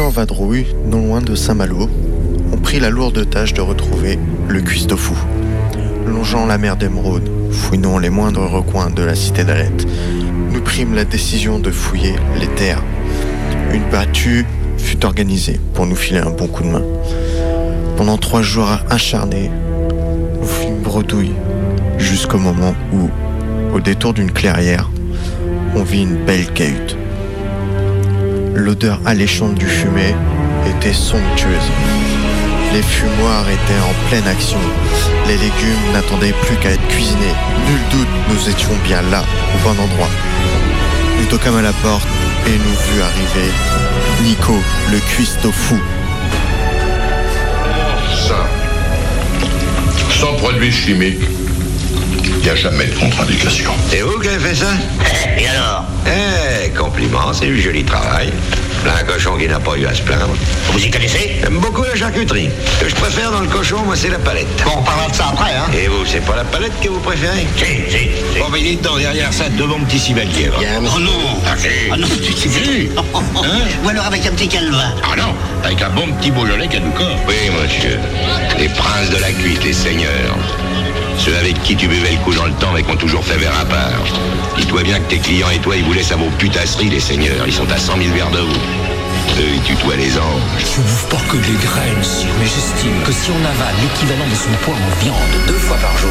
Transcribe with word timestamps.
en 0.00 0.10
vadrouille, 0.10 0.66
non 0.84 1.06
loin 1.06 1.20
de 1.20 1.34
Saint-Malo, 1.34 1.88
ont 2.52 2.56
pris 2.58 2.80
la 2.80 2.90
lourde 2.90 3.28
tâche 3.30 3.54
de 3.54 3.60
retrouver 3.60 4.18
le 4.48 4.60
cuistot 4.60 4.96
fou. 4.96 5.16
Longeant 6.06 6.46
la 6.46 6.58
mer 6.58 6.76
d'Émeraude, 6.76 7.28
fouinant 7.50 7.98
les 7.98 8.10
moindres 8.10 8.50
recoins 8.50 8.90
de 8.90 9.02
la 9.02 9.14
cité 9.14 9.44
d'Alette, 9.44 9.86
nous 10.52 10.60
prîmes 10.60 10.94
la 10.94 11.04
décision 11.04 11.58
de 11.58 11.70
fouiller 11.70 12.14
les 12.38 12.48
terres. 12.48 12.82
Une 13.72 13.88
battue 13.90 14.44
fut 14.76 15.04
organisée 15.04 15.60
pour 15.74 15.86
nous 15.86 15.96
filer 15.96 16.20
un 16.20 16.30
bon 16.30 16.46
coup 16.46 16.62
de 16.62 16.68
main. 16.68 16.84
Pendant 17.96 18.18
trois 18.18 18.42
jours 18.42 18.68
acharnés, 18.90 19.50
nous 20.40 20.46
fûmes 20.46 20.82
bredouilles 20.82 21.34
jusqu'au 21.98 22.38
moment 22.38 22.74
où, 22.92 23.08
au 23.74 23.80
détour 23.80 24.12
d'une 24.12 24.30
clairière, 24.30 24.90
on 25.74 25.82
vit 25.82 26.02
une 26.02 26.24
belle 26.24 26.52
cahute. 26.52 26.96
L'odeur 28.56 28.98
alléchante 29.04 29.54
du 29.56 29.66
fumet 29.66 30.14
était 30.66 30.94
somptueuse. 30.94 31.70
Les 32.72 32.80
fumoirs 32.80 33.46
étaient 33.50 33.82
en 33.84 34.08
pleine 34.08 34.26
action. 34.26 34.58
Les 35.26 35.34
légumes 35.34 35.92
n'attendaient 35.92 36.32
plus 36.46 36.56
qu'à 36.56 36.70
être 36.70 36.88
cuisinés. 36.88 37.34
Nul 37.66 37.78
doute, 37.90 38.08
nous 38.30 38.48
étions 38.48 38.72
bien 38.82 39.02
là, 39.10 39.22
au 39.54 39.58
bon 39.62 39.78
endroit. 39.78 40.08
Nous 41.18 41.26
toquâmes 41.26 41.58
à 41.58 41.62
la 41.62 41.74
porte 41.74 42.08
et 42.46 42.52
nous 42.52 42.94
vûmes 42.94 43.02
arriver 43.02 43.52
Nico, 44.22 44.54
le 44.90 45.00
cuistot 45.00 45.52
fou. 45.52 45.78
Ça, 48.26 48.46
sans 50.18 50.32
produits 50.36 50.72
chimiques, 50.72 51.35
n'y 52.46 52.52
a 52.52 52.54
jamais 52.54 52.86
de 52.86 52.94
contre-indication. 52.94 53.72
C'est 53.90 54.02
vous 54.02 54.20
qui 54.20 54.28
avez 54.28 54.38
fait 54.38 54.54
ça? 54.54 54.70
Et 55.36 55.48
alors? 55.48 55.84
Eh, 56.06 56.68
compliment, 56.70 57.32
c'est 57.32 57.46
du 57.46 57.60
joli 57.60 57.82
travail. 57.82 58.32
Un 58.86 59.02
cochon 59.02 59.36
qui 59.36 59.48
n'a 59.48 59.58
pas 59.58 59.76
eu 59.76 59.84
à 59.84 59.92
se 59.92 60.02
plaindre. 60.02 60.36
Vous 60.70 60.78
y 60.78 60.88
connaissez? 60.88 61.38
J'aime 61.42 61.58
beaucoup 61.58 61.82
la 61.82 61.96
charcuterie. 61.96 62.48
Ce 62.78 62.84
que 62.84 62.88
je 62.90 62.94
préfère 62.94 63.32
dans 63.32 63.40
le 63.40 63.48
cochon, 63.48 63.78
moi, 63.84 63.96
c'est 63.96 64.10
la 64.10 64.20
palette. 64.20 64.46
Bon, 64.64 64.74
on 64.78 64.82
parlera 64.82 65.08
de 65.08 65.16
ça 65.16 65.26
après, 65.32 65.50
hein 65.50 65.66
Et 65.76 65.88
vous, 65.88 66.06
c'est 66.06 66.24
pas 66.24 66.36
la 66.36 66.44
palette 66.44 66.70
que 66.80 66.88
vous 66.88 67.00
préférez? 67.00 67.48
Si, 67.56 67.64
si, 67.64 67.98
si. 67.98 68.38
Bon, 68.38 68.48
ben, 68.48 68.58
il 68.60 68.68
est 68.68 68.76
dedans, 68.76 68.96
derrière 68.96 69.32
ça, 69.32 69.48
deux 69.48 69.66
bons 69.66 69.80
petits 69.80 69.98
cibaliers. 69.98 70.48
va. 70.48 70.58
Oh 70.94 71.00
non 71.00 71.10
Ah, 71.48 71.56
si. 71.58 71.66
Ah 71.90 71.96
non, 71.96 72.06
tu 72.06 72.32
sais 72.32 72.48
Si. 72.48 72.88
Hein 72.96 73.02
Ou 73.84 73.88
alors 73.88 74.06
avec 74.06 74.24
un 74.24 74.30
petit 74.30 74.46
calva. 74.46 74.84
Ah 75.02 75.16
non, 75.16 75.34
avec 75.64 75.82
un 75.82 75.90
bon 75.90 76.06
petit 76.20 76.30
Beaujolais 76.30 76.68
Caducor. 76.68 77.18
Oui, 77.26 77.34
monsieur. 77.60 77.98
Les 78.56 78.68
princes 78.68 79.10
de 79.10 79.16
la 79.20 79.32
cuite, 79.32 79.64
les 79.64 79.72
seigneurs. 79.72 80.36
Ceux 81.18 81.36
avec 81.36 81.62
qui 81.62 81.76
tu 81.76 81.88
buvais 81.88 82.12
le 82.12 82.18
coup 82.18 82.34
dans 82.34 82.46
le 82.46 82.52
temps 82.52 82.72
mais 82.74 82.82
qui 82.82 82.90
ont 82.90 82.96
toujours 82.96 83.24
fait 83.24 83.36
verre 83.36 83.58
à 83.58 83.64
part. 83.64 84.04
Dis-toi 84.56 84.82
bien 84.82 84.98
que 85.00 85.10
tes 85.10 85.18
clients 85.18 85.50
et 85.50 85.58
toi, 85.58 85.76
ils 85.76 85.84
vous 85.84 85.92
laissent 85.92 86.12
à 86.12 86.16
vos 86.16 86.30
putasseries, 86.38 86.90
les 86.90 87.00
seigneurs. 87.00 87.46
Ils 87.46 87.52
sont 87.52 87.70
à 87.70 87.78
100 87.78 87.98
000 87.98 88.14
verres 88.14 88.30
de 88.30 88.40
vous. 88.40 88.60
Eux, 89.38 89.54
ils 89.54 89.62
tutoient 89.62 89.96
les 89.96 90.16
anges. 90.16 90.42
Je 90.58 90.80
bouffe 90.80 91.06
pas 91.10 91.20
que 91.28 91.36
des 91.36 91.58
graines, 91.58 92.02
sire, 92.02 92.28
mais 92.38 92.46
j'estime 92.46 93.02
que 93.04 93.12
si 93.12 93.30
on 93.30 93.44
avale 93.44 93.74
l'équivalent 93.82 94.26
de 94.30 94.34
son 94.34 94.50
poids 94.64 94.74
en 94.74 95.04
viande 95.04 95.46
deux 95.46 95.58
fois 95.58 95.76
par 95.76 95.96
jour, 95.98 96.10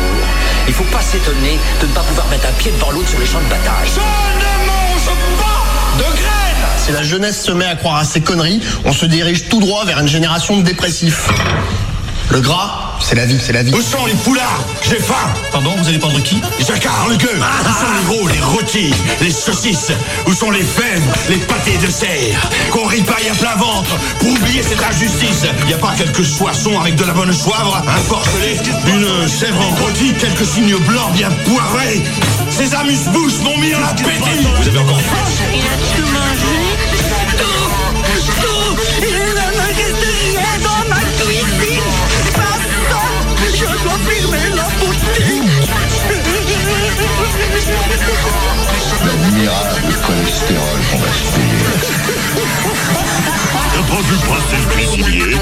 il 0.68 0.74
faut 0.74 0.84
pas 0.86 1.02
s'étonner 1.02 1.58
de 1.82 1.88
ne 1.88 1.92
pas 1.92 2.02
pouvoir 2.02 2.28
mettre 2.28 2.48
un 2.48 2.54
pied 2.54 2.72
devant 2.72 2.92
l'autre 2.92 3.10
sur 3.10 3.20
les 3.20 3.26
champs 3.26 3.40
de 3.40 3.50
bataille. 3.50 3.88
Je 3.88 4.00
ne 4.00 4.68
mange 4.68 5.18
pas 5.40 5.98
de 5.98 6.04
graines 6.04 6.70
Si 6.78 6.92
la 6.92 7.02
jeunesse 7.02 7.44
se 7.44 7.52
met 7.52 7.66
à 7.66 7.76
croire 7.76 7.96
à 7.96 8.06
ces 8.06 8.22
conneries, 8.22 8.62
on 8.84 8.92
se 8.92 9.06
dirige 9.08 9.50
tout 9.50 9.60
droit 9.60 9.86
vers 9.86 10.00
une 10.00 10.08
génération 10.08 10.58
de 10.58 10.62
dépressifs. 10.62 11.30
Le 12.30 12.42
gras, 12.42 12.85
c'est 13.00 13.16
la 13.16 13.26
vie, 13.26 13.40
c'est 13.40 13.54
la 13.54 13.64
vie. 13.64 13.74
Où 13.74 13.82
sont 13.82 14.06
les 14.06 14.14
poulards 14.14 14.66
J'ai 14.82 15.00
faim 15.00 15.34
Pardon, 15.52 15.74
vous 15.78 15.88
allez 15.88 16.00
prendre 16.00 16.22
qui 16.24 16.42
Jacquard, 16.60 17.08
le 17.10 17.16
gueux 17.18 17.28
Où 17.28 17.74
sont 17.74 17.94
les 17.94 18.16
gros, 18.16 18.28
les 18.28 18.40
rôtis, 18.42 18.94
les 19.22 19.32
saucisses 19.32 19.92
Où 20.28 20.34
sont 20.34 20.52
les 20.52 20.64
fèves, 20.64 21.04
les 21.30 21.38
pâtés 21.38 21.78
de 21.78 21.90
serre 21.90 22.50
Qu'on 22.72 22.86
ripaille 22.86 23.30
à 23.30 23.36
plein 23.36 23.56
ventre 23.56 23.96
pour 24.20 24.30
oublier 24.30 24.64
cette 24.64 24.82
injustice 24.84 25.46
Y 25.68 25.74
a 25.74 25.78
pas 25.78 25.94
quelques 25.98 26.26
soissons 26.26 26.80
avec 26.80 26.96
de 26.96 27.04
la 27.04 27.14
bonne 27.14 27.34
soivre 27.34 27.82
Un 27.88 28.02
porcelet, 28.10 28.58
une 28.88 29.28
chèvre 29.28 29.62
en 29.62 29.76
rôti, 29.84 30.14
quelques 30.20 30.46
signes 30.46 30.78
blancs 30.88 31.12
bien 31.14 31.30
poivrés 31.46 32.02
Ces 32.50 32.74
amuse-bouches 32.74 33.40
m'ont 33.44 33.58
mis 33.58 33.76
en 33.76 33.84
appétit 33.84 34.48
Vous 34.62 34.68
avez 34.68 34.80
encore 34.80 35.02
faim 35.02 35.26
Il 35.54 35.60
a 35.60 35.78
tout 35.96 36.12
mangé. 36.12 36.56
Tout. 37.38 37.66
Tout. 38.42 38.78
Il 39.02 39.14
ne 39.14 39.20
me 39.20 39.62
reste 39.62 40.06
rien 40.22 40.60
dans 40.64 40.90
ma 40.90 41.02
cuisine. 41.02 41.55
Fermer 43.88 44.50
la 44.56 44.64
boutique. 44.80 45.46
L'admirable 49.06 49.94
cholestérol. 50.06 50.80
T'as 53.74 53.84
pas 53.84 54.02
vu 54.02 54.16
passer 54.28 54.58
le 54.58 54.66
cuisinier 54.74 55.38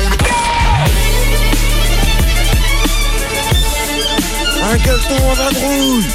Un 4.62 4.78
gaston 4.78 5.16
en 5.16 5.34
vadrouille 5.34 6.08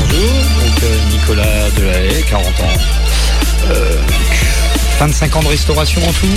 Bonjour, 0.00 0.34
donc 0.60 0.78
Nicolas 1.10 1.70
Delahaye, 1.76 2.24
40 2.24 2.46
ans. 2.46 2.78
Euh, 3.66 3.96
25 4.98 5.36
ans 5.36 5.42
de 5.42 5.48
restauration 5.48 6.00
en 6.06 6.12
tout. 6.12 6.28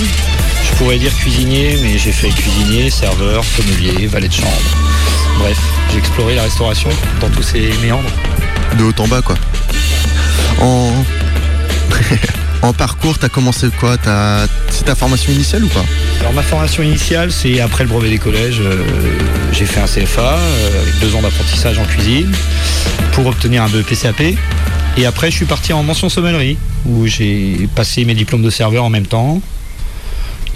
Je 0.78 0.84
pourrais 0.84 0.98
dire 0.98 1.12
cuisinier, 1.16 1.76
mais 1.82 1.98
j'ai 1.98 2.12
fait 2.12 2.28
cuisinier, 2.28 2.88
serveur, 2.88 3.42
sommelier, 3.42 4.06
valet 4.06 4.28
de 4.28 4.32
chambre. 4.32 4.52
Bref, 5.40 5.58
j'ai 5.90 5.98
exploré 5.98 6.36
la 6.36 6.44
restauration 6.44 6.88
dans 7.20 7.28
tous 7.30 7.42
ses 7.42 7.72
méandres. 7.82 8.08
De 8.78 8.84
haut 8.84 8.92
en 8.98 9.08
bas, 9.08 9.20
quoi. 9.20 9.34
En, 10.60 10.92
en 12.62 12.72
parcours, 12.72 13.18
t'as 13.18 13.28
commencé 13.28 13.66
quoi? 13.80 13.96
C'est 14.70 14.84
ta 14.84 14.94
formation 14.94 15.32
initiale 15.32 15.64
ou 15.64 15.68
pas? 15.68 15.84
Alors 16.20 16.32
ma 16.32 16.42
formation 16.42 16.84
initiale, 16.84 17.32
c'est 17.32 17.58
après 17.58 17.82
le 17.82 17.90
brevet 17.90 18.10
des 18.10 18.18
collèges, 18.18 18.60
euh, 18.60 18.84
j'ai 19.50 19.66
fait 19.66 19.80
un 19.80 19.86
CFA 19.86 20.36
euh, 20.36 20.82
avec 20.82 21.00
deux 21.00 21.12
ans 21.16 21.22
d'apprentissage 21.22 21.80
en 21.80 21.86
cuisine 21.86 22.32
pour 23.14 23.26
obtenir 23.26 23.64
un 23.64 23.68
BEP-CAP. 23.68 24.36
Et 24.96 25.06
après, 25.06 25.32
je 25.32 25.36
suis 25.38 25.46
parti 25.46 25.72
en 25.72 25.82
mention 25.82 26.08
sommellerie 26.08 26.56
où 26.86 27.08
j'ai 27.08 27.68
passé 27.74 28.04
mes 28.04 28.14
diplômes 28.14 28.42
de 28.42 28.50
serveur 28.50 28.84
en 28.84 28.90
même 28.90 29.06
temps. 29.06 29.42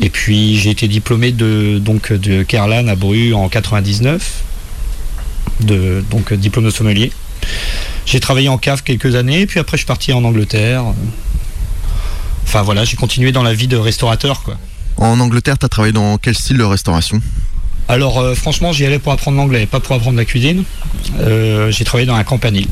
Et 0.01 0.09
puis 0.09 0.59
j'ai 0.59 0.71
été 0.71 0.89
diplômé 0.89 1.33
de 1.33 1.79
donc 1.79 2.13
de 2.13 2.43
Kerlan 2.43 2.89
à 2.89 2.95
Bru 2.95 3.35
en 3.35 3.49
99, 3.49 4.43
de 5.61 6.05
donc 6.11 6.33
diplôme 6.33 6.65
de 6.65 6.71
sommelier. 6.71 7.13
J'ai 8.07 8.21
travaillé 8.21 8.49
en 8.49 8.59
cave 8.59 8.83
quelques 8.83 9.15
années, 9.15 9.47
puis 9.47 9.61
après 9.61 9.77
je 9.77 9.83
suis 9.83 9.87
parti 9.87 10.13
en 10.13 10.25
Angleterre. 10.25 10.85
Enfin 12.45 12.63
voilà, 12.63 12.85
j'ai 12.85 12.97
continué 12.97 13.33
dans 13.33 13.43
la 13.43 13.55
vie 13.55 13.69
de 13.69 13.77
restaurateur 13.77 14.43
quoi. 14.43 14.57
En 14.97 15.19
Angleterre, 15.21 15.59
t'as 15.59 15.69
travaillé 15.69 15.93
dans 15.93 16.19
quel 16.19 16.37
style 16.37 16.59
de 16.59 16.65
restauration? 16.65 17.21
Alors 17.89 18.19
euh, 18.19 18.35
franchement, 18.35 18.73
j'y 18.73 18.87
allais 18.87 18.99
pour 18.99 19.13
apprendre 19.13 19.37
l'anglais, 19.37 19.67
pas 19.67 19.81
pour 19.81 19.95
apprendre 19.97 20.17
la 20.17 20.25
cuisine. 20.25 20.65
Euh, 21.21 21.71
j'ai 21.71 21.85
travaillé 21.85 22.07
dans 22.07 22.15
un 22.15 22.25
campanile 22.25 22.69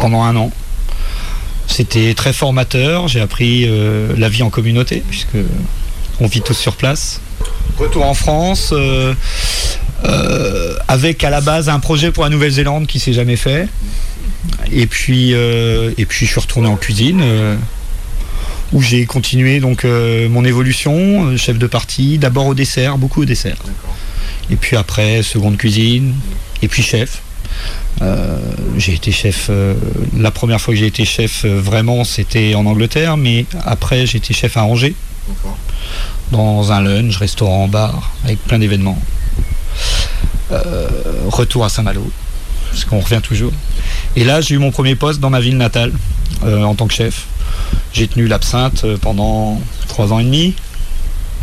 pendant 0.00 0.22
un 0.22 0.34
an. 0.36 0.50
C'était 1.66 2.14
très 2.14 2.32
formateur. 2.32 3.08
J'ai 3.08 3.20
appris 3.20 3.64
euh, 3.66 4.14
la 4.16 4.28
vie 4.28 4.42
en 4.42 4.50
communauté 4.50 5.02
puisque 5.06 5.36
on 6.20 6.26
vit 6.26 6.42
tous 6.42 6.54
sur 6.54 6.76
place. 6.76 7.20
Retour 7.78 8.06
en 8.06 8.14
France 8.14 8.70
euh, 8.72 9.14
euh, 10.04 10.74
avec 10.88 11.22
à 11.24 11.30
la 11.30 11.40
base 11.40 11.68
un 11.68 11.78
projet 11.78 12.10
pour 12.10 12.24
la 12.24 12.30
Nouvelle-Zélande 12.30 12.86
qui 12.86 12.98
s'est 12.98 13.12
jamais 13.12 13.36
fait. 13.36 13.68
Et 14.72 14.86
puis 14.86 15.34
euh, 15.34 15.92
et 15.98 16.06
puis 16.06 16.26
je 16.26 16.30
suis 16.30 16.40
retourné 16.40 16.68
en 16.68 16.76
cuisine. 16.76 17.22
où 18.72 18.82
j'ai 18.82 19.06
continué 19.06 19.60
donc 19.60 19.84
mon 19.84 20.44
évolution, 20.44 21.36
chef 21.36 21.58
de 21.58 21.66
partie, 21.66 22.18
d'abord 22.18 22.46
au 22.46 22.54
dessert, 22.54 22.98
beaucoup 22.98 23.22
au 23.22 23.24
dessert. 23.24 23.58
Et 24.50 24.56
puis 24.56 24.76
après, 24.76 25.22
seconde 25.22 25.56
cuisine, 25.56 26.14
et 26.62 26.68
puis 26.68 26.82
chef. 26.82 27.22
Euh, 28.02 28.38
j'ai 28.76 28.92
été 28.92 29.10
chef, 29.10 29.46
euh, 29.48 29.74
la 30.16 30.30
première 30.30 30.60
fois 30.60 30.74
que 30.74 30.80
j'ai 30.80 30.86
été 30.86 31.06
chef 31.06 31.46
euh, 31.46 31.58
vraiment 31.58 32.04
c'était 32.04 32.54
en 32.54 32.66
Angleterre, 32.66 33.16
mais 33.16 33.46
après 33.64 34.04
j'ai 34.04 34.18
été 34.18 34.34
chef 34.34 34.58
à 34.58 34.64
Angers, 34.64 34.94
dans 36.30 36.72
un 36.72 36.80
lunch, 36.82 37.16
restaurant, 37.18 37.68
bar, 37.68 38.12
avec 38.24 38.42
plein 38.44 38.58
d'événements. 38.58 38.98
Euh, 40.52 40.88
retour 41.28 41.64
à 41.64 41.68
Saint-Malo, 41.68 42.08
parce 42.70 42.84
qu'on 42.84 43.00
revient 43.00 43.20
toujours. 43.22 43.52
Et 44.14 44.24
là 44.24 44.40
j'ai 44.40 44.54
eu 44.54 44.58
mon 44.58 44.70
premier 44.70 44.94
poste 44.94 45.20
dans 45.20 45.30
ma 45.30 45.40
ville 45.40 45.56
natale, 45.56 45.92
euh, 46.44 46.62
en 46.62 46.74
tant 46.74 46.86
que 46.86 46.94
chef. 46.94 47.26
J'ai 47.92 48.06
tenu 48.06 48.26
l'absinthe 48.28 48.84
euh, 48.84 48.96
pendant 48.96 49.60
trois 49.88 50.12
ans 50.12 50.18
et 50.20 50.24
demi. 50.24 50.54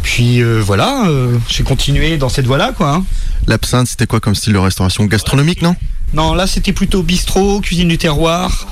Puis 0.04 0.42
euh, 0.42 0.60
voilà, 0.60 1.06
euh, 1.08 1.38
j'ai 1.50 1.64
continué 1.64 2.18
dans 2.18 2.30
cette 2.30 2.46
voie-là, 2.46 2.74
quoi. 2.76 2.92
hein. 2.94 3.06
L'absinthe, 3.48 3.88
c'était 3.88 4.08
quoi 4.08 4.20
comme 4.20 4.36
style 4.36 4.54
de 4.54 4.58
restauration? 4.58 5.06
Gastronomique, 5.06 5.62
non? 5.62 5.76
Non, 6.14 6.34
là 6.34 6.48
c'était 6.48 6.74
plutôt 6.74 7.04
bistrot, 7.04 7.60
cuisine 7.62 7.88
du 7.90 7.98
terroir. 7.98 8.68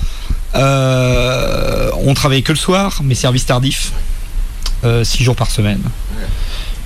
Euh, 0.55 1.89
on 2.05 2.13
travaillait 2.13 2.41
que 2.43 2.51
le 2.51 2.57
soir, 2.57 3.01
mais 3.03 3.15
service 3.15 3.45
tardif, 3.45 3.91
euh, 4.83 5.03
six 5.03 5.23
jours 5.23 5.35
par 5.35 5.49
semaine. 5.49 5.81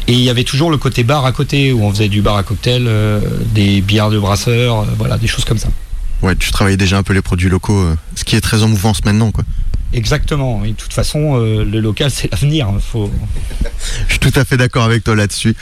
Et 0.07 0.13
il 0.13 0.21
y 0.21 0.30
avait 0.30 0.44
toujours 0.44 0.69
le 0.69 0.77
côté 0.77 1.03
bar 1.03 1.25
à 1.25 1.31
côté, 1.31 1.74
où 1.74 1.83
on 1.83 1.92
faisait 1.92 2.09
du 2.09 2.21
bar 2.21 2.38
à 2.38 2.44
cocktail, 2.44 2.86
euh, 2.88 3.19
des 3.53 3.81
bières 3.81 4.09
de 4.09 4.19
brasseurs, 4.19 4.81
euh, 4.81 4.86
voilà, 4.97 5.18
des 5.18 5.27
choses 5.27 5.45
comme 5.45 5.57
ça. 5.57 5.69
Ouais, 6.21 6.36
tu 6.36 6.51
travailles 6.51 6.77
déjà 6.77 6.97
un 6.97 7.03
peu 7.03 7.13
les 7.13 7.21
produits 7.21 7.50
locaux, 7.50 7.88
ce 8.15 8.24
qui 8.24 8.36
est 8.36 8.42
très 8.42 8.63
en 8.63 8.68
mouvance 8.68 9.03
maintenant, 9.03 9.31
quoi. 9.31 9.44
Exactement. 9.93 10.65
Et 10.65 10.69
de 10.71 10.75
toute 10.75 10.91
façon, 10.91 11.39
euh, 11.39 11.63
le 11.63 11.79
local, 11.79 12.11
c'est 12.11 12.29
l'avenir. 12.31 12.67
hein. 12.67 12.79
Faut... 12.81 13.09
Je 14.07 14.11
suis 14.13 14.19
tout 14.19 14.33
à 14.35 14.43
fait 14.43 14.57
d'accord 14.57 14.83
avec 14.83 15.03
toi 15.03 15.15
là-dessus. 15.15 15.55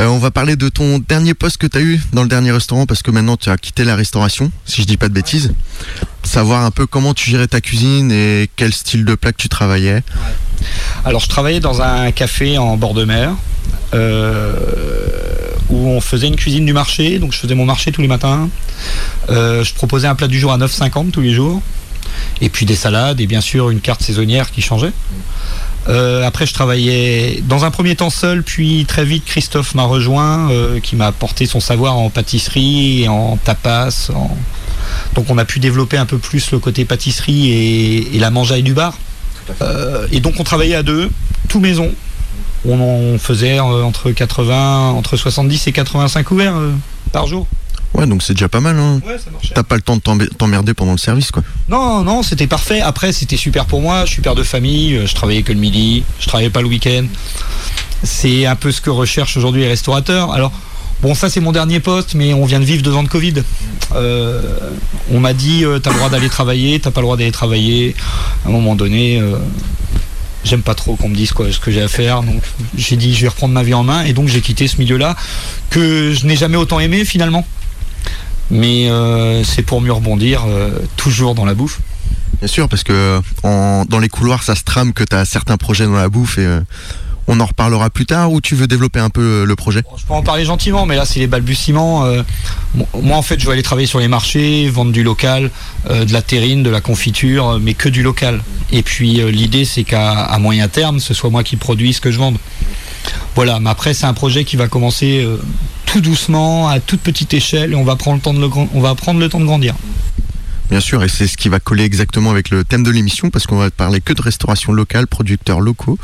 Euh, 0.00 0.06
on 0.08 0.18
va 0.18 0.30
parler 0.30 0.56
de 0.56 0.68
ton 0.68 0.98
dernier 0.98 1.32
poste 1.34 1.56
que 1.56 1.66
tu 1.66 1.78
as 1.78 1.80
eu 1.80 2.00
dans 2.12 2.22
le 2.22 2.28
dernier 2.28 2.50
restaurant 2.52 2.84
parce 2.84 3.02
que 3.02 3.10
maintenant 3.10 3.36
tu 3.38 3.48
as 3.48 3.56
quitté 3.56 3.84
la 3.84 3.96
restauration, 3.96 4.52
si 4.66 4.82
je 4.82 4.86
dis 4.86 4.96
pas 4.98 5.08
de 5.08 5.14
bêtises. 5.14 5.54
Savoir 6.24 6.64
un 6.64 6.70
peu 6.70 6.86
comment 6.86 7.14
tu 7.14 7.30
gérais 7.30 7.46
ta 7.46 7.62
cuisine 7.62 8.12
et 8.12 8.50
quel 8.56 8.74
style 8.74 9.06
de 9.06 9.14
plat 9.14 9.32
que 9.32 9.38
tu 9.40 9.48
travaillais. 9.48 10.02
Alors, 11.06 11.20
je 11.20 11.28
travaillais 11.28 11.60
dans 11.60 11.80
un 11.80 12.12
café 12.12 12.58
en 12.58 12.76
bord 12.76 12.92
de 12.94 13.04
mer. 13.04 13.32
euh, 13.94 14.52
où 15.70 15.88
on 15.88 16.00
faisait 16.00 16.26
une 16.28 16.36
cuisine 16.36 16.66
du 16.66 16.72
marché, 16.72 17.18
donc 17.18 17.32
je 17.32 17.38
faisais 17.38 17.54
mon 17.54 17.64
marché 17.64 17.92
tous 17.92 18.02
les 18.02 18.08
matins. 18.08 18.48
Je 19.28 19.72
proposais 19.74 20.06
un 20.08 20.14
plat 20.14 20.28
du 20.28 20.38
jour 20.38 20.52
à 20.52 20.58
9,50 20.58 21.10
tous 21.12 21.20
les 21.22 21.32
jours. 21.32 21.62
Et 22.40 22.48
puis 22.48 22.66
des 22.66 22.76
salades 22.76 23.20
et 23.20 23.26
bien 23.26 23.40
sûr 23.40 23.70
une 23.70 23.80
carte 23.80 24.02
saisonnière 24.02 24.50
qui 24.50 24.62
changeait. 24.62 24.92
Euh, 25.88 26.26
après, 26.26 26.46
je 26.46 26.52
travaillais 26.54 27.42
dans 27.48 27.64
un 27.64 27.70
premier 27.70 27.96
temps 27.96 28.10
seul, 28.10 28.42
puis 28.42 28.84
très 28.86 29.04
vite 29.04 29.24
Christophe 29.24 29.74
m'a 29.74 29.84
rejoint, 29.84 30.50
euh, 30.50 30.78
qui 30.80 30.94
m'a 30.94 31.06
apporté 31.06 31.46
son 31.46 31.58
savoir 31.60 31.96
en 31.96 32.10
pâtisserie, 32.10 33.02
et 33.04 33.08
en 33.08 33.36
tapas. 33.38 34.10
en- 34.14 34.36
Donc 35.14 35.26
on 35.30 35.38
a 35.38 35.44
pu 35.44 35.58
développer 35.58 35.96
un 35.96 36.06
peu 36.06 36.18
plus 36.18 36.50
le 36.52 36.58
côté 36.58 36.84
pâtisserie 36.84 37.50
et, 37.50 38.16
et 38.16 38.18
la 38.18 38.30
mangeaille 38.30 38.62
du 38.62 38.74
bar. 38.74 38.96
Euh, 39.62 40.06
et 40.12 40.20
donc 40.20 40.34
on 40.38 40.44
travaillait 40.44 40.74
à 40.76 40.82
deux, 40.82 41.10
tout 41.48 41.60
maison. 41.60 41.90
On 42.68 43.14
en 43.14 43.18
faisait 43.18 43.58
entre 43.58 44.10
80, 44.10 44.90
entre 44.90 45.16
70 45.16 45.66
et 45.66 45.72
85 45.72 46.24
couverts 46.24 46.54
par 47.10 47.26
jour. 47.26 47.46
Ouais, 47.94 48.06
donc 48.06 48.22
c'est 48.22 48.34
déjà 48.34 48.48
pas 48.48 48.60
mal. 48.60 48.76
Hein. 48.78 49.00
Ouais. 49.06 49.16
T'as 49.54 49.62
pas 49.64 49.74
le 49.74 49.82
temps 49.82 49.96
de 49.96 50.26
t'emmerder 50.26 50.74
pendant 50.74 50.92
le 50.92 50.98
service, 50.98 51.30
quoi. 51.30 51.42
Non, 51.68 52.02
non, 52.04 52.22
c'était 52.22 52.46
parfait. 52.46 52.80
Après, 52.80 53.12
c'était 53.12 53.36
super 53.36 53.66
pour 53.66 53.80
moi. 53.80 54.04
Je 54.06 54.12
suis 54.12 54.22
père 54.22 54.34
de 54.36 54.42
famille. 54.44 54.94
euh, 54.94 55.06
Je 55.06 55.14
travaillais 55.14 55.42
que 55.42 55.52
le 55.52 55.58
midi. 55.58 56.04
Je 56.20 56.26
travaillais 56.28 56.50
pas 56.50 56.62
le 56.62 56.68
week-end. 56.68 57.04
C'est 58.02 58.46
un 58.46 58.56
peu 58.56 58.70
ce 58.72 58.80
que 58.80 58.90
recherchent 58.90 59.36
aujourd'hui 59.36 59.62
les 59.62 59.68
restaurateurs. 59.68 60.32
Alors, 60.32 60.52
bon, 61.02 61.14
ça 61.14 61.28
c'est 61.28 61.40
mon 61.40 61.52
dernier 61.52 61.80
poste, 61.80 62.14
mais 62.14 62.32
on 62.32 62.44
vient 62.46 62.60
de 62.60 62.64
vivre 62.64 62.82
deux 62.82 62.94
ans 62.94 63.02
de 63.02 63.08
Covid. 63.08 63.34
Euh, 63.94 64.40
on 65.10 65.18
m'a 65.20 65.32
dit, 65.34 65.64
euh, 65.64 65.80
t'as 65.80 65.90
le 65.90 65.96
droit 65.96 66.08
d'aller 66.10 66.28
travailler, 66.28 66.78
t'as 66.80 66.92
pas 66.92 67.00
le 67.00 67.06
droit 67.06 67.16
d'aller 67.16 67.32
travailler. 67.32 67.94
À 68.44 68.48
un 68.48 68.52
moment 68.52 68.76
donné, 68.76 69.18
euh, 69.20 69.36
j'aime 70.44 70.62
pas 70.62 70.74
trop 70.74 70.94
qu'on 70.96 71.08
me 71.08 71.14
dise 71.16 71.32
quoi, 71.32 71.52
ce 71.52 71.58
que 71.58 71.70
j'ai 71.72 71.82
à 71.82 71.88
faire. 71.88 72.22
Donc, 72.22 72.40
j'ai 72.76 72.96
dit, 72.96 73.14
je 73.14 73.22
vais 73.22 73.28
reprendre 73.28 73.52
ma 73.52 73.64
vie 73.64 73.74
en 73.74 73.82
main, 73.82 74.04
et 74.04 74.12
donc 74.12 74.28
j'ai 74.28 74.40
quitté 74.40 74.68
ce 74.68 74.78
milieu-là 74.78 75.16
que 75.70 76.14
je 76.14 76.24
n'ai 76.26 76.36
jamais 76.36 76.56
autant 76.56 76.80
aimé 76.80 77.04
finalement. 77.04 77.44
Mais 78.50 78.88
euh, 78.90 79.44
c'est 79.44 79.62
pour 79.62 79.80
mieux 79.80 79.92
rebondir, 79.92 80.44
euh, 80.46 80.70
toujours 80.96 81.34
dans 81.34 81.44
la 81.44 81.54
bouffe. 81.54 81.80
Bien 82.40 82.48
sûr, 82.48 82.68
parce 82.68 82.82
que 82.84 83.20
en- 83.42 83.84
dans 83.88 83.98
les 83.98 84.08
couloirs, 84.08 84.42
ça 84.42 84.54
se 84.54 84.64
trame 84.64 84.92
que 84.92 85.04
t'as 85.04 85.24
certains 85.24 85.56
projets 85.56 85.84
dans 85.84 85.92
la 85.92 86.08
bouffe 86.08 86.38
et 86.38 86.44
euh, 86.46 86.60
on 87.28 87.38
en 87.38 87.46
reparlera 87.46 87.90
plus 87.90 88.06
tard 88.06 88.32
ou 88.32 88.40
tu 88.40 88.56
veux 88.56 88.66
développer 88.66 88.98
un 88.98 89.10
peu 89.10 89.20
euh, 89.42 89.44
le 89.44 89.54
projet? 89.56 89.82
Je 89.96 90.04
peux 90.04 90.14
en 90.14 90.22
parler 90.22 90.44
gentiment, 90.44 90.84
mais 90.86 90.96
là 90.96 91.04
c'est 91.04 91.20
les 91.20 91.26
balbutiements. 91.28 92.04
Euh, 92.06 92.22
mo- 92.74 92.88
moi 93.02 93.16
en 93.18 93.22
fait 93.22 93.38
je 93.38 93.46
vais 93.46 93.52
aller 93.52 93.62
travailler 93.62 93.86
sur 93.86 94.00
les 94.00 94.08
marchés, 94.08 94.68
vendre 94.68 94.90
du 94.90 95.02
local, 95.04 95.50
euh, 95.90 96.04
de 96.04 96.12
la 96.12 96.22
terrine, 96.22 96.62
de 96.64 96.70
la 96.70 96.80
confiture, 96.80 97.50
euh, 97.50 97.58
mais 97.62 97.74
que 97.74 97.88
du 97.88 98.02
local. 98.02 98.40
Et 98.72 98.82
puis 98.82 99.20
euh, 99.20 99.30
l'idée 99.30 99.64
c'est 99.64 99.84
qu'à 99.84 100.36
moyen 100.40 100.66
terme 100.66 100.98
ce 100.98 101.14
soit 101.14 101.30
moi 101.30 101.44
qui 101.44 101.56
produise 101.56 101.96
ce 101.96 102.00
que 102.00 102.10
je 102.10 102.18
vende. 102.18 102.38
Voilà, 103.36 103.60
mais 103.60 103.70
après 103.70 103.94
c'est 103.94 104.06
un 104.06 104.14
projet 104.14 104.44
qui 104.44 104.56
va 104.56 104.66
commencer 104.66 105.22
euh, 105.22 105.36
tout 105.90 106.00
doucement, 106.00 106.68
à 106.68 106.78
toute 106.78 107.00
petite 107.00 107.34
échelle, 107.34 107.72
et 107.72 107.74
on 107.74 107.82
va 107.82 107.96
prendre 107.96 108.18
le 108.18 108.22
temps 108.22 108.32
de, 109.40 109.44
grandir. 109.44 109.74
Bien 110.70 110.78
sûr, 110.78 111.02
et 111.02 111.08
c'est 111.08 111.26
ce 111.26 111.36
qui 111.36 111.48
va 111.48 111.58
coller 111.58 111.82
exactement 111.82 112.30
avec 112.30 112.50
le 112.50 112.62
thème 112.62 112.84
de 112.84 112.92
l'émission 112.92 113.28
parce 113.30 113.48
qu'on 113.48 113.56
va 113.56 113.72
parler 113.72 114.00
que 114.00 114.12
de 114.12 114.22
restauration 114.22 114.72
locale, 114.72 115.08
producteurs 115.08 115.60
locaux 115.60 115.98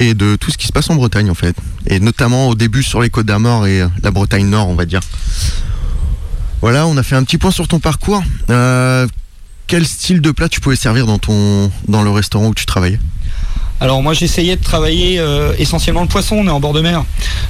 et 0.00 0.14
de 0.14 0.36
tout 0.36 0.50
ce 0.50 0.56
qui 0.56 0.66
se 0.66 0.72
passe 0.72 0.88
en 0.88 0.94
Bretagne 0.94 1.28
en 1.28 1.34
fait. 1.34 1.54
Et 1.86 2.00
notamment 2.00 2.48
au 2.48 2.54
début 2.54 2.82
sur 2.82 3.02
les 3.02 3.10
Côtes 3.10 3.26
d'Armor 3.26 3.66
et 3.66 3.82
euh, 3.82 3.88
la 4.02 4.10
Bretagne 4.10 4.48
Nord, 4.48 4.68
on 4.68 4.74
va 4.74 4.86
dire. 4.86 5.00
Voilà, 6.62 6.86
on 6.86 6.96
a 6.96 7.02
fait 7.02 7.16
un 7.16 7.24
petit 7.24 7.36
point 7.36 7.50
sur 7.50 7.68
ton 7.68 7.80
parcours. 7.80 8.22
Euh, 8.48 9.06
quel 9.66 9.86
style 9.86 10.22
de 10.22 10.30
plat 10.30 10.48
tu 10.48 10.60
pouvais 10.60 10.76
servir 10.76 11.04
dans 11.04 11.18
ton 11.18 11.70
dans 11.86 12.02
le 12.02 12.10
restaurant 12.10 12.46
où 12.46 12.54
tu 12.54 12.64
travaillais 12.64 12.98
Alors 13.80 14.02
moi 14.02 14.14
j'essayais 14.14 14.56
de 14.56 14.62
travailler 14.62 15.18
euh, 15.18 15.52
essentiellement 15.58 16.00
le 16.00 16.08
poisson, 16.08 16.36
on 16.36 16.46
est 16.46 16.50
en 16.50 16.60
bord 16.60 16.72
de 16.72 16.80
mer. 16.80 17.04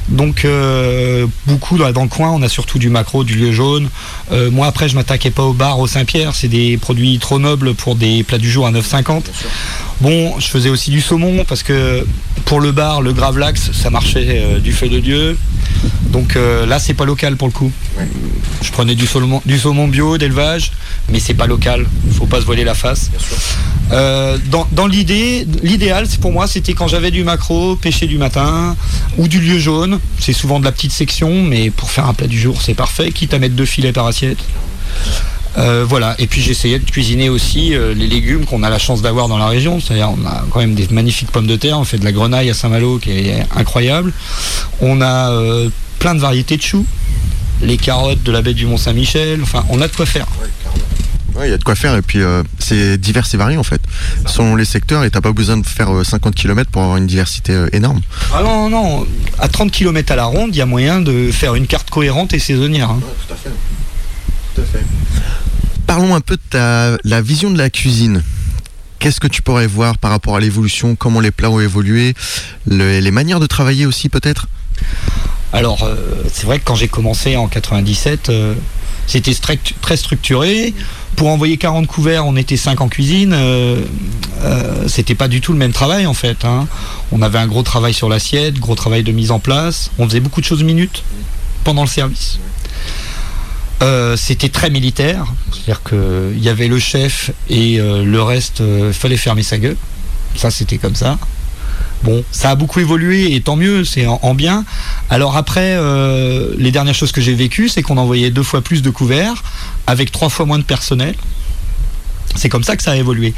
Donc 0.08 0.44
euh, 0.44 1.26
beaucoup 1.46 1.78
dans, 1.78 2.02
le 2.02 2.08
coin, 2.08 2.30
on 2.30 2.42
a 2.42 2.48
surtout 2.48 2.78
du 2.78 2.88
maquereau, 2.88 3.22
du 3.22 3.34
lieu 3.34 3.52
jaune. 3.52 3.88
Euh, 4.32 4.50
moi 4.50 4.66
après 4.66 4.88
je 4.88 4.96
m'attaquais 4.96 5.30
pas 5.30 5.44
au 5.44 5.52
bar 5.52 5.78
au 5.78 5.86
Saint-Pierre, 5.86 6.34
c'est 6.34 6.48
des 6.48 6.76
produits 6.78 7.18
trop 7.18 7.38
nobles 7.38 7.74
pour 7.74 7.94
des 7.94 8.24
plats 8.24 8.38
du 8.38 8.50
jour 8.50 8.66
à 8.66 8.72
9,50. 8.72 9.22
Bon, 10.00 10.38
je 10.38 10.46
faisais 10.46 10.68
aussi 10.68 10.90
du 10.90 11.00
saumon 11.00 11.44
parce 11.44 11.62
que 11.62 12.06
pour 12.44 12.60
le 12.60 12.70
bar, 12.70 13.00
le 13.00 13.12
gravlax, 13.12 13.72
ça 13.72 13.88
marchait 13.88 14.26
euh, 14.28 14.58
du 14.58 14.72
feu 14.72 14.88
de 14.88 15.00
Dieu. 15.00 15.38
Donc 16.10 16.36
euh, 16.36 16.66
là 16.66 16.78
c'est 16.78 16.94
pas 16.94 17.04
local 17.04 17.36
pour 17.36 17.48
le 17.48 17.52
coup. 17.52 17.72
Je 18.62 18.70
prenais 18.72 18.94
du 18.94 19.06
saumon, 19.06 19.40
du 19.46 19.58
saumon 19.58 19.88
bio 19.88 20.18
d'élevage, 20.18 20.72
mais 21.10 21.18
c'est 21.18 21.34
pas 21.34 21.46
local. 21.46 21.86
Faut 22.12 22.26
pas 22.26 22.40
se 22.40 22.44
voiler 22.46 22.64
la 22.64 22.74
face. 22.74 23.10
Euh, 23.92 24.36
dans 24.50 24.68
dans 24.72 24.86
l'idée, 24.86 25.46
l'idéal, 25.62 26.06
c'est 26.08 26.20
pour 26.20 26.32
moi, 26.32 26.46
c'était 26.46 26.74
quand 26.74 26.88
j'avais 26.88 27.10
du 27.10 27.24
macro, 27.24 27.76
pêcher 27.76 28.06
du 28.06 28.18
matin, 28.18 28.76
ou 29.16 29.28
du 29.28 29.40
lieu 29.40 29.58
jaune. 29.58 29.98
C'est 30.18 30.34
souvent 30.34 30.60
de 30.60 30.64
la 30.64 30.72
petite 30.72 30.92
section, 30.92 31.42
mais 31.42 31.70
pour 31.70 31.90
faire 31.90 32.06
un 32.06 32.14
plat 32.14 32.26
du 32.26 32.38
jour, 32.38 32.60
c'est 32.60 32.74
parfait, 32.74 33.12
quitte 33.12 33.32
à 33.32 33.38
mettre 33.38 33.54
deux 33.54 33.66
filets 33.66 33.92
par 33.92 34.06
assiette. 34.06 34.38
Euh, 35.58 35.84
voilà, 35.88 36.14
et 36.18 36.26
puis 36.26 36.42
j'essayais 36.42 36.78
de 36.78 36.84
cuisiner 36.90 37.28
aussi 37.30 37.74
euh, 37.74 37.94
les 37.94 38.06
légumes 38.06 38.44
qu'on 38.44 38.62
a 38.62 38.68
la 38.70 38.78
chance 38.78 39.00
d'avoir 39.02 39.28
dans 39.28 39.38
la 39.38 39.46
région. 39.48 39.80
C'est-à-dire, 39.80 40.10
on 40.10 40.26
a 40.26 40.44
quand 40.50 40.60
même 40.60 40.74
des 40.74 40.86
magnifiques 40.90 41.30
pommes 41.30 41.46
de 41.46 41.56
terre. 41.56 41.78
On 41.78 41.84
fait 41.84 41.98
de 41.98 42.04
la 42.04 42.12
grenaille 42.12 42.50
à 42.50 42.54
Saint-Malo 42.54 42.98
qui 42.98 43.10
est 43.10 43.46
incroyable. 43.56 44.12
On 44.80 45.00
a 45.00 45.30
euh, 45.30 45.68
plein 45.98 46.14
de 46.14 46.20
variétés 46.20 46.56
de 46.58 46.62
choux, 46.62 46.84
les 47.62 47.78
carottes 47.78 48.22
de 48.22 48.32
la 48.32 48.42
baie 48.42 48.54
du 48.54 48.66
Mont-Saint-Michel. 48.66 49.40
Enfin, 49.42 49.64
on 49.70 49.80
a 49.80 49.88
de 49.88 49.96
quoi 49.96 50.04
faire. 50.06 50.26
Ouais, 51.34 51.48
il 51.48 51.50
y 51.50 51.54
a 51.54 51.58
de 51.58 51.64
quoi 51.64 51.74
faire 51.74 51.94
et 51.94 52.00
puis 52.00 52.20
euh, 52.22 52.42
c'est 52.58 52.96
divers 52.96 53.26
et 53.30 53.36
varié 53.36 53.58
en 53.58 53.62
fait. 53.62 53.80
Selon 54.26 54.56
les 54.56 54.64
secteurs 54.64 55.04
et 55.04 55.10
t'as 55.10 55.20
pas 55.20 55.32
besoin 55.32 55.58
de 55.58 55.66
faire 55.66 55.94
euh, 55.94 56.02
50 56.02 56.34
km 56.34 56.70
pour 56.70 56.80
avoir 56.82 56.96
une 56.96 57.06
diversité 57.06 57.52
euh, 57.52 57.68
énorme. 57.74 58.00
Ah 58.34 58.42
non, 58.42 58.70
non, 58.70 59.06
à 59.38 59.46
30 59.48 59.70
km 59.70 60.12
à 60.12 60.16
la 60.16 60.24
ronde, 60.24 60.54
il 60.54 60.58
y 60.58 60.62
a 60.62 60.66
moyen 60.66 61.02
de 61.02 61.30
faire 61.30 61.54
une 61.54 61.66
carte 61.66 61.90
cohérente 61.90 62.32
et 62.32 62.38
saisonnière. 62.38 62.88
hein. 62.90 63.00
tout 63.28 63.34
à 63.34 63.36
fait. 63.36 63.50
Tout 64.54 64.60
à 64.62 64.64
fait. 64.64 64.84
Parlons 65.86 66.14
un 66.14 66.20
peu 66.20 66.36
de 66.52 66.98
la 67.08 67.20
vision 67.22 67.50
de 67.50 67.58
la 67.58 67.70
cuisine. 67.70 68.22
Qu'est-ce 68.98 69.20
que 69.20 69.28
tu 69.28 69.42
pourrais 69.42 69.66
voir 69.66 69.98
par 69.98 70.10
rapport 70.10 70.36
à 70.36 70.40
l'évolution, 70.40 70.96
comment 70.96 71.20
les 71.20 71.30
plats 71.30 71.50
ont 71.50 71.60
évolué, 71.60 72.14
le- 72.66 72.98
les 72.98 73.10
manières 73.10 73.40
de 73.40 73.46
travailler 73.46 73.86
aussi 73.86 74.08
peut-être? 74.08 74.48
Alors, 75.52 75.84
euh, 75.84 75.94
c'est 76.32 76.46
vrai 76.46 76.58
que 76.58 76.64
quand 76.64 76.74
j'ai 76.74 76.88
commencé 76.88 77.36
en 77.36 77.46
97, 77.46 78.30
euh, 78.30 78.54
c'était 79.06 79.34
très 79.80 79.96
structuré. 79.96 80.74
Pour 81.14 81.28
envoyer 81.28 81.56
40 81.56 81.86
couverts, 81.86 82.26
on 82.26 82.36
était 82.36 82.56
5 82.56 82.80
en 82.80 82.88
cuisine. 82.88 83.32
Euh, 83.34 83.80
c'était 84.88 85.14
pas 85.14 85.28
du 85.28 85.40
tout 85.40 85.52
le 85.52 85.58
même 85.58 85.72
travail 85.72 86.06
en 86.06 86.14
fait. 86.14 86.44
hein. 86.44 86.66
On 87.12 87.22
avait 87.22 87.38
un 87.38 87.46
gros 87.46 87.62
travail 87.62 87.94
sur 87.94 88.08
l'assiette, 88.08 88.58
gros 88.58 88.74
travail 88.74 89.02
de 89.02 89.12
mise 89.12 89.30
en 89.30 89.38
place. 89.38 89.90
On 89.98 90.06
faisait 90.08 90.20
beaucoup 90.20 90.40
de 90.40 90.46
choses 90.46 90.62
minutes 90.64 91.04
pendant 91.64 91.82
le 91.82 91.88
service. 91.88 92.38
Euh, 93.82 94.16
c'était 94.16 94.48
très 94.48 94.70
militaire, 94.70 95.26
c'est-à-dire 95.52 95.82
qu'il 95.82 96.42
y 96.42 96.48
avait 96.48 96.68
le 96.68 96.78
chef 96.78 97.30
et 97.50 97.78
euh, 97.78 98.04
le 98.04 98.22
reste, 98.22 98.60
il 98.60 98.92
fallait 98.92 99.18
fermer 99.18 99.42
sa 99.42 99.58
gueule. 99.58 99.76
Ça, 100.34 100.50
c'était 100.50 100.78
comme 100.78 100.94
ça. 100.94 101.18
Bon, 102.02 102.22
ça 102.30 102.50
a 102.50 102.54
beaucoup 102.54 102.80
évolué 102.80 103.34
et 103.34 103.40
tant 103.40 103.56
mieux, 103.56 103.84
c'est 103.84 104.06
en, 104.06 104.18
en 104.22 104.34
bien. 104.34 104.64
Alors 105.10 105.36
après, 105.36 105.74
euh, 105.76 106.54
les 106.58 106.70
dernières 106.70 106.94
choses 106.94 107.12
que 107.12 107.20
j'ai 107.20 107.34
vécues, 107.34 107.68
c'est 107.68 107.82
qu'on 107.82 107.96
envoyait 107.96 108.30
deux 108.30 108.42
fois 108.42 108.62
plus 108.62 108.82
de 108.82 108.90
couverts 108.90 109.42
avec 109.86 110.12
trois 110.12 110.28
fois 110.28 110.46
moins 110.46 110.58
de 110.58 110.64
personnel. 110.64 111.14
C'est 112.34 112.48
comme 112.48 112.64
ça 112.64 112.76
que 112.76 112.82
ça 112.82 112.92
a 112.92 112.96
évolué. 112.96 113.34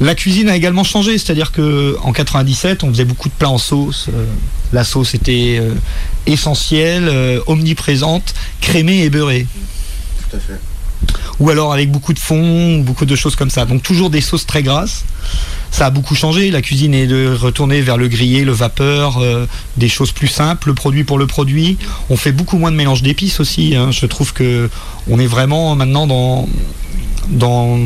La 0.00 0.14
cuisine 0.14 0.48
a 0.48 0.56
également 0.56 0.84
changé, 0.84 1.18
c'est-à-dire 1.18 1.52
que 1.52 1.96
en 2.02 2.12
97, 2.12 2.82
on 2.82 2.88
faisait 2.88 3.04
beaucoup 3.04 3.28
de 3.28 3.34
plats 3.34 3.50
en 3.50 3.58
sauce. 3.58 4.06
Euh, 4.08 4.24
la 4.72 4.84
sauce 4.84 5.14
était 5.14 5.58
euh, 5.60 5.74
essentielle, 6.26 7.08
euh, 7.08 7.40
omniprésente, 7.46 8.34
crémée 8.60 9.02
et 9.02 9.10
beurrée. 9.10 9.46
Tout 10.30 10.36
à 10.36 10.40
fait. 10.40 10.58
Ou 11.40 11.50
alors 11.50 11.72
avec 11.72 11.90
beaucoup 11.90 12.14
de 12.14 12.18
fond, 12.18 12.78
beaucoup 12.78 13.04
de 13.04 13.16
choses 13.16 13.36
comme 13.36 13.50
ça. 13.50 13.64
Donc 13.64 13.82
toujours 13.82 14.08
des 14.08 14.20
sauces 14.20 14.46
très 14.46 14.62
grasses. 14.62 15.04
Ça 15.70 15.86
a 15.86 15.90
beaucoup 15.90 16.14
changé. 16.14 16.50
La 16.50 16.62
cuisine 16.62 16.94
est 16.94 17.06
de 17.06 17.34
retourner 17.34 17.80
vers 17.80 17.96
le 17.96 18.06
grillé, 18.08 18.44
le 18.44 18.52
vapeur, 18.52 19.20
des 19.76 19.88
choses 19.88 20.12
plus 20.12 20.28
simples, 20.28 20.68
le 20.68 20.74
produit 20.74 21.02
pour 21.02 21.18
le 21.18 21.26
produit. 21.26 21.76
On 22.08 22.16
fait 22.16 22.30
beaucoup 22.30 22.56
moins 22.56 22.70
de 22.70 22.76
mélange 22.76 23.02
d'épices 23.02 23.40
aussi. 23.40 23.74
hein. 23.74 23.90
Je 23.90 24.06
trouve 24.06 24.32
que 24.32 24.70
on 25.10 25.18
est 25.18 25.26
vraiment 25.26 25.74
maintenant 25.74 26.06
dans 26.06 26.48
dans 27.28 27.78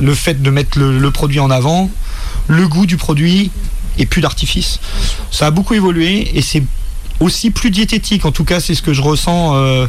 le 0.00 0.14
fait 0.14 0.42
de 0.42 0.50
mettre 0.50 0.78
le, 0.78 0.98
le 0.98 1.10
produit 1.10 1.40
en 1.40 1.50
avant, 1.50 1.90
le 2.48 2.66
goût 2.68 2.86
du 2.86 2.96
produit 2.96 3.50
et 3.98 4.06
plus 4.06 4.20
d'artifice. 4.20 4.80
Ça 5.30 5.46
a 5.46 5.50
beaucoup 5.50 5.74
évolué 5.74 6.36
et 6.36 6.42
c'est 6.42 6.62
aussi 7.20 7.50
plus 7.50 7.70
diététique. 7.70 8.24
En 8.24 8.32
tout 8.32 8.44
cas, 8.44 8.60
c'est 8.60 8.74
ce 8.74 8.82
que 8.82 8.92
je 8.92 9.00
ressens 9.02 9.54
euh, 9.54 9.86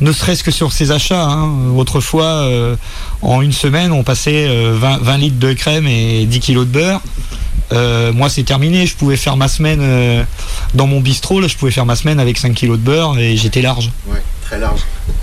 ne 0.00 0.12
serait-ce 0.12 0.42
que 0.44 0.50
sur 0.50 0.72
ses 0.72 0.90
achats. 0.90 1.24
hein. 1.28 1.70
Autrefois, 1.76 2.24
euh, 2.24 2.76
en 3.20 3.40
une 3.42 3.52
semaine, 3.52 3.92
on 3.92 4.04
passait 4.04 4.46
euh, 4.48 4.76
20, 4.78 4.98
20 5.02 5.16
litres 5.18 5.38
de 5.38 5.52
crème 5.52 5.86
et 5.86 6.24
10 6.26 6.40
kilos 6.40 6.66
de 6.66 6.72
beurre. 6.72 7.00
Euh, 7.72 8.12
moi, 8.12 8.28
c'est 8.28 8.42
terminé. 8.42 8.86
Je 8.86 8.94
pouvais 8.96 9.16
faire 9.16 9.36
ma 9.36 9.48
semaine 9.48 9.80
euh, 9.80 10.24
dans 10.74 10.86
mon 10.86 11.00
bistrot. 11.00 11.40
Là, 11.40 11.48
je 11.48 11.56
pouvais 11.56 11.70
faire 11.70 11.86
ma 11.86 11.96
semaine 11.96 12.20
avec 12.20 12.38
5 12.38 12.54
kilos 12.54 12.78
de 12.78 12.84
beurre 12.84 13.18
et 13.18 13.36
j'étais 13.36 13.62
large. 13.62 13.90
Ouais, 14.06 14.22
très 14.44 14.58
large. 14.58 14.80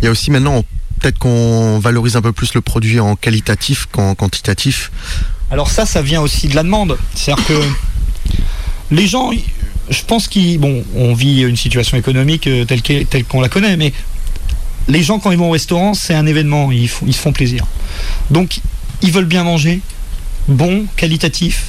Il 0.00 0.04
y 0.04 0.08
a 0.08 0.10
aussi 0.10 0.30
maintenant, 0.30 0.62
peut-être 1.00 1.18
qu'on 1.18 1.78
valorise 1.78 2.16
un 2.16 2.22
peu 2.22 2.32
plus 2.32 2.54
le 2.54 2.60
produit 2.60 3.00
en 3.00 3.16
qualitatif 3.16 3.86
qu'en 3.90 4.14
quantitatif. 4.14 4.90
Alors 5.50 5.70
ça, 5.70 5.86
ça 5.86 6.02
vient 6.02 6.20
aussi 6.20 6.48
de 6.48 6.54
la 6.54 6.62
demande. 6.62 6.96
C'est-à-dire 7.14 7.44
que 7.46 7.60
les 8.90 9.06
gens, 9.06 9.30
je 9.88 10.02
pense 10.04 10.28
qu'ils, 10.28 10.58
bon, 10.58 10.84
on 10.94 11.14
vit 11.14 11.42
une 11.42 11.56
situation 11.56 11.96
économique 11.96 12.46
euh, 12.46 12.64
telle 12.64 12.82
telle 12.82 13.24
qu'on 13.24 13.40
la 13.40 13.48
connaît, 13.48 13.76
mais 13.76 13.92
les 14.88 15.02
gens 15.02 15.18
quand 15.18 15.30
ils 15.30 15.38
vont 15.38 15.48
au 15.48 15.52
restaurant, 15.52 15.94
c'est 15.94 16.14
un 16.14 16.26
événement, 16.26 16.70
ils 16.70 16.88
se 16.88 17.18
font 17.18 17.32
plaisir. 17.32 17.66
Donc, 18.30 18.60
ils 19.02 19.12
veulent 19.12 19.24
bien 19.24 19.44
manger, 19.44 19.80
bon, 20.48 20.84
qualitatif, 20.96 21.66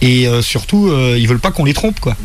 et 0.00 0.26
euh, 0.26 0.42
surtout, 0.42 0.88
euh, 0.88 1.16
ils 1.18 1.28
veulent 1.28 1.40
pas 1.40 1.52
qu'on 1.52 1.64
les 1.64 1.74
trompe, 1.74 2.00
quoi. 2.00 2.16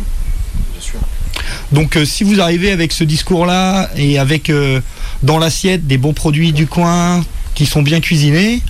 Donc, 1.71 1.95
euh, 1.95 2.05
si 2.05 2.23
vous 2.23 2.39
arrivez 2.39 2.71
avec 2.71 2.91
ce 2.91 3.03
discours-là 3.03 3.89
et 3.95 4.17
avec 4.19 4.49
euh, 4.49 4.81
dans 5.23 5.37
l'assiette 5.39 5.87
des 5.87 5.97
bons 5.97 6.13
produits 6.13 6.53
du 6.53 6.67
coin 6.67 7.23
qui 7.55 7.65
sont 7.65 7.81
bien 7.81 7.99
cuisinés, 7.99 8.61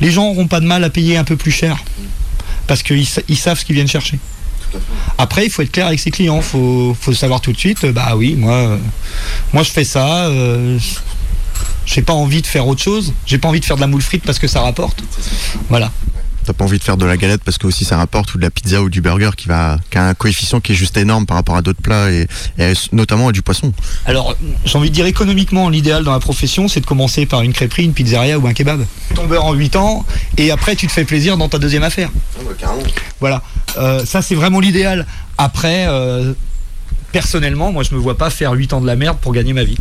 les 0.00 0.10
gens 0.10 0.24
n'auront 0.28 0.46
pas 0.48 0.60
de 0.60 0.66
mal 0.66 0.82
à 0.84 0.90
payer 0.90 1.16
un 1.16 1.24
peu 1.24 1.36
plus 1.36 1.52
cher 1.52 1.82
parce 2.66 2.82
qu'ils 2.82 3.06
sa- 3.06 3.22
ils 3.28 3.36
savent 3.36 3.58
ce 3.58 3.64
qu'ils 3.64 3.74
viennent 3.74 3.88
chercher. 3.88 4.18
Après, 5.18 5.44
il 5.44 5.50
faut 5.50 5.62
être 5.62 5.70
clair 5.72 5.86
avec 5.86 6.00
ses 6.00 6.10
clients. 6.10 6.38
Il 6.38 6.42
faut, 6.42 6.96
savoir 7.14 7.40
tout 7.42 7.52
de 7.52 7.58
suite. 7.58 7.84
euh, 7.84 7.92
Bah 7.92 8.14
oui, 8.16 8.34
moi, 8.36 8.78
je 9.54 9.62
fais 9.70 9.84
ça. 9.84 10.30
J'ai 11.84 12.02
pas 12.02 12.12
envie 12.14 12.40
de 12.42 12.46
faire 12.46 12.66
autre 12.66 12.80
chose. 12.82 13.12
J'ai 13.26 13.38
pas 13.38 13.48
envie 13.48 13.60
de 13.60 13.64
faire 13.64 13.76
de 13.76 13.80
la 13.82 13.86
moule 13.86 14.00
frite 14.02 14.22
parce 14.24 14.38
que 14.38 14.46
ça 14.46 14.60
rapporte. 14.62 15.02
Voilà. 15.68 15.90
T'as 16.44 16.52
pas 16.52 16.64
envie 16.64 16.78
de 16.78 16.82
faire 16.82 16.96
de 16.96 17.06
la 17.06 17.16
galette 17.16 17.42
parce 17.44 17.58
que 17.58 17.66
aussi 17.66 17.84
ça 17.84 17.96
rapporte 17.96 18.34
ou 18.34 18.38
de 18.38 18.42
la 18.42 18.50
pizza 18.50 18.82
ou 18.82 18.90
du 18.90 19.00
burger 19.00 19.30
qui 19.36 19.48
va 19.48 19.78
qui 19.90 19.98
a 19.98 20.08
un 20.08 20.14
coefficient 20.14 20.60
qui 20.60 20.72
est 20.72 20.74
juste 20.74 20.96
énorme 20.96 21.24
par 21.26 21.36
rapport 21.36 21.56
à 21.56 21.62
d'autres 21.62 21.80
plats 21.80 22.10
et, 22.10 22.26
et 22.58 22.72
notamment 22.92 23.28
à 23.28 23.32
du 23.32 23.42
poisson. 23.42 23.72
Alors, 24.06 24.36
j'ai 24.64 24.78
envie 24.78 24.90
de 24.90 24.94
dire 24.94 25.06
économiquement, 25.06 25.68
l'idéal 25.68 26.04
dans 26.04 26.12
la 26.12 26.20
profession, 26.20 26.68
c'est 26.68 26.80
de 26.80 26.86
commencer 26.86 27.26
par 27.26 27.42
une 27.42 27.52
crêperie, 27.52 27.84
une 27.84 27.92
pizzeria 27.92 28.38
ou 28.38 28.46
un 28.46 28.52
kebab. 28.54 28.84
Ton 29.14 29.26
beurre 29.26 29.44
en 29.44 29.52
8 29.52 29.76
ans, 29.76 30.04
et 30.36 30.50
après 30.50 30.76
tu 30.76 30.86
te 30.86 30.92
fais 30.92 31.04
plaisir 31.04 31.36
dans 31.36 31.48
ta 31.48 31.58
deuxième 31.58 31.82
affaire. 31.82 32.10
Voilà. 33.20 33.42
Euh, 33.78 34.04
ça, 34.04 34.22
c'est 34.22 34.34
vraiment 34.34 34.60
l'idéal. 34.60 35.06
Après, 35.38 35.86
euh, 35.88 36.32
personnellement, 37.12 37.72
moi, 37.72 37.82
je 37.82 37.94
me 37.94 38.00
vois 38.00 38.16
pas 38.16 38.30
faire 38.30 38.52
8 38.52 38.72
ans 38.72 38.80
de 38.80 38.86
la 38.86 38.96
merde 38.96 39.18
pour 39.20 39.32
gagner 39.32 39.52
ma 39.52 39.64
vie. 39.64 39.76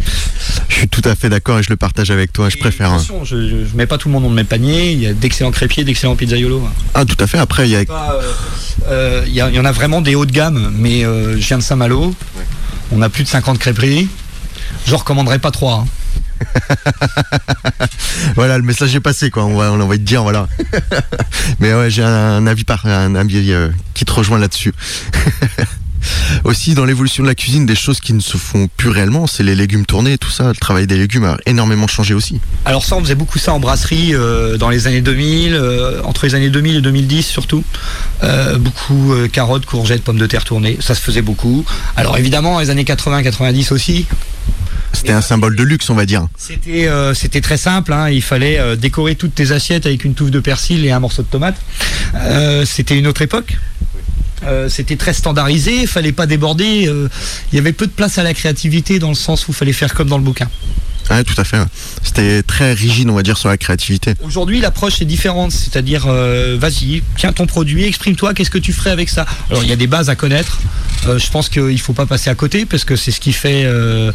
Je 0.72 0.76
suis 0.78 0.88
tout 0.88 1.02
à 1.04 1.16
fait 1.16 1.28
d'accord 1.30 1.60
et 1.60 1.64
je 1.64 1.70
le 1.70 1.76
partage 1.76 2.12
avec 2.12 2.32
toi. 2.32 2.48
Je 2.50 2.56
préfère. 2.58 2.90
hein. 2.92 2.96
Attention, 2.96 3.26
je, 3.26 3.48
je- 3.48 3.66
je 3.70 3.76
mets 3.76 3.86
pas 3.86 3.98
tout 3.98 4.08
le 4.08 4.14
monde 4.14 4.24
dans 4.24 4.30
le 4.30 4.36
même 4.36 4.46
panier. 4.46 4.94
Il 4.94 5.00
y 5.02 5.06
a 5.06 5.14
d'excellents 5.14 5.52
crêpiers, 5.52 5.84
d'excellents 5.84 6.16
pizzaiolos. 6.16 6.66
Ah, 6.94 7.04
tout 7.06 7.18
à 7.20 7.28
fait. 7.28 7.38
Après, 7.38 7.68
il 7.68 7.72
y 7.72 7.76
a. 7.76 7.84
Pas, 7.86 8.14
euh, 8.16 8.32
euh, 8.88 9.24
Il 9.28 9.34
y, 9.34 9.42
a- 9.42 9.50
il 9.50 9.56
y 9.56 9.60
en 9.60 9.66
a 9.66 9.72
vraiment 9.74 10.02
des 10.02 10.16
hauts 10.16 10.26
de 10.26 10.32
gamme, 10.32 10.74
mais 10.78 11.04
euh, 11.06 11.34
je 11.34 11.46
viens 11.46 11.58
de 11.58 11.64
Saint-Malo. 11.64 12.16
On 12.94 13.02
a 13.02 13.10
plus 13.10 13.24
de 13.24 13.30
50 13.30 13.60
crêperies. 13.60 14.08
Je 14.88 14.96
recommanderais 14.96 15.40
pas 15.40 15.52
trois. 15.52 15.86
hein. 15.86 15.88
Voilà, 18.36 18.58
le 18.58 18.64
message 18.64 18.96
est 18.96 19.00
passé, 19.02 19.30
quoi. 19.30 19.46
On 19.46 19.58
va, 19.58 19.72
on 19.72 19.86
va 19.88 19.96
te 19.98 20.02
dire, 20.02 20.24
voilà. 20.24 20.48
Mais 21.60 21.74
ouais, 21.74 21.90
j'ai 21.90 22.04
un 22.04 22.48
avis 22.48 22.64
par 22.64 22.86
un 22.86 23.14
avis 23.16 23.52
euh, 23.52 23.70
qui 23.94 24.06
te 24.06 24.12
rejoint 24.12 24.40
là-dessus. 24.40 24.74
Aussi, 26.44 26.74
dans 26.74 26.86
l'évolution 26.86 27.24
de 27.24 27.28
la 27.28 27.36
cuisine, 27.36 27.66
des 27.66 27.76
choses 27.76 28.00
qui 28.00 28.14
ne 28.14 28.20
se 28.20 28.38
font 28.38 28.70
plus 28.78 28.90
réellement, 28.90 29.28
c'est 29.28 29.44
les 29.44 29.56
légumes 29.56 29.86
tournés, 29.86 30.18
tout 30.18 30.30
ça. 30.30 30.50
Le 30.50 30.56
travail 30.56 30.88
des 30.88 30.98
légumes 30.98 31.26
a 31.26 31.38
énormément 31.46 31.88
changé 31.88 32.14
aussi. 32.14 32.40
Alors 32.66 32.84
ça, 32.84 32.96
on 32.96 33.02
faisait 33.02 33.16
beaucoup 33.16 33.40
ça 33.40 33.54
en 33.54 33.60
brasserie 33.60 34.14
euh, 34.14 34.58
dans 34.58 34.70
les 34.70 34.88
années 34.88 35.02
2000, 35.02 35.54
euh, 35.54 36.02
entre 36.04 36.26
les 36.26 36.36
années 36.36 36.50
2000 36.50 36.78
et 36.78 36.82
2010 36.82 37.24
surtout. 37.24 37.64
Euh, 38.24 38.58
beaucoup 38.58 39.14
carottes, 39.32 39.66
courgettes, 39.66 40.04
pommes 40.04 40.18
de 40.18 40.28
terre 40.28 40.44
tournées, 40.44 40.78
ça 40.80 40.96
se 40.96 41.02
faisait 41.02 41.22
beaucoup. 41.22 41.66
Alors 41.96 42.18
évidemment, 42.18 42.60
les 42.60 42.70
années 42.70 42.84
80-90 42.84 43.74
aussi. 43.74 44.06
C'était 44.94 45.14
un 45.14 45.22
symbole 45.22 45.56
de 45.56 45.64
luxe, 45.64 45.90
on 45.90 45.96
va 45.96 46.06
dire. 46.06 46.28
C'était 46.38 46.88
euh, 46.88 47.14
c'était 47.14 47.42
très 47.42 47.58
simple, 47.58 47.94
hein, 47.94 48.10
il 48.10 48.22
fallait 48.22 48.60
euh, 48.60 48.76
décorer 48.76 49.16
toutes 49.16 49.34
tes 49.34 49.52
assiettes 49.52 49.86
avec 49.86 50.04
une 50.04 50.14
touffe 50.14 50.32
de 50.32 50.40
persil 50.40 50.86
et 50.86 50.92
un 50.92 51.00
morceau 51.00 51.24
de 51.24 51.28
tomate. 51.28 51.56
Euh, 52.16 52.66
c'était 52.66 52.98
une 52.98 53.08
autre 53.08 53.22
époque. 53.22 53.58
Euh, 54.44 54.70
c'était 54.70 54.96
très 54.96 55.14
standardisé, 55.14 55.82
il 55.82 55.88
fallait 55.88 56.12
pas 56.12 56.26
déborder. 56.26 56.88
euh, 56.88 57.08
Il 57.52 57.56
y 57.56 57.60
avait 57.60 57.74
peu 57.74 57.86
de 57.86 57.92
place 57.92 58.18
à 58.18 58.24
la 58.24 58.34
créativité 58.34 59.00
dans 59.00 59.10
le 59.10 59.16
sens 59.16 59.48
où 59.48 59.52
il 59.52 59.56
fallait 59.56 59.74
faire 59.74 59.94
comme 59.94 60.10
dans 60.10 60.18
le 60.18 60.24
bouquin. 60.24 60.50
Ouais, 61.10 61.24
tout 61.24 61.40
à 61.40 61.44
fait. 61.44 61.58
C'était 62.04 62.42
très 62.42 62.74
rigide, 62.74 63.10
on 63.10 63.16
va 63.16 63.24
dire, 63.24 63.38
sur 63.38 63.50
la 63.50 63.58
créativité. 63.58 64.14
Aujourd'hui, 64.24 64.62
l'approche 64.62 65.02
est 65.02 65.06
différente, 65.06 65.52
c'est-à-dire, 65.52 66.06
euh, 66.08 66.58
vas-y, 66.60 67.04
tiens 67.18 67.34
ton 67.34 67.48
produit, 67.48 67.84
exprime-toi, 67.86 68.34
qu'est-ce 68.34 68.50
que 68.52 68.58
tu 68.58 68.72
ferais 68.72 68.92
avec 68.92 69.10
ça? 69.10 69.26
Alors, 69.50 69.64
il 69.64 69.70
y 69.70 69.74
a 69.74 69.76
des 69.76 69.88
bases 69.88 70.10
à 70.10 70.16
connaître. 70.16 70.60
Euh, 71.08 71.20
je 71.20 71.30
pense 71.30 71.50
qu'il 71.50 71.64
ne 71.66 71.78
faut 71.78 71.94
pas 71.94 72.06
passer 72.06 72.30
à 72.30 72.36
côté 72.36 72.66
parce 72.66 72.86
que 72.86 72.96
c'est 72.96 73.12
ce 73.12 73.20
qui 73.20 73.34
fait. 73.34 73.64
euh, 73.66 74.12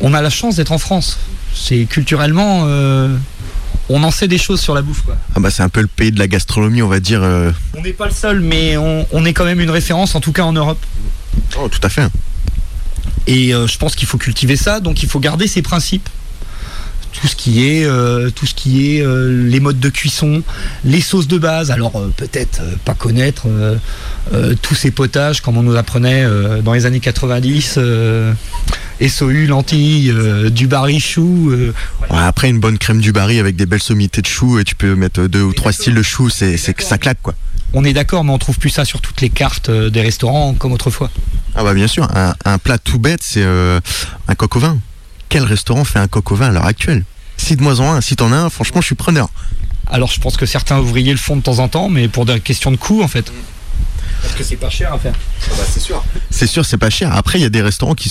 on 0.00 0.14
a 0.14 0.22
la 0.22 0.30
chance 0.30 0.56
d'être 0.56 0.72
en 0.72 0.78
France. 0.78 1.18
C'est 1.54 1.86
culturellement, 1.86 2.66
on 3.88 4.02
en 4.02 4.10
sait 4.10 4.28
des 4.28 4.38
choses 4.38 4.60
sur 4.60 4.74
la 4.74 4.82
bouffe. 4.82 5.02
Quoi. 5.02 5.16
Ah 5.34 5.40
bah, 5.40 5.50
c'est 5.50 5.62
un 5.62 5.68
peu 5.68 5.80
le 5.80 5.86
pays 5.86 6.10
de 6.12 6.18
la 6.18 6.26
gastronomie, 6.28 6.82
on 6.82 6.88
va 6.88 7.00
dire. 7.00 7.22
euh, 7.22 7.50
On 7.76 7.82
n'est 7.82 7.92
pas 7.92 8.06
le 8.06 8.12
seul, 8.12 8.40
mais 8.40 8.76
on, 8.76 9.06
on 9.12 9.24
est 9.24 9.32
quand 9.32 9.44
même 9.44 9.60
une 9.60 9.70
référence, 9.70 10.14
en 10.14 10.20
tout 10.20 10.32
cas 10.32 10.42
en 10.42 10.52
Europe. 10.52 10.78
Oh, 11.58 11.68
tout 11.68 11.80
à 11.82 11.88
fait. 11.88 12.06
Et 13.26 13.54
euh, 13.54 13.66
je 13.66 13.78
pense 13.78 13.94
qu'il 13.94 14.08
faut 14.08 14.18
cultiver 14.18 14.56
ça, 14.56 14.80
donc 14.80 15.02
il 15.02 15.08
faut 15.08 15.20
garder 15.20 15.46
ses 15.46 15.62
principes. 15.62 16.08
Tout 17.20 17.28
ce 17.28 17.36
qui 17.36 17.66
est, 17.66 17.84
euh, 17.86 18.28
tout 18.30 18.44
ce 18.44 18.52
qui 18.54 18.96
est 18.96 19.00
euh, 19.00 19.48
les 19.48 19.58
modes 19.58 19.80
de 19.80 19.88
cuisson, 19.88 20.42
les 20.84 21.00
sauces 21.00 21.26
de 21.26 21.38
base. 21.38 21.70
Alors 21.70 21.96
euh, 21.96 22.12
peut-être 22.14 22.60
euh, 22.60 22.74
pas 22.84 22.92
connaître 22.92 23.44
euh, 23.46 23.76
euh, 24.34 24.54
tous 24.60 24.74
ces 24.74 24.90
potages 24.90 25.40
comme 25.40 25.56
on 25.56 25.62
nous 25.62 25.76
apprenait 25.76 26.24
euh, 26.24 26.60
dans 26.60 26.74
les 26.74 26.84
années 26.84 27.00
90. 27.00 27.76
Euh, 27.78 28.32
SOU, 29.00 29.46
lentilles, 29.46 30.10
euh, 30.10 30.48
du 30.50 30.66
barichou. 30.66 31.50
euh, 31.50 31.72
Ouais, 32.10 32.18
après, 32.18 32.48
une 32.48 32.60
bonne 32.60 32.78
crème 32.78 33.00
du 33.00 33.12
baril 33.12 33.38
avec 33.40 33.56
des 33.56 33.66
belles 33.66 33.82
sommités 33.82 34.22
de 34.22 34.26
choux 34.26 34.58
et 34.58 34.64
tu 34.64 34.74
peux 34.74 34.94
mettre 34.94 35.26
deux 35.26 35.42
ou 35.42 35.52
trois 35.52 35.72
styles 35.72 35.94
de 35.94 36.02
choux, 36.02 36.30
c'est, 36.30 36.56
c'est 36.56 36.72
que 36.74 36.82
ça 36.82 36.96
claque, 36.98 37.18
quoi. 37.22 37.34
on 37.74 37.84
est 37.84 37.92
d'accord, 37.92 38.24
mais 38.24 38.32
on 38.32 38.38
trouve 38.38 38.58
plus 38.58 38.70
ça 38.70 38.84
sur 38.84 39.00
toutes 39.00 39.20
les 39.20 39.28
cartes 39.30 39.68
euh, 39.68 39.90
des 39.90 40.00
restaurants 40.00 40.54
comme 40.54 40.72
autrefois. 40.72 41.10
Ah 41.54 41.62
bah 41.64 41.74
bien 41.74 41.86
sûr, 41.88 42.08
un, 42.16 42.34
un 42.44 42.58
plat 42.58 42.78
tout 42.78 42.98
bête, 42.98 43.20
c'est 43.22 43.42
euh, 43.42 43.80
un 44.28 44.34
coq 44.34 44.56
au 44.56 44.60
vin. 44.60 44.78
Quel 45.28 45.42
restaurant 45.44 45.84
fait 45.84 45.98
un 45.98 46.08
coq 46.08 46.32
au 46.32 46.36
vin 46.36 46.48
à 46.48 46.52
l'heure 46.52 46.66
actuelle? 46.66 47.04
Cite-moi 47.36 47.80
en 47.80 47.92
un, 47.94 48.00
si 48.00 48.16
t'en 48.16 48.32
as 48.32 48.36
un, 48.36 48.50
franchement, 48.50 48.80
je 48.80 48.86
suis 48.86 48.94
preneur. 48.94 49.28
Alors 49.90 50.10
je 50.10 50.20
pense 50.20 50.36
que 50.36 50.46
certains 50.46 50.78
ouvriers 50.78 51.12
le 51.12 51.18
font 51.18 51.36
de 51.36 51.42
temps 51.42 51.58
en 51.58 51.68
temps, 51.68 51.88
mais 51.90 52.08
pour 52.08 52.24
des 52.24 52.40
questions 52.40 52.70
de 52.70 52.76
coût 52.76 53.02
en 53.02 53.08
fait. 53.08 53.30
Parce 54.22 54.34
que 54.34 54.42
c'est 54.42 54.56
pas 54.56 54.70
cher 54.70 54.92
à 54.92 54.98
faire. 54.98 55.14
c'est 55.68 55.80
sûr. 55.80 56.02
C'est 56.30 56.46
sûr, 56.46 56.64
c'est 56.64 56.78
pas 56.78 56.90
cher. 56.90 57.14
Après, 57.14 57.38
il 57.38 57.42
y 57.42 57.44
a 57.44 57.50
des 57.50 57.60
restaurants 57.62 57.94
qui 57.94 58.10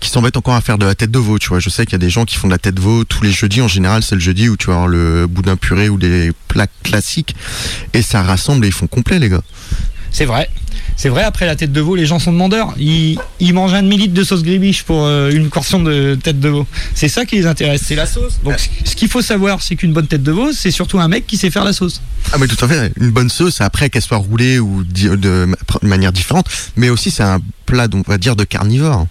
qui 0.00 0.10
s'embêtent 0.10 0.36
encore 0.36 0.54
à 0.54 0.60
faire 0.60 0.78
de 0.78 0.86
la 0.86 0.94
tête 0.94 1.10
de 1.10 1.18
veau, 1.18 1.38
tu 1.38 1.48
vois. 1.48 1.60
Je 1.60 1.68
sais 1.68 1.84
qu'il 1.84 1.92
y 1.92 1.96
a 1.96 1.98
des 1.98 2.10
gens 2.10 2.24
qui 2.24 2.36
font 2.36 2.48
de 2.48 2.52
la 2.52 2.58
tête 2.58 2.74
de 2.74 2.80
veau 2.80 3.04
tous 3.04 3.22
les 3.22 3.32
jeudis. 3.32 3.62
En 3.62 3.68
général, 3.68 4.02
c'est 4.02 4.14
le 4.14 4.20
jeudi 4.20 4.48
où 4.48 4.56
tu 4.56 4.68
vas 4.68 4.74
avoir 4.74 4.88
le 4.88 5.26
boudin 5.26 5.56
puré 5.56 5.88
ou 5.88 5.98
des 5.98 6.32
plats 6.48 6.68
classiques. 6.82 7.34
Et 7.92 8.02
ça 8.02 8.22
rassemble 8.22 8.64
et 8.64 8.68
ils 8.68 8.74
font 8.74 8.86
complet, 8.86 9.18
les 9.18 9.28
gars. 9.28 9.42
C'est 10.10 10.24
vrai. 10.24 10.48
C'est 10.98 11.10
vrai, 11.10 11.22
après 11.24 11.44
la 11.44 11.56
tête 11.56 11.72
de 11.72 11.80
veau, 11.80 11.94
les 11.94 12.06
gens 12.06 12.18
sont 12.18 12.32
demandeurs. 12.32 12.72
Ils, 12.78 13.18
ils 13.38 13.52
mangent 13.52 13.74
un 13.74 13.82
demi-litre 13.82 14.14
de 14.14 14.24
sauce 14.24 14.42
gribiche 14.42 14.82
pour 14.82 15.04
euh, 15.04 15.30
une 15.30 15.50
portion 15.50 15.82
de 15.82 16.14
tête 16.20 16.40
de 16.40 16.48
veau. 16.48 16.66
C'est 16.94 17.08
ça 17.08 17.26
qui 17.26 17.36
les 17.36 17.46
intéresse, 17.46 17.82
c'est 17.84 17.94
la 17.96 18.06
sauce. 18.06 18.38
Donc 18.42 18.54
ce- 18.84 18.94
qu'il 18.96 19.08
faut 19.08 19.20
savoir, 19.20 19.60
c'est 19.62 19.76
qu'une 19.76 19.92
bonne 19.92 20.06
tête 20.06 20.22
de 20.22 20.32
veau, 20.32 20.52
c'est 20.52 20.70
surtout 20.70 20.98
un 20.98 21.08
mec 21.08 21.26
qui 21.26 21.36
sait 21.36 21.50
faire 21.50 21.64
la 21.64 21.74
sauce. 21.74 22.00
Ah 22.32 22.38
mais 22.40 22.46
tout 22.46 22.64
à 22.64 22.66
fait, 22.68 22.92
une 22.98 23.10
bonne 23.10 23.28
sauce, 23.28 23.60
après 23.60 23.90
qu'elle 23.90 24.00
soit 24.02 24.16
roulée 24.16 24.58
ou 24.58 24.84
de 24.84 25.44
ma- 25.44 25.56
de 25.82 25.86
manière 25.86 26.12
différente, 26.12 26.46
mais 26.76 26.88
aussi 26.88 27.10
c'est 27.10 27.22
un 27.22 27.40
plat, 27.66 27.88
donc, 27.88 28.04
on 28.08 28.12
va 28.12 28.16
dire, 28.18 28.34
de 28.34 28.44
carnivore. 28.44 29.06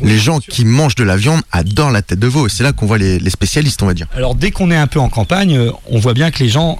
les 0.00 0.18
gens 0.18 0.38
qui 0.40 0.64
mangent 0.64 0.94
de 0.94 1.04
la 1.04 1.16
viande 1.18 1.42
adorent 1.52 1.90
la 1.90 2.00
tête 2.02 2.18
de 2.18 2.26
veau, 2.26 2.46
et 2.46 2.50
c'est 2.50 2.62
là 2.62 2.72
qu'on 2.72 2.86
voit 2.86 2.98
les, 2.98 3.18
les 3.18 3.30
spécialistes, 3.30 3.82
on 3.82 3.86
va 3.86 3.94
dire. 3.94 4.06
Alors 4.16 4.34
dès 4.36 4.52
qu'on 4.52 4.70
est 4.70 4.76
un 4.76 4.86
peu 4.86 5.00
en 5.00 5.10
campagne, 5.10 5.54
euh, 5.56 5.70
on 5.90 5.98
voit 5.98 6.14
bien 6.14 6.30
que 6.30 6.42
les 6.42 6.48
gens, 6.48 6.78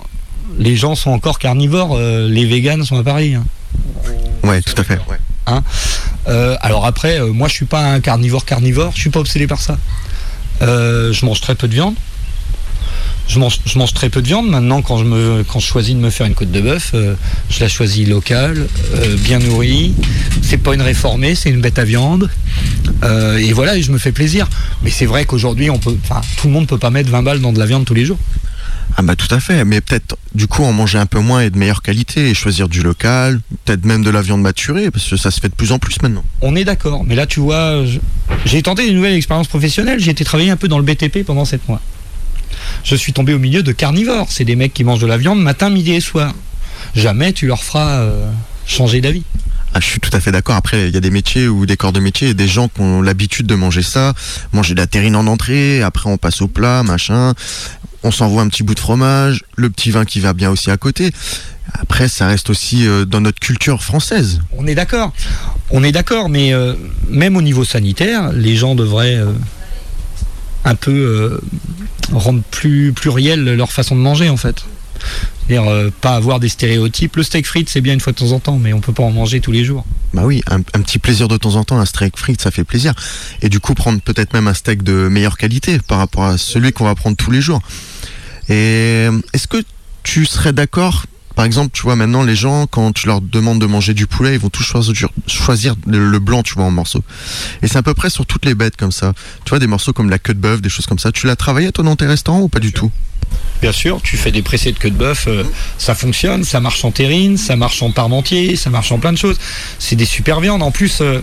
les 0.59 0.77
gens 0.77 0.95
sont 0.95 1.11
encore 1.11 1.39
carnivores. 1.39 1.95
euh, 1.97 2.27
les 2.29 2.47
véganes 2.47 2.85
sont 2.85 2.97
à 2.99 3.03
Paris. 3.05 3.35
hein. 3.35 3.45
Ouais, 4.45 4.61
tout 4.63 4.75
à 4.81 4.85
fait. 4.85 4.99
ouais. 5.09 5.19
Hein 5.47 5.63
Euh, 6.29 6.57
alors 6.61 6.87
après, 6.87 7.21
euh, 7.21 7.33
moi 7.33 7.47
je 7.47 7.53
suis 7.55 7.67
pas 7.67 7.81
un 7.81 8.01
carnivore 8.01 8.45
carnivore, 8.45 8.91
je 8.95 9.01
suis 9.01 9.11
pas 9.11 9.21
obsédé 9.21 9.47
par 9.47 9.61
ça. 9.61 9.79
Euh, 10.63 11.13
je 11.13 11.25
mange 11.25 11.41
très 11.41 11.55
peu 11.55 11.69
de 11.69 11.75
viande. 11.75 11.95
Je 13.29 13.39
mange, 13.39 13.61
je 13.65 13.79
mange 13.79 13.93
très 13.93 14.09
peu 14.09 14.23
de 14.23 14.27
viande. 14.27 14.49
Maintenant, 14.49 14.83
quand 14.83 14.99
je, 14.99 15.05
me, 15.05 15.45
quand 15.45 15.59
je 15.59 15.67
choisis 15.67 15.95
de 15.95 16.01
me 16.01 16.11
faire 16.11 16.27
une 16.27 16.35
côte 16.35 16.51
de 16.53 16.61
bœuf, 16.61 16.95
je 17.51 17.61
la 17.61 17.69
choisis 17.69 18.09
locale, 18.09 18.69
bien 19.19 19.41
nourrie. 19.41 19.95
C'est 20.43 20.59
pas 20.59 20.75
une 20.75 20.83
réformée, 20.83 21.35
c'est 21.35 21.51
une 21.51 21.61
bête 21.61 21.79
à 21.81 21.85
viande. 21.85 22.31
Et 23.41 23.53
voilà, 23.53 23.77
et 23.77 23.83
je 23.83 23.91
me 23.91 23.99
fais 23.99 24.13
plaisir. 24.13 24.49
Mais 24.83 24.91
c'est 24.91 25.07
vrai 25.07 25.25
qu'aujourd'hui, 25.25 25.71
on 25.71 25.79
peut, 25.79 25.97
enfin, 26.05 26.21
tout 26.37 26.47
le 26.47 26.53
monde 26.53 26.69
peut 26.69 26.79
pas 26.79 26.91
mettre 26.91 27.11
20 27.11 27.23
balles 27.25 27.41
dans 27.41 27.53
de 27.53 27.59
la 27.59 27.67
viande 27.67 27.85
tous 27.85 27.95
les 27.95 28.05
jours. 28.05 28.19
Ah 28.99 29.03
bah 29.03 29.15
tout 29.15 29.33
à 29.35 29.41
fait, 29.41 29.65
mais 29.67 29.83
peut-être 29.83 30.17
du 30.35 30.47
coup 30.47 30.65
en 30.65 30.73
manger 30.73 30.97
un 30.99 31.05
peu 31.05 31.21
moins 31.21 31.43
et 31.43 31.51
de 31.51 31.59
meilleure 31.59 31.83
qualité 31.83 32.31
et 32.31 32.35
choisir 32.35 32.67
du 32.67 32.83
local, 32.83 33.41
peut-être 33.65 33.85
même 33.85 34.03
de 34.03 34.09
la 34.09 34.23
viande 34.23 34.41
maturée, 34.41 34.91
parce 34.91 35.07
que 35.09 35.17
ça 35.19 35.31
se 35.31 35.39
fait 35.39 35.51
de 35.51 35.55
plus 35.55 35.71
en 35.73 35.79
plus 35.79 36.01
maintenant. 36.01 36.25
On 36.41 36.57
est 36.57 36.65
d'accord, 36.65 37.05
mais 37.05 37.15
là 37.15 37.27
tu 37.27 37.41
vois, 37.41 37.85
j'ai 38.47 38.63
tenté 38.63 38.89
une 38.89 38.95
nouvelle 38.95 39.15
expérience 39.15 39.49
professionnelle, 39.49 40.01
j'ai 40.01 40.13
été 40.13 40.25
travailler 40.25 40.51
un 40.51 40.57
peu 40.57 40.69
dans 40.69 40.79
le 40.79 40.85
BTP 40.85 41.25
pendant 41.27 41.45
7 41.45 41.69
mois. 41.69 41.83
Je 42.85 42.97
suis 42.97 43.13
tombé 43.13 43.35
au 43.35 43.39
milieu 43.39 43.63
de 43.63 43.73
carnivores, 43.73 44.29
c'est 44.31 44.45
des 44.45 44.57
mecs 44.57 44.73
qui 44.73 44.83
mangent 44.83 45.01
de 45.01 45.07
la 45.07 45.19
viande 45.19 45.43
matin, 45.43 45.69
midi 45.69 45.93
et 45.93 46.01
soir. 46.01 46.33
Jamais 46.95 47.35
tu 47.35 47.47
leur 47.47 47.63
feras 47.65 48.01
euh, 48.01 48.31
changer 48.67 49.03
d'avis. 49.03 49.25
Ah, 49.75 49.81
je 49.81 49.87
suis 49.87 50.01
tout 50.01 50.11
à 50.15 50.21
fait 50.21 50.33
d'accord. 50.33 50.57
Après, 50.57 50.89
il 50.89 50.95
y 50.95 50.97
a 50.97 51.01
des 51.01 51.11
métiers 51.11 51.49
ou 51.49 51.67
des 51.67 51.77
corps 51.77 51.93
de 51.93 52.01
métier 52.01 52.31
et 52.31 52.35
des 52.35 52.49
gens 52.49 52.69
qui 52.69 52.81
ont 52.81 53.03
l'habitude 53.03 53.47
de 53.47 53.55
manger 53.55 53.83
ça, 53.83 54.15
manger 54.53 54.73
de 54.73 54.81
la 54.81 54.87
terrine 54.87 55.17
en 55.17 55.27
entrée, 55.27 55.83
après 55.83 56.09
on 56.09 56.17
passe 56.17 56.41
au 56.41 56.49
plat, 56.49 56.83
machin. 56.83 57.35
On 58.07 58.13
s'envoie 58.13 58.43
un 58.43 58.49
petit 58.49 58.63
bout 58.63 58.77
de 58.77 58.81
fromage, 58.81 59.43
le 59.57 59.69
petit 59.69 59.91
vin 59.91 60.05
qui 60.05 60.21
va 60.21 60.33
bien 60.33 60.49
aussi 60.49 60.71
à 60.71 60.77
côté. 60.77 61.11
Après, 61.73 62.07
ça 62.07 62.29
reste 62.29 62.51
aussi 62.51 62.87
euh, 62.87 63.05
dans 63.05 63.21
notre 63.21 63.41
culture 63.41 63.83
française. 63.83 64.41
On 64.57 64.65
est 64.69 64.77
d'accord, 64.77 65.13
on 65.71 65.83
est 65.83 65.91
d'accord, 65.91 66.29
mais 66.29 66.55
euh, 66.55 66.75
même 67.09 67.37
au 67.37 67.43
niveau 67.43 67.65
sanitaire, 67.65 68.31
les 68.33 68.55
gens 68.55 68.77
devraient 68.77 69.17
euh, 69.17 69.33
un 70.65 70.77
peu 70.77 71.41
rendre 72.13 72.43
plus 72.53 72.93
pluriel 72.93 73.43
leur 73.43 73.73
façon 73.73 73.97
de 73.97 74.01
manger 74.01 74.29
en 74.29 74.37
fait. 74.37 74.65
C'est-à-dire 75.47 75.71
euh, 75.71 75.91
pas 76.01 76.17
avoir 76.17 76.41
des 76.41 76.49
stéréotypes. 76.49 77.17
Le 77.17 77.23
steak 77.23 77.47
frites 77.47 77.69
c'est 77.69 77.81
bien 77.81 77.95
une 77.95 78.01
fois 78.01 78.13
de 78.13 78.19
temps 78.19 78.33
en 78.33 78.41
temps, 78.41 78.59
mais 78.59 78.73
on 78.73 78.81
peut 78.81 78.93
pas 78.93 79.03
en 79.05 79.13
manger 79.13 79.41
tous 79.41 79.53
les 79.53 79.65
jours. 79.65 79.85
Bah 80.13 80.23
oui, 80.25 80.43
un, 80.49 80.59
un 80.59 80.83
petit 80.83 80.99
plaisir 80.99 81.29
de 81.29 81.37
temps 81.37 81.57
en 81.57 81.65
temps, 81.65 81.79
un 81.79 81.85
steak 81.85 82.17
frites, 82.17 82.41
ça 82.41 82.51
fait 82.51 82.65
plaisir. 82.65 82.95
Et 83.43 83.49
du 83.49 83.61
coup, 83.61 83.75
prendre 83.75 84.01
peut-être 84.01 84.33
même 84.33 84.49
un 84.49 84.55
steak 84.55 84.83
de 84.83 85.09
meilleure 85.09 85.37
qualité 85.37 85.79
par 85.79 85.99
rapport 85.99 86.25
à 86.25 86.39
celui 86.39 86.73
qu'on 86.73 86.85
va 86.85 86.95
prendre 86.95 87.17
tous 87.17 87.31
les 87.31 87.41
jours. 87.41 87.61
Et 88.49 89.07
euh, 89.09 89.19
est-ce 89.33 89.49
que 89.49 89.63
tu 90.03 90.25
serais 90.25 90.53
d'accord 90.53 91.07
par 91.37 91.45
exemple, 91.45 91.71
tu 91.75 91.83
vois, 91.83 91.97
maintenant, 91.97 92.23
les 92.23 92.35
gens, 92.35 92.67
quand 92.67 92.93
tu 92.93 93.07
leur 93.07 93.21
demandes 93.21 93.61
de 93.61 93.67
manger 93.67 93.93
du 93.93 94.07
poulet, 94.07 94.33
ils 94.33 94.41
vont 94.41 94.49
tous 94.49 94.65
choisir, 94.65 95.77
le 95.87 96.19
blanc, 96.19 96.43
tu 96.43 96.55
vois, 96.55 96.65
en 96.65 96.71
morceaux. 96.71 97.05
Et 97.63 97.69
c'est 97.69 97.77
à 97.77 97.83
peu 97.83 97.93
près 97.93 98.09
sur 98.09 98.25
toutes 98.25 98.47
les 98.47 98.55
bêtes 98.55 98.77
comme 98.77 98.91
ça. 98.91 99.13
Tu 99.45 99.51
vois, 99.51 99.59
des 99.59 99.67
morceaux 99.67 99.93
comme 99.93 100.09
la 100.09 100.19
queue 100.19 100.33
de 100.33 100.41
bœuf, 100.41 100.63
des 100.63 100.71
choses 100.71 100.87
comme 100.87 100.99
ça. 100.99 101.13
Tu 101.13 101.27
l'as 101.27 101.37
travaillé, 101.37 101.71
toi, 101.73 101.85
dans 101.85 101.95
tes 101.95 102.07
restaurants 102.07 102.41
ou 102.41 102.49
pas 102.49 102.59
du 102.59 102.73
tout? 102.73 102.91
Bien 103.61 103.73
sûr, 103.73 104.01
tu 104.03 104.17
fais 104.17 104.33
des 104.33 104.41
pressés 104.41 104.73
de 104.73 104.79
queue 104.79 104.91
de 104.91 104.97
bœuf, 104.97 105.27
euh, 105.29 105.45
ça 105.77 105.95
fonctionne, 105.95 106.43
ça 106.43 106.61
marche 106.61 106.83
en 106.87 106.91
terrine, 106.91 107.37
ça 107.37 107.55
marche 107.55 107.83
en 107.83 107.91
parmentier, 107.91 108.57
ça 108.57 108.71
marche 108.71 108.91
en 108.91 108.99
plein 108.99 109.13
de 109.13 109.19
choses. 109.19 109.37
C'est 109.79 109.97
des 109.97 110.07
super 110.07 110.41
viandes. 110.41 110.63
En 110.63 110.71
plus, 110.71 111.03
euh, 111.03 111.21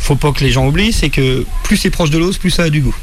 faut 0.00 0.16
pas 0.16 0.32
que 0.32 0.42
les 0.42 0.52
gens 0.52 0.66
oublient, 0.66 0.92
c'est 0.94 1.10
que 1.10 1.44
plus 1.64 1.76
c'est 1.76 1.90
proche 1.90 2.10
de 2.10 2.16
l'os, 2.16 2.38
plus 2.38 2.50
ça 2.50 2.62
a 2.62 2.70
du 2.70 2.80
goût. 2.80 2.96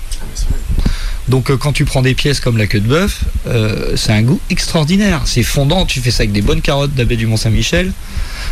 Donc 1.28 1.50
euh, 1.52 1.58
quand 1.58 1.72
tu 1.72 1.86
prends 1.86 2.02
des 2.02 2.16
pièces 2.16 2.40
comme 2.40 2.58
la 2.58 2.68
queue 2.68 2.80
de 2.80 2.88
bœuf, 2.88 3.22
euh, 3.48 3.96
c'est 3.96 4.12
un 4.12 4.22
goût 4.24 4.40
extraordinaire. 4.50 5.22
C'est 5.26 5.44
fondant, 5.44 5.86
tu 5.86 6.00
fais 6.02 6.12
ça 6.12 6.24
avec 6.24 6.32
des 6.32 6.42
bonnes 6.42 6.62
carottes 6.62 6.94
d'Abbé 6.94 7.16
du 7.16 7.28
Mont-Saint-Michel. 7.28 7.92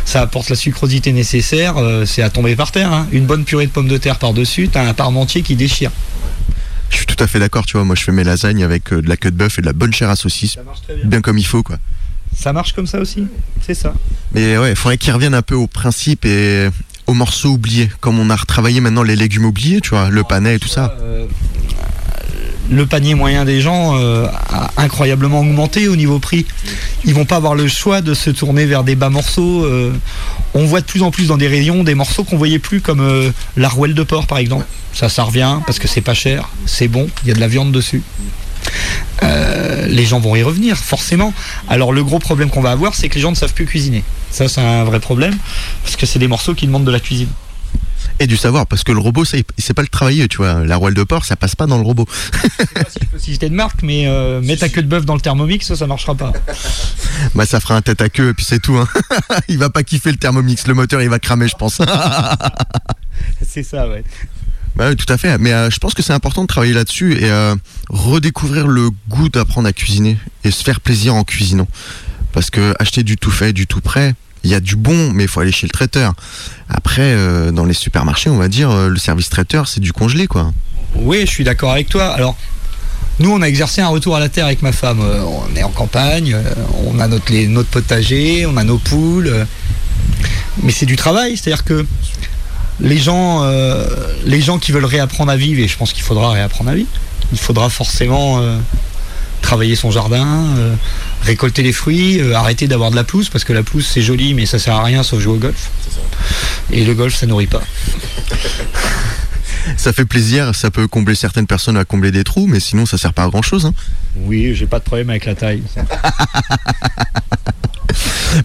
Ça 0.04 0.22
apporte 0.22 0.48
la 0.50 0.56
sucrosité 0.56 1.12
nécessaire, 1.12 1.76
euh, 1.78 2.06
c'est 2.06 2.22
à 2.22 2.30
tomber 2.30 2.56
par 2.56 2.72
terre. 2.72 2.92
hein. 2.92 3.06
Une 3.12 3.26
bonne 3.26 3.44
purée 3.44 3.66
de 3.66 3.72
pommes 3.72 3.88
de 3.88 3.98
terre 3.98 4.18
par-dessus, 4.18 4.68
t'as 4.68 4.88
un 4.88 4.94
parmentier 4.94 5.42
qui 5.42 5.56
déchire. 5.56 5.90
Je 6.90 6.96
suis 6.96 7.06
tout 7.06 7.22
à 7.22 7.26
fait 7.26 7.38
d'accord, 7.38 7.66
tu 7.66 7.76
vois. 7.76 7.84
Moi, 7.84 7.94
je 7.96 8.02
fais 8.02 8.12
mes 8.12 8.24
lasagnes 8.24 8.64
avec 8.64 8.92
euh, 8.92 9.02
de 9.02 9.08
la 9.08 9.16
queue 9.16 9.30
de 9.30 9.36
bœuf 9.36 9.58
et 9.58 9.62
de 9.62 9.66
la 9.66 9.72
bonne 9.72 9.92
chair 9.92 10.08
à 10.10 10.16
saucisse. 10.16 10.56
Bien 11.04 11.20
comme 11.20 11.38
il 11.38 11.46
faut, 11.46 11.62
quoi. 11.62 11.76
Ça 12.36 12.52
marche 12.52 12.72
comme 12.72 12.86
ça 12.86 13.00
aussi, 13.00 13.26
c'est 13.66 13.74
ça. 13.74 13.92
Mais 14.34 14.56
ouais, 14.56 14.70
il 14.70 14.76
faudrait 14.76 14.96
qu'ils 14.98 15.12
reviennent 15.12 15.34
un 15.34 15.42
peu 15.42 15.56
au 15.56 15.66
principe 15.66 16.24
et 16.24 16.68
aux 17.08 17.14
morceaux 17.14 17.50
oubliés. 17.50 17.90
Comme 18.00 18.20
on 18.20 18.30
a 18.30 18.36
retravaillé 18.36 18.80
maintenant 18.80 19.02
les 19.02 19.16
légumes 19.16 19.44
oubliés, 19.44 19.80
tu 19.80 19.90
vois, 19.90 20.10
le 20.10 20.22
panais 20.22 20.54
et 20.54 20.58
tout 20.60 20.68
ça. 20.68 20.96
Euh, 21.02 21.26
le 22.70 22.86
panier 22.86 23.14
moyen 23.14 23.44
des 23.44 23.60
gens 23.60 23.98
euh, 23.98 24.26
a 24.26 24.70
incroyablement 24.76 25.40
augmenté 25.40 25.88
au 25.88 25.96
niveau 25.96 26.18
prix. 26.18 26.46
Ils 27.04 27.14
vont 27.14 27.24
pas 27.24 27.36
avoir 27.36 27.54
le 27.54 27.66
choix 27.68 28.00
de 28.00 28.14
se 28.14 28.30
tourner 28.30 28.64
vers 28.64 28.84
des 28.84 28.94
bas 28.94 29.10
morceaux. 29.10 29.64
euh. 29.64 29.92
on 30.54 30.64
voit 30.64 30.80
de 30.80 30.86
plus 30.86 31.02
en 31.02 31.10
plus 31.10 31.26
dans 31.28 31.36
des 31.36 31.48
rayons 31.48 31.82
des 31.82 31.94
morceaux 31.94 32.24
qu'on 32.24 32.36
voyait 32.36 32.58
plus 32.58 32.80
comme 32.80 33.00
euh, 33.00 33.30
la 33.56 33.68
rouelle 33.68 33.94
de 33.94 34.02
porc 34.02 34.26
par 34.26 34.38
exemple. 34.38 34.64
Ça, 34.92 35.08
ça 35.08 35.24
revient 35.24 35.58
parce 35.66 35.78
que 35.78 35.88
c'est 35.88 36.00
pas 36.00 36.14
cher, 36.14 36.48
c'est 36.66 36.88
bon, 36.88 37.08
il 37.22 37.28
y 37.28 37.30
a 37.32 37.34
de 37.34 37.40
la 37.40 37.48
viande 37.48 37.72
dessus. 37.72 38.02
Les 39.88 40.06
gens 40.06 40.20
vont 40.20 40.36
y 40.36 40.42
revenir 40.42 40.76
forcément. 40.76 41.34
Alors 41.68 41.92
le 41.92 42.04
gros 42.04 42.18
problème 42.20 42.48
qu'on 42.48 42.60
va 42.60 42.70
avoir, 42.70 42.94
c'est 42.94 43.08
que 43.08 43.16
les 43.16 43.20
gens 43.20 43.30
ne 43.30 43.36
savent 43.36 43.52
plus 43.52 43.66
cuisiner. 43.66 44.04
Ça, 44.30 44.48
c'est 44.48 44.60
un 44.60 44.84
vrai 44.84 45.00
problème 45.00 45.36
parce 45.82 45.96
que 45.96 46.06
c'est 46.06 46.18
des 46.18 46.28
morceaux 46.28 46.54
qui 46.54 46.66
demandent 46.66 46.84
de 46.84 46.90
la 46.90 47.00
cuisine. 47.00 47.28
Et 48.22 48.26
du 48.26 48.36
savoir, 48.36 48.66
parce 48.66 48.84
que 48.84 48.92
le 48.92 48.98
robot, 48.98 49.24
ça, 49.24 49.38
sait 49.56 49.72
pas 49.72 49.80
le 49.80 49.88
travailler, 49.88 50.28
tu 50.28 50.36
vois. 50.36 50.66
La 50.66 50.76
rouelle 50.76 50.92
de 50.92 51.02
porc, 51.04 51.24
ça 51.24 51.36
passe 51.36 51.56
pas 51.56 51.66
dans 51.66 51.78
le 51.78 51.84
robot. 51.84 52.06
Possibilité 53.12 53.48
de 53.48 53.54
marque, 53.54 53.82
mais 53.82 54.06
euh, 54.06 54.42
mets 54.42 54.58
ta 54.58 54.68
queue 54.68 54.82
de 54.82 54.88
bœuf 54.88 55.06
dans 55.06 55.14
le 55.14 55.22
thermomix, 55.22 55.66
ça, 55.66 55.74
ça 55.74 55.86
marchera 55.86 56.14
pas. 56.14 56.34
bah, 57.34 57.46
ça 57.46 57.60
fera 57.60 57.76
un 57.76 57.80
tête 57.80 58.02
à 58.02 58.10
queue, 58.10 58.28
et 58.28 58.34
puis 58.34 58.44
c'est 58.44 58.60
tout. 58.60 58.76
Hein. 58.76 58.86
il 59.48 59.56
va 59.56 59.70
pas 59.70 59.82
kiffer 59.82 60.10
le 60.10 60.18
thermomix. 60.18 60.66
Le 60.66 60.74
moteur, 60.74 61.00
il 61.00 61.08
va 61.08 61.18
cramer, 61.18 61.48
je 61.48 61.56
pense. 61.56 61.80
c'est 63.42 63.62
ça, 63.62 63.88
ouais. 63.88 64.04
Bah 64.76 64.90
oui, 64.90 64.96
tout 64.96 65.10
à 65.10 65.16
fait. 65.16 65.38
Mais 65.38 65.54
euh, 65.54 65.70
je 65.70 65.78
pense 65.78 65.94
que 65.94 66.02
c'est 66.02 66.12
important 66.12 66.42
de 66.42 66.46
travailler 66.46 66.74
là-dessus 66.74 67.14
et 67.14 67.30
euh, 67.30 67.54
redécouvrir 67.88 68.66
le 68.66 68.90
goût 69.08 69.30
d'apprendre 69.30 69.66
à 69.66 69.72
cuisiner 69.72 70.18
et 70.44 70.50
se 70.50 70.62
faire 70.62 70.80
plaisir 70.80 71.14
en 71.14 71.24
cuisinant. 71.24 71.68
Parce 72.32 72.50
que 72.50 72.74
acheter 72.78 73.02
du 73.02 73.16
tout 73.16 73.30
fait, 73.30 73.54
du 73.54 73.66
tout 73.66 73.80
prêt, 73.80 74.14
il 74.44 74.50
y 74.50 74.54
a 74.54 74.60
du 74.60 74.76
bon, 74.76 75.12
mais 75.12 75.24
il 75.24 75.28
faut 75.28 75.40
aller 75.40 75.52
chez 75.52 75.66
le 75.66 75.72
traiteur. 75.72 76.14
Après, 76.68 77.02
euh, 77.14 77.50
dans 77.50 77.64
les 77.64 77.74
supermarchés, 77.74 78.30
on 78.30 78.36
va 78.38 78.48
dire, 78.48 78.70
euh, 78.70 78.88
le 78.88 78.98
service 78.98 79.28
traiteur, 79.28 79.68
c'est 79.68 79.80
du 79.80 79.92
congelé, 79.92 80.26
quoi. 80.26 80.52
Oui, 80.94 81.20
je 81.22 81.30
suis 81.30 81.44
d'accord 81.44 81.72
avec 81.72 81.88
toi. 81.88 82.06
Alors, 82.08 82.36
nous, 83.18 83.30
on 83.32 83.42
a 83.42 83.46
exercé 83.48 83.80
un 83.82 83.88
retour 83.88 84.16
à 84.16 84.20
la 84.20 84.28
terre 84.28 84.46
avec 84.46 84.62
ma 84.62 84.72
femme. 84.72 85.00
Euh, 85.02 85.22
On 85.24 85.54
est 85.56 85.62
en 85.62 85.68
campagne, 85.70 86.36
on 86.86 86.98
a 87.00 87.08
notre, 87.08 87.30
les- 87.32 87.48
notre 87.48 87.68
potager, 87.68 88.46
on 88.46 88.56
a 88.56 88.64
nos 88.64 88.78
poules. 88.78 89.46
Mais 90.62 90.72
c'est 90.72 90.86
du 90.86 90.96
travail, 90.96 91.36
c'est-à-dire 91.36 91.64
que 91.64 91.84
les 92.80 92.98
gens, 92.98 93.44
les 94.24 94.40
gens 94.40 94.58
qui 94.58 94.72
veulent 94.72 94.84
réapprendre 94.86 95.30
à 95.30 95.36
vivre, 95.36 95.60
et 95.60 95.68
je 95.68 95.76
pense 95.76 95.92
qu'il 95.92 96.02
faudra 96.02 96.30
réapprendre 96.30 96.70
à 96.70 96.74
vivre, 96.74 96.88
il 97.32 97.38
faudra 97.38 97.68
forcément 97.68 98.40
travailler 99.40 99.76
son 99.76 99.90
jardin, 99.90 100.56
euh, 100.56 100.74
récolter 101.22 101.62
les 101.62 101.72
fruits, 101.72 102.20
euh, 102.20 102.34
arrêter 102.34 102.68
d'avoir 102.68 102.90
de 102.90 102.96
la 102.96 103.04
pelouse, 103.04 103.28
parce 103.28 103.44
que 103.44 103.52
la 103.52 103.62
pelouse 103.62 103.86
c'est 103.86 104.02
joli, 104.02 104.34
mais 104.34 104.46
ça 104.46 104.58
sert 104.58 104.74
à 104.74 104.84
rien 104.84 105.02
sauf 105.02 105.20
jouer 105.20 105.34
au 105.34 105.38
golf. 105.38 105.70
Et 106.70 106.84
le 106.84 106.94
golf, 106.94 107.14
ça 107.14 107.26
nourrit 107.26 107.46
pas. 107.46 107.62
Ça 109.76 109.92
fait 109.92 110.04
plaisir, 110.04 110.54
ça 110.54 110.70
peut 110.70 110.88
combler 110.88 111.14
certaines 111.14 111.46
personnes 111.46 111.76
à 111.76 111.84
combler 111.84 112.10
des 112.10 112.24
trous, 112.24 112.46
mais 112.46 112.60
sinon, 112.60 112.86
ça 112.86 112.96
sert 112.96 113.12
pas 113.12 113.24
à 113.24 113.28
grand 113.28 113.42
chose. 113.42 113.66
Hein. 113.66 113.74
Oui, 114.16 114.54
j'ai 114.54 114.66
pas 114.66 114.78
de 114.78 114.84
problème 114.84 115.10
avec 115.10 115.26
la 115.26 115.34
taille. 115.34 115.62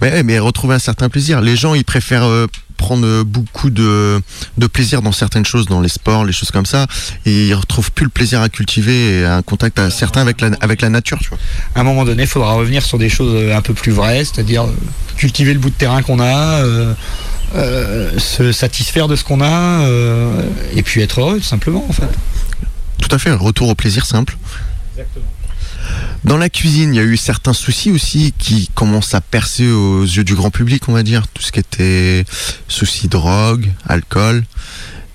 Mais, 0.01 0.23
mais 0.23 0.39
retrouver 0.39 0.73
un 0.73 0.79
certain 0.79 1.09
plaisir. 1.09 1.41
Les 1.41 1.55
gens, 1.55 1.75
ils 1.75 1.85
préfèrent 1.85 2.25
euh, 2.25 2.47
prendre 2.75 3.23
beaucoup 3.23 3.69
de, 3.69 4.21
de 4.57 4.67
plaisir 4.67 5.01
dans 5.01 5.11
certaines 5.11 5.45
choses, 5.45 5.65
dans 5.65 5.81
les 5.81 5.89
sports, 5.89 6.25
les 6.25 6.33
choses 6.33 6.51
comme 6.51 6.65
ça, 6.65 6.87
et 7.25 7.47
ils 7.47 7.53
retrouvent 7.53 7.91
plus 7.91 8.05
le 8.05 8.09
plaisir 8.09 8.41
à 8.41 8.49
cultiver 8.49 9.19
et 9.19 9.25
un 9.25 9.41
contact 9.41 9.79
à 9.79 9.89
certain 9.89 10.21
avec 10.21 10.41
la, 10.41 10.51
avec 10.61 10.81
la 10.81 10.89
nature, 10.89 11.17
tu 11.19 11.29
vois. 11.29 11.37
à 11.75 11.81
un 11.81 11.83
moment 11.83 12.05
donné, 12.05 12.23
il 12.23 12.29
faudra 12.29 12.53
revenir 12.53 12.83
sur 12.83 12.97
des 12.97 13.09
choses 13.09 13.33
euh, 13.35 13.55
un 13.55 13.61
peu 13.61 13.73
plus 13.73 13.91
vraies, 13.91 14.23
c'est-à-dire 14.25 14.63
euh, 14.63 14.75
cultiver 15.17 15.53
le 15.53 15.59
bout 15.59 15.69
de 15.69 15.75
terrain 15.75 16.01
qu'on 16.01 16.19
a, 16.19 16.59
euh, 16.59 16.93
euh, 17.55 18.19
se 18.19 18.51
satisfaire 18.51 19.07
de 19.07 19.15
ce 19.15 19.23
qu'on 19.23 19.41
a, 19.41 19.83
euh, 19.83 20.41
et 20.75 20.83
puis 20.83 21.01
être 21.01 21.21
heureux, 21.21 21.37
tout 21.37 21.45
simplement, 21.45 21.85
en 21.87 21.93
fait. 21.93 22.09
Tout 23.01 23.13
à 23.13 23.19
fait, 23.19 23.31
retour 23.31 23.69
au 23.69 23.75
plaisir 23.75 24.05
simple. 24.05 24.37
Dans 26.25 26.37
la 26.37 26.49
cuisine, 26.49 26.91
il 26.91 26.97
y 26.97 26.99
a 26.99 27.03
eu 27.03 27.17
certains 27.17 27.53
soucis 27.53 27.91
aussi 27.91 28.33
qui 28.39 28.67
commencent 28.73 29.13
à 29.13 29.21
percer 29.21 29.69
aux 29.69 30.01
yeux 30.01 30.23
du 30.23 30.33
grand 30.33 30.49
public, 30.49 30.89
on 30.89 30.91
va 30.91 31.03
dire. 31.03 31.27
Tout 31.27 31.43
ce 31.43 31.51
qui 31.51 31.59
était 31.59 32.25
soucis 32.67 33.07
drogue, 33.07 33.67
alcool. 33.87 34.43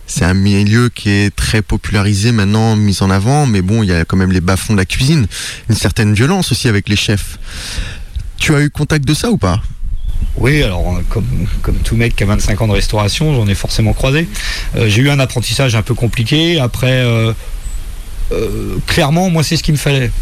C'est 0.07 0.25
un 0.25 0.35
milieu 0.35 0.89
qui 0.89 1.11
est 1.11 1.35
très 1.35 1.63
popularisé 1.63 2.31
maintenant, 2.31 2.77
mis 2.77 3.03
en 3.03 3.11
avant, 3.11 3.45
mais 3.45 3.61
bon, 3.61 3.83
il 3.83 3.89
y 3.89 3.93
a 3.93 4.05
quand 4.05 4.17
même 4.17 4.31
les 4.31 4.41
bas-fonds 4.41 4.75
de 4.75 4.79
la 4.79 4.85
cuisine. 4.85 5.27
Une 5.69 5.75
certaine 5.75 6.15
violence 6.15 6.53
aussi 6.53 6.69
avec 6.69 6.89
les 6.89 6.95
chefs. 6.95 7.41
Tu 8.37 8.55
as 8.55 8.61
eu 8.61 8.71
contact 8.71 9.05
de 9.05 9.13
ça 9.13 9.33
ou 9.33 9.37
pas? 9.37 9.61
Oui, 10.37 10.63
alors 10.63 10.95
euh, 10.97 11.01
comme, 11.09 11.27
comme 11.63 11.79
tout 11.79 11.97
mec 11.97 12.15
qui 12.15 12.23
a 12.23 12.27
25 12.27 12.61
ans 12.63 12.69
de 12.69 12.73
restauration, 12.73 13.35
j'en 13.35 13.49
ai 13.49 13.57
forcément 13.57 13.95
croisé. 13.95 14.29
Euh, 14.77 14.89
j'ai 14.89 15.03
eu 15.03 15.11
un 15.11 15.19
apprentissage 15.19 15.75
un 15.75 15.83
peu 15.83 15.95
compliqué. 15.95 16.61
Après, 16.61 17.03
euh, 17.03 17.33
clairement, 18.87 19.29
moi, 19.29 19.43
c'est 19.43 19.57
ce 19.57 19.65
qu'il 19.65 19.75
me 19.75 19.79
fallait. 19.79 20.13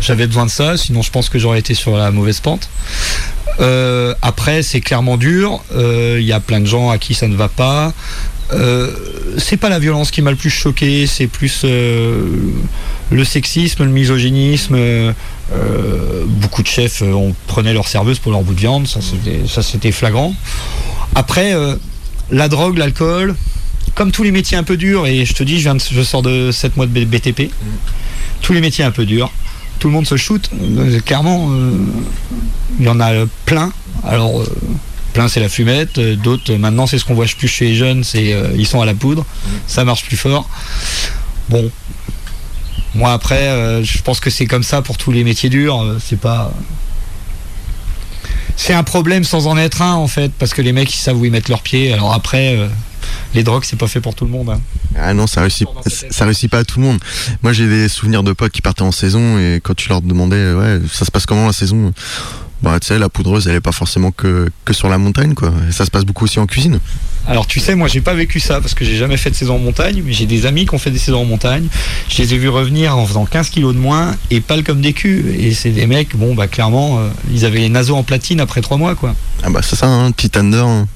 J'avais 0.00 0.26
besoin 0.26 0.46
de 0.46 0.50
ça, 0.50 0.76
sinon 0.76 1.02
je 1.02 1.10
pense 1.10 1.28
que 1.28 1.38
j'aurais 1.38 1.58
été 1.58 1.74
sur 1.74 1.96
la 1.96 2.10
mauvaise 2.10 2.40
pente. 2.40 2.68
Euh, 3.60 4.14
après, 4.22 4.62
c'est 4.62 4.80
clairement 4.80 5.16
dur. 5.16 5.62
Euh, 5.74 6.18
Il 6.20 6.26
y 6.26 6.32
a 6.32 6.40
plein 6.40 6.60
de 6.60 6.66
gens 6.66 6.90
à 6.90 6.98
qui 6.98 7.14
ça 7.14 7.26
ne 7.26 7.34
va 7.36 7.48
pas. 7.48 7.92
Euh, 8.52 8.90
c'est 9.36 9.56
pas 9.58 9.68
la 9.68 9.78
violence 9.78 10.10
qui 10.10 10.22
m'a 10.22 10.30
le 10.30 10.36
plus 10.36 10.48
choqué, 10.50 11.06
c'est 11.06 11.26
plus 11.26 11.62
euh, 11.64 12.24
le 13.10 13.24
sexisme, 13.24 13.84
le 13.84 13.90
misogynisme. 13.90 14.74
euh, 14.74 15.12
euh, 15.52 16.24
beaucoup 16.26 16.62
de 16.62 16.66
chefs 16.68 17.02
euh, 17.02 17.12
on 17.12 17.34
prenait 17.46 17.72
leur 17.72 17.88
serveuse 17.88 18.18
pour 18.18 18.32
leur 18.32 18.42
bout 18.42 18.52
de 18.54 18.60
viande, 18.60 18.86
ça 18.86 19.00
c'était, 19.62 19.92
flagrant. 19.92 20.34
Après, 21.14 21.52
euh, 21.54 21.74
la 22.30 22.48
drogue, 22.48 22.76
l'alcool, 22.78 23.34
comme 23.94 24.12
tous 24.12 24.22
les 24.22 24.30
métiers 24.30 24.56
un 24.56 24.62
peu 24.62 24.76
durs, 24.76 25.06
et 25.06 25.24
je 25.26 25.34
te 25.34 25.42
dis, 25.42 25.60
je, 25.60 25.70
je 25.92 26.02
sors 26.02 26.22
de 26.22 26.50
7 26.50 26.76
mois 26.76 26.86
de 26.86 27.04
BTP, 27.04 27.50
tous 28.42 28.52
les 28.52 28.60
métiers 28.60 28.84
un 28.84 28.90
peu 28.92 29.04
durs, 29.04 29.30
tout 29.78 29.88
le 29.88 29.94
monde 29.94 30.06
se 30.06 30.16
shoot. 30.16 30.50
Euh, 30.52 31.00
Clairement, 31.00 31.48
euh, 31.50 31.72
il 32.78 32.86
y 32.86 32.88
en 32.88 33.00
a 33.00 33.12
plein. 33.44 33.72
Alors, 34.04 34.40
euh, 34.40 34.46
plein 35.12 35.28
c'est 35.28 35.40
la 35.40 35.48
fumette, 35.48 35.98
d'autres 35.98 36.54
maintenant 36.54 36.86
c'est 36.86 36.98
ce 36.98 37.04
qu'on 37.04 37.14
voit 37.14 37.26
plus 37.26 37.48
chez 37.48 37.66
les 37.66 37.74
jeunes, 37.74 38.04
c'est 38.04 38.36
ils 38.56 38.66
sont 38.66 38.80
à 38.80 38.86
la 38.86 38.94
poudre, 38.94 39.24
ça 39.66 39.84
marche 39.84 40.04
plus 40.04 40.16
fort. 40.16 40.48
Bon, 41.48 41.70
moi 42.94 43.12
après, 43.12 43.82
je 43.82 44.00
pense 44.02 44.20
que 44.20 44.30
c'est 44.30 44.46
comme 44.46 44.62
ça 44.62 44.82
pour 44.82 44.98
tous 44.98 45.10
les 45.10 45.24
métiers 45.24 45.48
durs. 45.48 45.96
c'est 46.04 46.20
pas. 46.20 46.52
C'est 48.54 48.74
un 48.74 48.84
problème 48.84 49.24
sans 49.24 49.46
en 49.46 49.56
être 49.56 49.82
un 49.82 49.94
en 49.94 50.08
fait, 50.08 50.30
parce 50.38 50.52
que 50.52 50.62
les 50.62 50.72
mecs 50.72 50.94
ils 50.94 50.98
savent 50.98 51.16
où 51.18 51.24
ils 51.24 51.32
mettent 51.32 51.48
leurs 51.48 51.62
pieds. 51.62 51.92
Alors 51.92 52.12
après, 52.12 52.56
les 53.34 53.42
drogues 53.42 53.64
c'est 53.64 53.76
pas 53.78 53.86
fait 53.88 54.00
pour 54.00 54.14
tout 54.14 54.24
le 54.24 54.30
monde. 54.30 54.50
hein. 54.50 54.60
Ah 54.98 55.14
non, 55.14 55.26
ça 55.26 55.40
réussit, 55.42 55.68
ça 56.10 56.24
réussit 56.24 56.50
pas 56.50 56.58
à 56.58 56.64
tout 56.64 56.80
le 56.80 56.86
monde. 56.86 56.98
Moi, 57.42 57.52
j'ai 57.52 57.68
des 57.68 57.88
souvenirs 57.88 58.22
de 58.22 58.32
potes 58.32 58.52
qui 58.52 58.62
partaient 58.62 58.82
en 58.82 58.92
saison 58.92 59.38
et 59.38 59.60
quand 59.62 59.74
tu 59.74 59.88
leur 59.88 60.02
demandais, 60.02 60.36
euh, 60.36 60.78
ouais, 60.80 60.86
ça 60.92 61.04
se 61.04 61.10
passe 61.10 61.26
comment 61.26 61.46
la 61.46 61.52
saison? 61.52 61.92
Bah, 62.60 62.80
tu 62.80 62.88
sais, 62.88 62.98
la 62.98 63.08
poudreuse, 63.08 63.46
elle 63.46 63.54
est 63.54 63.60
pas 63.60 63.70
forcément 63.70 64.10
que, 64.10 64.48
que 64.64 64.72
sur 64.72 64.88
la 64.88 64.98
montagne, 64.98 65.34
quoi. 65.34 65.52
Et 65.68 65.72
ça 65.72 65.84
se 65.84 65.90
passe 65.92 66.04
beaucoup 66.04 66.24
aussi 66.24 66.40
en 66.40 66.46
cuisine. 66.46 66.80
Alors 67.28 67.46
tu 67.46 67.60
sais, 67.60 67.74
moi 67.74 67.88
j'ai 67.88 68.00
pas 68.00 68.14
vécu 68.14 68.40
ça 68.40 68.60
parce 68.60 68.72
que 68.74 68.84
j'ai 68.86 68.96
jamais 68.96 69.18
fait 69.18 69.28
de 69.30 69.34
saison 69.36 69.56
en 69.56 69.58
montagne, 69.58 70.02
mais 70.04 70.12
j'ai 70.14 70.24
des 70.24 70.46
amis 70.46 70.64
qui 70.66 70.74
ont 70.74 70.78
fait 70.78 70.90
des 70.90 70.98
saisons 70.98 71.20
en 71.20 71.24
montagne. 71.26 71.68
Je 72.08 72.22
les 72.22 72.32
ai 72.34 72.38
vus 72.38 72.48
revenir 72.48 72.96
en 72.96 73.04
faisant 73.06 73.26
15 73.26 73.50
kilos 73.50 73.74
de 73.74 73.78
moins 73.78 74.16
et 74.30 74.40
pâles 74.40 74.64
comme 74.64 74.80
des 74.80 74.94
culs. 74.94 75.36
Et 75.38 75.52
c'est 75.52 75.70
des 75.70 75.86
mecs, 75.86 76.16
bon 76.16 76.34
bah 76.34 76.48
clairement, 76.48 76.98
euh, 76.98 77.08
ils 77.30 77.44
avaient 77.44 77.58
les 77.60 77.68
naseaux 77.68 77.96
en 77.96 78.02
platine 78.02 78.40
après 78.40 78.62
trois 78.62 78.78
mois 78.78 78.94
quoi. 78.94 79.14
Ah 79.42 79.50
bah, 79.50 79.60
c'est 79.62 79.76
ça, 79.76 79.86
un 79.86 80.10
petit 80.10 80.30
under. 80.38 80.64
hein. 80.64 80.88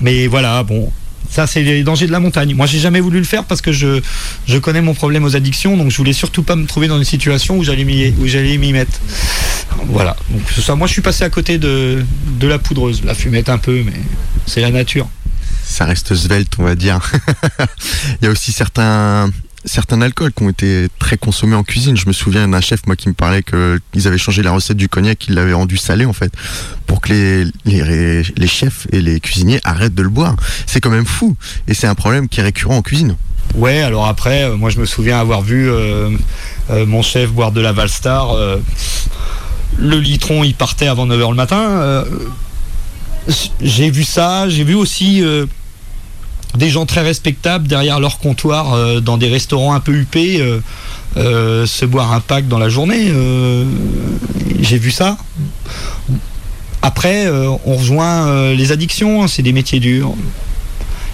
Mais 0.00 0.26
voilà, 0.26 0.62
bon. 0.62 0.90
Ça, 1.32 1.46
c'est 1.46 1.62
les 1.62 1.82
dangers 1.82 2.06
de 2.06 2.12
la 2.12 2.20
montagne. 2.20 2.54
Moi, 2.54 2.66
j'ai 2.66 2.78
jamais 2.78 3.00
voulu 3.00 3.18
le 3.18 3.24
faire 3.24 3.44
parce 3.44 3.62
que 3.62 3.72
je, 3.72 4.02
je 4.46 4.58
connais 4.58 4.82
mon 4.82 4.92
problème 4.92 5.24
aux 5.24 5.34
addictions, 5.34 5.78
donc 5.78 5.90
je 5.90 5.96
voulais 5.96 6.12
surtout 6.12 6.42
pas 6.42 6.56
me 6.56 6.66
trouver 6.66 6.88
dans 6.88 6.98
une 6.98 7.04
situation 7.04 7.56
où 7.56 7.64
j'allais 7.64 7.84
m'y, 7.84 8.12
où 8.20 8.26
j'allais 8.26 8.58
m'y 8.58 8.74
mettre. 8.74 9.00
Voilà. 9.86 10.14
Donc, 10.28 10.42
c'est 10.54 10.60
ça. 10.60 10.74
Moi, 10.74 10.86
je 10.86 10.92
suis 10.92 11.00
passé 11.00 11.24
à 11.24 11.30
côté 11.30 11.56
de, 11.56 12.04
de 12.38 12.46
la 12.46 12.58
poudreuse, 12.58 13.02
la 13.02 13.14
fumette 13.14 13.48
un 13.48 13.56
peu, 13.56 13.82
mais 13.82 13.98
c'est 14.44 14.60
la 14.60 14.70
nature. 14.70 15.08
Ça 15.64 15.86
reste 15.86 16.14
svelte, 16.14 16.52
on 16.58 16.64
va 16.64 16.74
dire. 16.74 17.00
Il 18.20 18.26
y 18.26 18.28
a 18.28 18.30
aussi 18.30 18.52
certains, 18.52 19.30
certains 19.64 20.00
alcools 20.02 20.32
qui 20.32 20.42
ont 20.42 20.48
été 20.48 20.88
très 20.98 21.16
consommés 21.16 21.54
en 21.54 21.62
cuisine. 21.62 21.96
Je 21.96 22.06
me 22.06 22.12
souviens 22.12 22.48
d'un 22.48 22.60
chef, 22.60 22.80
moi, 22.86 22.96
qui 22.96 23.08
me 23.08 23.14
parlait 23.14 23.42
qu'ils 23.42 24.08
avaient 24.08 24.18
changé 24.18 24.42
la 24.42 24.52
recette 24.52 24.76
du 24.76 24.88
cognac, 24.88 25.18
qu'ils 25.18 25.34
l'avaient 25.34 25.52
rendu 25.52 25.76
salé, 25.76 26.04
en 26.04 26.12
fait, 26.12 26.32
pour 26.86 27.00
que 27.00 27.48
les, 27.64 28.46
chefs 28.46 28.86
et 28.92 29.00
les 29.00 29.20
cuisiniers 29.20 29.60
arrêtent 29.64 29.94
de 29.94 30.02
le 30.02 30.08
boire. 30.08 30.36
C'est 30.66 30.80
quand 30.80 30.90
même 30.90 31.06
fou. 31.06 31.36
Et 31.68 31.74
c'est 31.74 31.86
un 31.86 31.94
problème 31.94 32.28
qui 32.28 32.40
est 32.40 32.42
récurrent 32.42 32.76
en 32.76 32.82
cuisine. 32.82 33.16
Ouais, 33.54 33.82
alors 33.82 34.06
après, 34.06 34.44
euh, 34.44 34.56
moi 34.56 34.70
je 34.70 34.78
me 34.78 34.86
souviens 34.86 35.18
avoir 35.18 35.42
vu 35.42 35.68
euh, 35.68 36.10
euh, 36.70 36.86
mon 36.86 37.02
chef 37.02 37.30
boire 37.30 37.52
de 37.52 37.60
la 37.60 37.72
Valstar. 37.72 38.34
le 39.78 39.98
litron, 39.98 40.44
il 40.44 40.54
partait 40.54 40.86
avant 40.86 41.06
9h 41.06 41.30
le 41.30 41.34
matin. 41.34 42.04
j'ai 43.60 43.90
vu 43.90 44.04
ça, 44.04 44.48
j'ai 44.48 44.64
vu 44.64 44.74
aussi 44.74 45.22
des 46.56 46.68
gens 46.70 46.86
très 46.86 47.00
respectables 47.02 47.66
derrière 47.66 47.98
leur 48.00 48.18
comptoir 48.18 48.74
euh, 48.74 49.00
dans 49.00 49.16
des 49.16 49.28
restaurants 49.28 49.74
un 49.74 49.80
peu 49.80 49.92
huppés 49.94 50.40
euh, 50.40 50.60
euh, 51.16 51.66
se 51.66 51.84
boire 51.84 52.12
un 52.12 52.20
pack 52.20 52.48
dans 52.48 52.58
la 52.58 52.68
journée. 52.68 53.12
j'ai 54.60 54.78
vu 54.78 54.90
ça. 54.90 55.16
Après, 56.82 57.28
on 57.64 57.76
rejoint 57.76 58.52
les 58.52 58.72
addictions, 58.72 59.22
hein, 59.22 59.28
c'est 59.28 59.42
des 59.42 59.52
métiers 59.52 59.78
durs. 59.80 60.14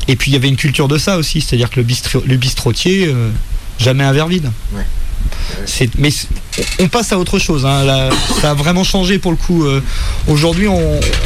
Et 0.07 0.17
puis 0.17 0.31
il 0.31 0.35
y 0.35 0.37
avait 0.37 0.49
une 0.49 0.57
culture 0.57 0.89
de 0.89 0.97
ça 0.97 1.19
aussi, 1.19 1.41
c'est-à-dire 1.43 1.69
que 1.69 1.81
le, 1.81 1.85
bistro- 1.87 2.25
le 2.25 2.37
bistrotier, 2.37 3.15
jamais 3.79 4.05
un 4.05 4.13
verre 4.13 4.29
vide. 4.29 4.51
Mais 5.99 6.11
on 6.81 6.89
passe 6.89 7.13
à 7.13 7.19
autre 7.19 7.39
chose. 7.39 7.65
hein, 7.67 7.85
là, 7.85 8.11
ça 8.41 8.51
a 8.51 8.55
vraiment 8.55 8.85
changé 8.85 9.19
pour 9.19 9.31
le 9.31 9.37
coup. 9.37 9.65
euh, 9.65 9.81
Aujourd'hui, 10.27 10.69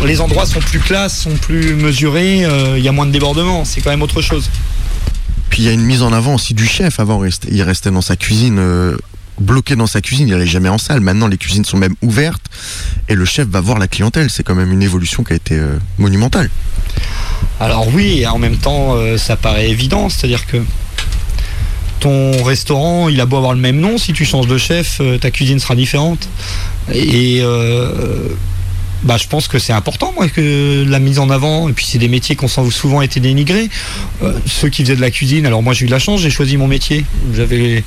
les 0.05 0.21
endroits 0.21 0.47
sont 0.47 0.61
plus 0.61 0.81
classes, 0.81 1.19
sont 1.23 1.37
plus 1.37 1.75
mesurés, 1.75 2.45
euh, 2.45 2.79
il 2.79 2.85
y 2.85 2.89
a 2.89 2.93
moins 2.93 3.07
de 3.07 3.13
débordements. 3.13 3.65
C'est 3.65 3.81
quand 3.81 3.91
même 3.91 4.03
autre 4.03 4.23
chose. 4.23 4.51
Puis 5.51 5.63
il 5.63 5.65
y 5.67 5.69
a 5.69 5.73
une 5.73 5.83
mise 5.85 6.03
en 6.03 6.13
avant 6.13 6.35
aussi 6.35 6.55
du 6.55 6.67
chef. 6.67 6.99
Avant, 7.01 7.23
il 7.51 7.63
restait- 7.63 7.91
dans 7.91 8.01
sa 8.03 8.17
cuisine, 8.17 8.59
euh, 8.59 8.97
bloqué 9.41 9.77
dans 9.77 9.87
sa 9.87 10.01
cuisine, 10.01 10.29
il 10.29 10.35
allait 10.35 10.47
jamais 10.47 10.69
en 10.69 10.79
salle. 10.79 11.01
Maintenant, 11.01 11.27
les 11.27 11.37
cuisines 11.39 11.65
sont 11.65 11.77
même 11.77 11.95
ouvertes 12.03 12.45
et 13.09 13.15
le 13.15 13.25
chef 13.25 13.49
va 13.49 13.61
voir 13.61 13.79
la 13.79 13.89
clientèle. 13.89 14.29
C'est 14.31 14.43
quand 14.43 14.55
même 14.55 14.73
une 14.73 14.83
évolution 14.83 15.25
qui 15.25 15.33
a 15.33 15.37
été 15.37 15.61
monumentale. 15.99 16.49
Alors 17.61 17.89
oui, 17.95 18.21
et 18.21 18.27
en 18.27 18.39
même 18.39 18.57
temps, 18.57 18.97
ça 19.19 19.37
paraît 19.37 19.69
évident, 19.71 20.09
c'est-à-dire 20.09 20.47
que 20.47 20.59
ton 22.03 22.43
restaurant, 22.43 23.09
il 23.09 23.21
a 23.21 23.27
beau 23.27 23.37
avoir 23.37 23.55
le 23.55 23.61
même 23.61 23.79
nom, 23.79 23.97
si 23.97 24.13
tu 24.13 24.25
changes 24.25 24.49
de 24.49 24.59
chef, 24.59 24.99
euh, 25.01 25.19
ta 25.19 25.31
cuisine 25.31 25.61
sera 25.61 25.77
différente. 25.77 26.29
Et 26.93 27.39
euh, 27.43 28.29
bah, 29.05 29.17
je 29.17 29.29
pense 29.29 29.47
que 29.47 29.61
c'est 29.61 29.73
important, 29.73 30.13
moi, 30.17 30.29
que 30.29 30.85
la 30.85 30.99
mise 30.99 31.21
en 31.21 31.31
avant, 31.31 31.69
et 31.69 31.73
puis 31.73 31.87
c'est 31.89 31.99
des 31.99 32.09
métiers 32.09 32.35
qui 32.35 32.45
ont 32.45 32.71
souvent 32.71 33.03
été 33.03 33.21
dénigrés. 33.21 33.71
Euh, 34.25 34.33
ceux 34.47 34.69
qui 34.69 34.83
faisaient 34.83 34.97
de 34.97 35.01
la 35.01 35.13
cuisine, 35.13 35.47
alors 35.47 35.63
moi 35.63 35.75
j'ai 35.75 35.85
eu 35.85 35.87
de 35.87 35.93
la 35.93 36.01
chance, 36.01 36.21
j'ai 36.21 36.31
choisi 36.31 36.57
mon 36.57 36.67
métier. 36.67 37.05
J'avais 37.35 37.85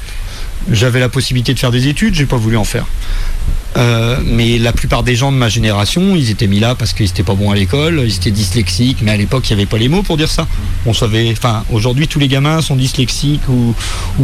j'avais 0.71 0.99
la 0.99 1.09
possibilité 1.09 1.53
de 1.53 1.59
faire 1.59 1.71
des 1.71 1.87
études, 1.87 2.15
j'ai 2.15 2.25
pas 2.25 2.37
voulu 2.37 2.57
en 2.57 2.63
faire. 2.63 2.85
Euh, 3.77 4.17
mais 4.23 4.57
la 4.57 4.71
plupart 4.71 5.03
des 5.03 5.15
gens 5.15 5.33
de 5.33 5.37
ma 5.37 5.49
génération, 5.49 6.15
ils 6.15 6.29
étaient 6.29 6.47
mis 6.47 6.59
là 6.59 6.75
parce 6.75 6.93
qu'ils 6.93 7.07
étaient 7.07 7.23
pas 7.23 7.33
bons 7.33 7.51
à 7.51 7.55
l'école, 7.55 8.01
ils 8.05 8.15
étaient 8.15 8.31
dyslexiques, 8.31 8.99
mais 9.01 9.11
à 9.11 9.17
l'époque, 9.17 9.49
il 9.49 9.55
n'y 9.55 9.61
avait 9.61 9.69
pas 9.69 9.77
les 9.77 9.89
mots 9.89 10.01
pour 10.01 10.15
dire 10.15 10.31
ça. 10.31 10.47
On 10.85 10.93
savait, 10.93 11.29
enfin, 11.31 11.63
aujourd'hui, 11.71 12.07
tous 12.07 12.19
les 12.19 12.29
gamins 12.29 12.61
sont 12.61 12.77
dyslexiques 12.77 13.47
ou, 13.49 13.75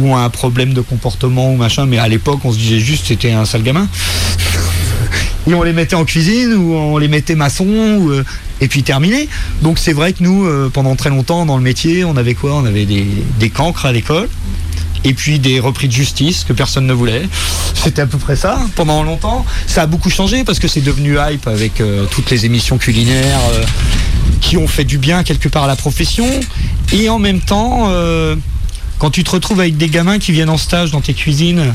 ont 0.02 0.16
un 0.16 0.30
problème 0.30 0.72
de 0.72 0.80
comportement 0.80 1.52
ou 1.52 1.56
machin, 1.56 1.84
mais 1.84 1.98
à 1.98 2.08
l'époque, 2.08 2.40
on 2.44 2.52
se 2.52 2.58
disait 2.58 2.78
juste 2.78 3.06
c'était 3.08 3.32
un 3.32 3.44
sale 3.44 3.62
gamin. 3.62 3.88
Et 5.46 5.54
on 5.54 5.64
les 5.64 5.72
mettait 5.72 5.96
en 5.96 6.04
cuisine 6.04 6.54
ou 6.54 6.74
on 6.74 6.98
les 6.98 7.08
mettait 7.08 7.34
maçon 7.34 7.66
euh, 7.66 8.24
et 8.60 8.68
puis 8.68 8.84
terminé. 8.84 9.28
Donc 9.60 9.80
c'est 9.80 9.92
vrai 9.92 10.12
que 10.12 10.22
nous, 10.22 10.46
euh, 10.46 10.70
pendant 10.72 10.94
très 10.94 11.10
longtemps 11.10 11.44
dans 11.46 11.56
le 11.56 11.64
métier, 11.64 12.04
on 12.04 12.16
avait 12.16 12.34
quoi? 12.34 12.54
On 12.54 12.64
avait 12.64 12.86
des, 12.86 13.04
des 13.40 13.50
cancres 13.50 13.84
à 13.84 13.90
l'école 13.90 14.28
et 15.04 15.14
puis 15.14 15.38
des 15.38 15.60
repris 15.60 15.88
de 15.88 15.92
justice 15.92 16.44
que 16.44 16.52
personne 16.52 16.86
ne 16.86 16.92
voulait. 16.92 17.28
C'était 17.74 18.02
à 18.02 18.06
peu 18.06 18.18
près 18.18 18.36
ça 18.36 18.60
pendant 18.76 19.02
longtemps. 19.02 19.44
Ça 19.66 19.82
a 19.82 19.86
beaucoup 19.86 20.10
changé 20.10 20.44
parce 20.44 20.58
que 20.58 20.68
c'est 20.68 20.80
devenu 20.80 21.16
hype 21.18 21.46
avec 21.46 21.80
euh, 21.80 22.06
toutes 22.10 22.30
les 22.30 22.46
émissions 22.46 22.78
culinaires 22.78 23.40
euh, 23.52 23.64
qui 24.40 24.56
ont 24.56 24.68
fait 24.68 24.84
du 24.84 24.98
bien 24.98 25.22
quelque 25.24 25.48
part 25.48 25.64
à 25.64 25.66
la 25.66 25.76
profession. 25.76 26.28
Et 26.92 27.08
en 27.08 27.18
même 27.18 27.40
temps, 27.40 27.88
euh, 27.88 28.36
quand 28.98 29.10
tu 29.10 29.24
te 29.24 29.30
retrouves 29.30 29.60
avec 29.60 29.76
des 29.76 29.88
gamins 29.88 30.18
qui 30.18 30.32
viennent 30.32 30.50
en 30.50 30.58
stage 30.58 30.90
dans 30.90 31.00
tes 31.00 31.14
cuisines, 31.14 31.74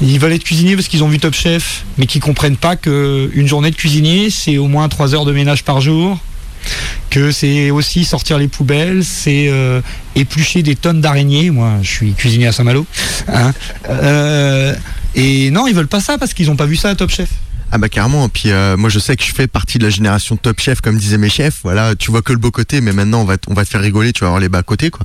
ils 0.00 0.18
veulent 0.18 0.32
être 0.32 0.44
cuisiniers 0.44 0.74
parce 0.74 0.88
qu'ils 0.88 1.04
ont 1.04 1.08
vu 1.08 1.18
Top 1.18 1.34
Chef, 1.34 1.84
mais 1.98 2.06
qui 2.06 2.20
comprennent 2.20 2.56
pas 2.56 2.76
qu'une 2.76 3.46
journée 3.46 3.70
de 3.70 3.76
cuisinier, 3.76 4.30
c'est 4.30 4.58
au 4.58 4.66
moins 4.66 4.88
3 4.88 5.14
heures 5.14 5.24
de 5.24 5.32
ménage 5.32 5.62
par 5.62 5.80
jour, 5.80 6.18
que 7.10 7.30
c'est 7.30 7.70
aussi 7.70 8.04
sortir 8.04 8.38
les 8.38 8.48
poubelles, 8.48 9.04
c'est 9.04 9.48
euh, 9.48 9.80
éplucher 10.14 10.62
des 10.62 10.76
tonnes 10.76 11.00
d'araignées. 11.00 11.50
Moi, 11.50 11.74
je 11.82 11.88
suis 11.90 12.12
cuisinier 12.12 12.46
à 12.46 12.52
Saint-Malo. 12.52 12.86
hein. 13.28 13.52
Euh, 13.88 14.74
et 15.14 15.50
non, 15.50 15.66
ils 15.66 15.74
veulent 15.74 15.86
pas 15.86 16.00
ça 16.00 16.18
parce 16.18 16.34
qu'ils 16.34 16.50
ont 16.50 16.56
pas 16.56 16.66
vu 16.66 16.76
ça 16.76 16.90
à 16.90 16.94
Top 16.94 17.10
Chef. 17.10 17.28
Ah 17.70 17.78
bah 17.78 17.88
carrément, 17.88 18.28
puis 18.28 18.52
euh, 18.52 18.76
moi 18.76 18.88
je 18.88 19.00
sais 19.00 19.16
que 19.16 19.24
je 19.24 19.32
fais 19.32 19.48
partie 19.48 19.78
de 19.78 19.84
la 19.84 19.90
génération 19.90 20.36
top 20.36 20.60
chef 20.60 20.80
comme 20.80 20.96
disaient 20.96 21.18
mes 21.18 21.28
chefs, 21.30 21.58
voilà, 21.64 21.96
tu 21.96 22.12
vois 22.12 22.22
que 22.22 22.32
le 22.32 22.38
beau 22.38 22.52
côté 22.52 22.80
mais 22.80 22.92
maintenant 22.92 23.22
on 23.22 23.24
va, 23.24 23.36
on 23.48 23.54
va 23.54 23.64
te 23.64 23.70
faire 23.70 23.80
rigoler, 23.80 24.12
tu 24.12 24.20
vas 24.20 24.28
avoir 24.28 24.40
les 24.40 24.48
bas 24.48 24.62
côtés 24.62 24.90
quoi. 24.90 25.04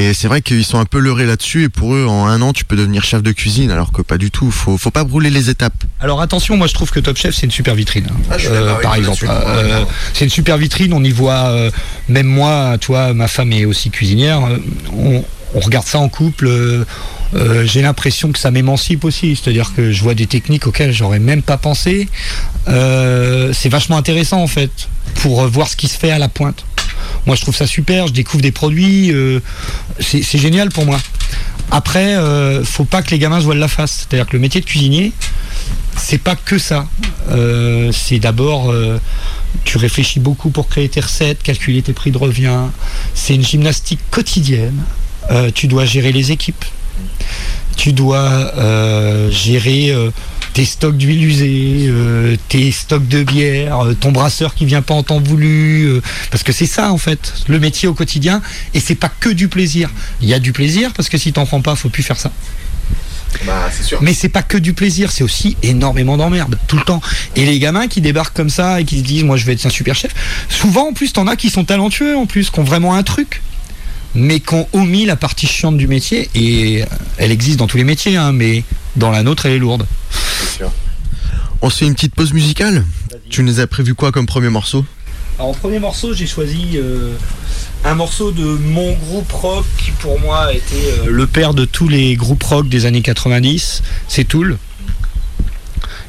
Et 0.00 0.14
c'est 0.14 0.28
vrai 0.28 0.40
qu'ils 0.42 0.64
sont 0.64 0.78
un 0.78 0.84
peu 0.84 1.00
leurrés 1.00 1.26
là-dessus 1.26 1.64
et 1.64 1.68
pour 1.68 1.92
eux 1.94 2.06
en 2.06 2.26
un 2.26 2.40
an 2.40 2.52
tu 2.52 2.64
peux 2.64 2.76
devenir 2.76 3.02
chef 3.04 3.20
de 3.22 3.32
cuisine 3.32 3.70
alors 3.72 3.90
que 3.90 4.00
pas 4.00 4.16
du 4.16 4.30
tout, 4.30 4.50
faut, 4.52 4.78
faut 4.78 4.92
pas 4.92 5.02
brûler 5.02 5.28
les 5.28 5.50
étapes. 5.50 5.74
Alors 6.00 6.20
attention, 6.20 6.56
moi 6.56 6.68
je 6.68 6.74
trouve 6.74 6.90
que 6.92 7.00
Top 7.00 7.16
Chef 7.16 7.34
c'est 7.34 7.46
une 7.46 7.50
super 7.52 7.74
vitrine. 7.74 8.06
hein. 8.08 8.16
Ah, 8.30 8.38
je 8.38 8.46
suis 8.46 8.54
Euh, 8.56 8.74
par 8.76 8.94
exemple. 8.94 9.26
Euh, 9.28 9.84
c'est 10.14 10.24
une 10.24 10.30
super 10.30 10.56
vitrine. 10.56 10.92
On 10.92 11.02
y 11.02 11.10
voit, 11.10 11.46
euh, 11.50 11.70
même 12.08 12.26
moi, 12.28 12.78
toi, 12.80 13.12
ma 13.12 13.26
femme 13.26 13.52
est 13.52 13.64
aussi 13.64 13.90
cuisinière. 13.90 14.40
on, 14.96 15.24
on 15.54 15.60
regarde 15.60 15.86
ça 15.86 15.98
en 15.98 16.08
couple. 16.08 16.46
euh, 16.46 16.84
euh, 17.34 17.64
J'ai 17.66 17.82
l'impression 17.82 18.30
que 18.30 18.38
ça 18.38 18.50
m'émancipe 18.52 19.04
aussi. 19.04 19.34
C'est-à-dire 19.34 19.72
que 19.74 19.90
je 19.90 20.02
vois 20.02 20.14
des 20.14 20.26
techniques 20.28 20.66
auxquelles 20.68 20.92
j'aurais 20.92 21.18
même 21.18 21.42
pas 21.42 21.56
pensé. 21.56 22.08
Euh, 22.68 23.52
c'est 23.52 23.68
vachement 23.68 23.96
intéressant 23.96 24.40
en 24.42 24.46
fait 24.46 24.70
pour 25.16 25.44
voir 25.48 25.68
ce 25.68 25.74
qui 25.76 25.88
se 25.88 25.98
fait 25.98 26.10
à 26.10 26.18
la 26.18 26.28
pointe. 26.28 26.64
Moi 27.26 27.36
je 27.36 27.42
trouve 27.42 27.56
ça 27.56 27.66
super. 27.66 28.06
Je 28.06 28.12
découvre 28.12 28.42
des 28.42 28.52
produits. 28.52 29.12
euh, 29.12 29.40
c'est 30.00 30.38
génial 30.38 30.70
pour 30.70 30.86
moi. 30.86 30.98
Après, 31.70 32.16
euh, 32.16 32.64
faut 32.64 32.84
pas 32.84 33.02
que 33.02 33.10
les 33.10 33.18
gamins 33.18 33.40
se 33.40 33.44
voilent 33.44 33.58
la 33.58 33.68
face. 33.68 34.06
C'est-à-dire 34.08 34.26
que 34.26 34.32
le 34.32 34.38
métier 34.38 34.60
de 34.60 34.66
cuisinier, 34.66 35.12
c'est 35.96 36.18
pas 36.18 36.34
que 36.36 36.58
ça. 36.58 36.86
Euh, 37.30 37.92
c'est 37.92 38.18
d'abord, 38.18 38.70
euh, 38.72 38.98
tu 39.64 39.76
réfléchis 39.76 40.20
beaucoup 40.20 40.50
pour 40.50 40.68
créer 40.68 40.88
tes 40.88 41.00
recettes, 41.00 41.42
calculer 41.42 41.82
tes 41.82 41.92
prix 41.92 42.10
de 42.10 42.18
revient. 42.18 42.58
C'est 43.14 43.34
une 43.34 43.44
gymnastique 43.44 44.00
quotidienne. 44.10 44.82
Tu 45.54 45.66
dois 45.66 45.84
gérer 45.84 46.10
les 46.10 46.32
équipes. 46.32 46.64
Tu 47.76 47.92
dois 47.92 48.50
gérer 49.30 49.94
tes 50.58 50.64
stocks 50.64 50.96
d'huile 50.96 51.24
usée, 51.24 51.86
euh, 51.86 52.34
tes 52.48 52.72
stocks 52.72 53.06
de 53.06 53.22
bière, 53.22 53.78
euh, 53.78 53.94
ton 53.94 54.10
brasseur 54.10 54.56
qui 54.56 54.66
vient 54.66 54.82
pas 54.82 54.92
en 54.92 55.04
temps 55.04 55.20
voulu, 55.20 55.84
euh, 55.84 56.02
parce 56.32 56.42
que 56.42 56.50
c'est 56.50 56.66
ça 56.66 56.90
en 56.90 56.98
fait, 56.98 57.32
le 57.46 57.60
métier 57.60 57.86
au 57.86 57.94
quotidien, 57.94 58.42
et 58.74 58.80
c'est 58.80 58.96
pas 58.96 59.08
que 59.08 59.28
du 59.28 59.46
plaisir. 59.46 59.88
Il 60.20 60.28
y 60.28 60.34
a 60.34 60.40
du 60.40 60.52
plaisir 60.52 60.92
parce 60.94 61.08
que 61.08 61.16
si 61.16 61.32
t'en 61.32 61.46
prends 61.46 61.60
pas, 61.60 61.76
faut 61.76 61.90
plus 61.90 62.02
faire 62.02 62.16
ça. 62.16 62.32
Bah, 63.46 63.70
sûr. 63.70 64.02
Mais 64.02 64.12
c'est 64.12 64.30
pas 64.30 64.42
que 64.42 64.58
du 64.58 64.74
plaisir, 64.74 65.12
c'est 65.12 65.22
aussi 65.22 65.56
énormément 65.62 66.16
d'emmerde, 66.16 66.58
tout 66.66 66.76
le 66.76 66.82
temps. 66.82 67.00
Et 67.36 67.46
les 67.46 67.60
gamins 67.60 67.86
qui 67.86 68.00
débarquent 68.00 68.34
comme 68.34 68.50
ça 68.50 68.80
et 68.80 68.84
qui 68.84 68.98
se 68.98 69.04
disent, 69.04 69.22
moi 69.22 69.36
je 69.36 69.44
vais 69.44 69.52
être 69.52 69.64
un 69.64 69.70
super 69.70 69.94
chef, 69.94 70.12
souvent 70.48 70.88
en 70.88 70.92
plus, 70.92 71.12
t'en 71.12 71.28
as 71.28 71.36
qui 71.36 71.50
sont 71.50 71.66
talentueux 71.66 72.16
en 72.16 72.26
plus, 72.26 72.50
qui 72.50 72.58
ont 72.58 72.64
vraiment 72.64 72.94
un 72.94 73.04
truc, 73.04 73.42
mais 74.16 74.40
qui 74.40 74.54
ont 74.54 74.66
omis 74.72 75.04
la 75.04 75.14
partie 75.14 75.46
chiante 75.46 75.76
du 75.76 75.86
métier. 75.86 76.28
Et 76.34 76.82
elle 77.16 77.30
existe 77.30 77.60
dans 77.60 77.68
tous 77.68 77.76
les 77.76 77.84
métiers, 77.84 78.16
hein, 78.16 78.32
mais 78.32 78.64
dans 78.96 79.12
la 79.12 79.22
nôtre, 79.22 79.46
elle 79.46 79.52
est 79.52 79.60
lourde. 79.60 79.86
On 81.62 81.70
se 81.70 81.78
fait 81.78 81.86
une 81.86 81.94
petite 81.94 82.14
pause 82.14 82.32
musicale 82.32 82.84
Tu 83.30 83.42
nous 83.42 83.60
as 83.60 83.66
prévu 83.66 83.94
quoi 83.94 84.12
comme 84.12 84.26
premier 84.26 84.48
morceau? 84.48 84.84
Alors, 85.38 85.50
en 85.50 85.54
premier 85.54 85.78
morceau, 85.78 86.14
j'ai 86.14 86.26
choisi 86.26 86.76
euh, 86.76 87.12
un 87.84 87.94
morceau 87.94 88.32
de 88.32 88.42
mon 88.44 88.92
groupe 88.94 89.30
rock 89.32 89.64
qui, 89.78 89.90
pour 89.92 90.18
moi, 90.20 90.46
a 90.46 90.52
été 90.52 90.74
euh, 91.06 91.10
le 91.10 91.26
père 91.26 91.54
de 91.54 91.64
tous 91.64 91.88
les 91.88 92.16
groupes 92.16 92.42
rock 92.42 92.68
des 92.68 92.86
années 92.86 93.02
90. 93.02 93.82
C'est 94.08 94.24
Tool. 94.24 94.58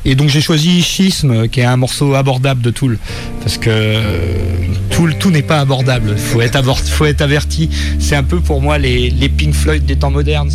Et 0.05 0.15
donc 0.15 0.29
j'ai 0.29 0.39
choisi 0.41 0.81
Schisme, 0.81 1.49
qui 1.49 1.59
est 1.59 1.65
un 1.65 1.75
morceau 1.75 2.15
abordable 2.15 2.61
de 2.61 2.71
Tool, 2.71 2.97
parce 3.41 3.57
que 3.57 3.69
euh, 3.69 4.37
Tool, 4.91 5.17
tout 5.19 5.29
n'est 5.29 5.41
pas 5.43 5.59
abordable. 5.59 6.15
Faut 6.17 6.41
être 6.41 6.55
abord- 6.55 6.79
faut 6.79 7.05
être 7.05 7.21
averti. 7.21 7.69
C'est 7.99 8.15
un 8.15 8.23
peu 8.23 8.39
pour 8.39 8.61
moi 8.61 8.77
les, 8.77 9.09
les 9.09 9.27
Pink 9.29 9.53
Floyd 9.53 9.85
des 9.85 9.97
temps 9.97 10.09
modernes. 10.09 10.49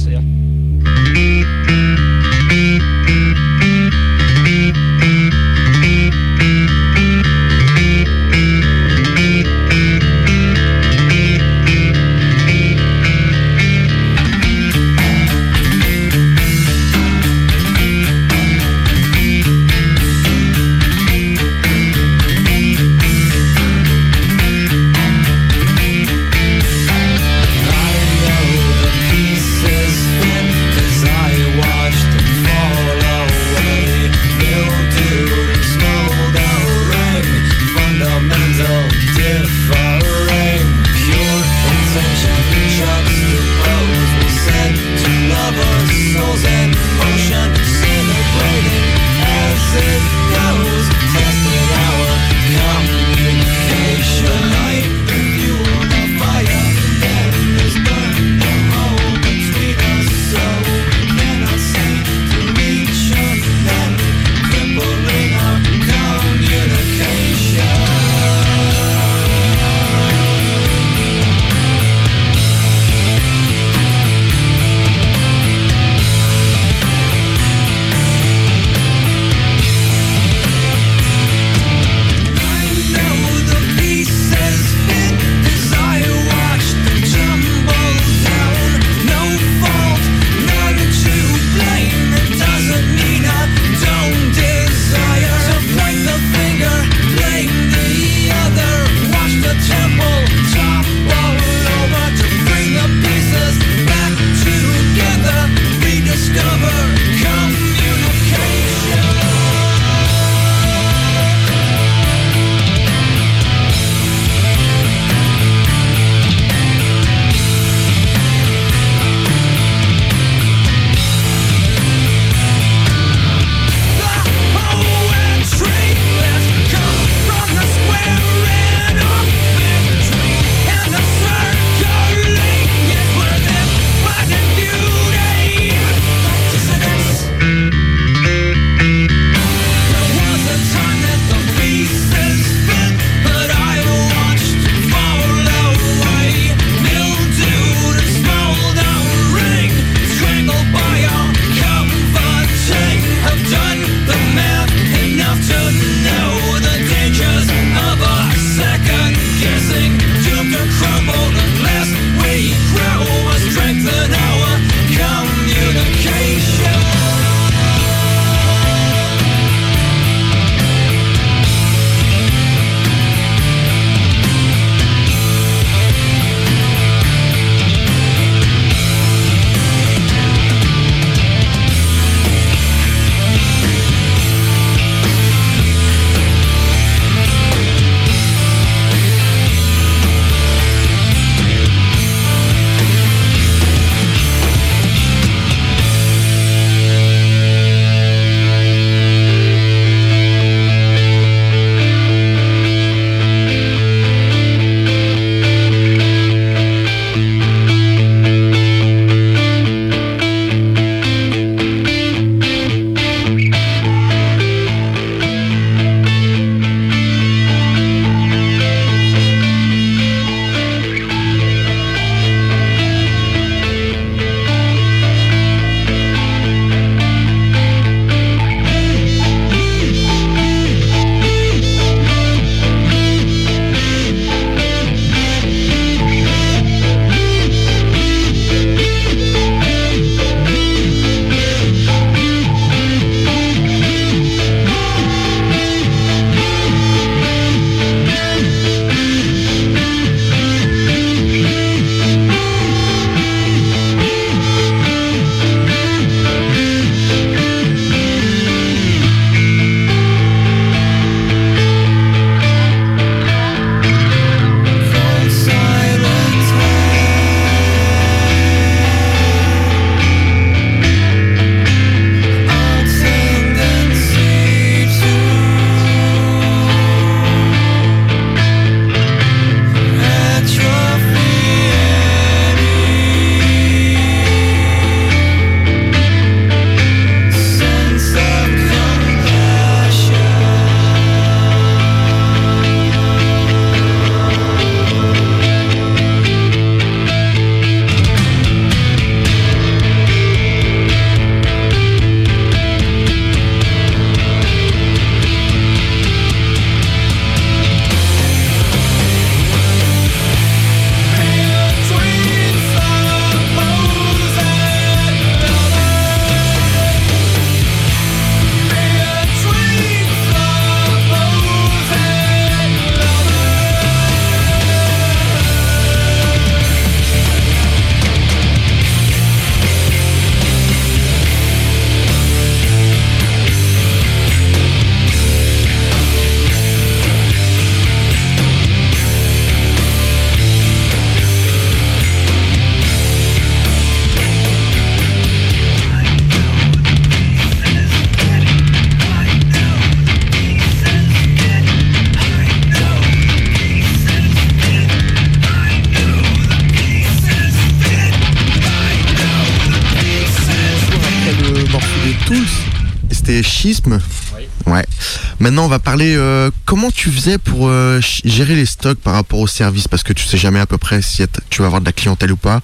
Parler 365.79 366.15
euh, 366.17 366.51
comment 366.65 366.91
tu 366.91 367.11
faisais 367.11 367.39
pour 367.39 367.69
euh, 367.69 368.01
gérer 368.25 368.55
les 368.57 368.67
stocks 368.67 368.99
par 368.99 369.15
rapport 369.15 369.39
au 369.41 369.47
service, 369.47 369.89
parce 369.89 370.03
que 370.03 370.13
tu 370.13 370.25
sais 370.27 370.37
jamais 370.39 370.61
à 370.61 370.67
peu 370.67 370.79
près 370.79 371.03
si 371.03 371.23
tu 371.51 371.61
vas 371.63 371.67
avoir 371.67 371.81
de 371.81 371.87
la 371.87 371.93
clientèle 371.93 372.33
ou 372.33 372.37
pas. 372.37 372.61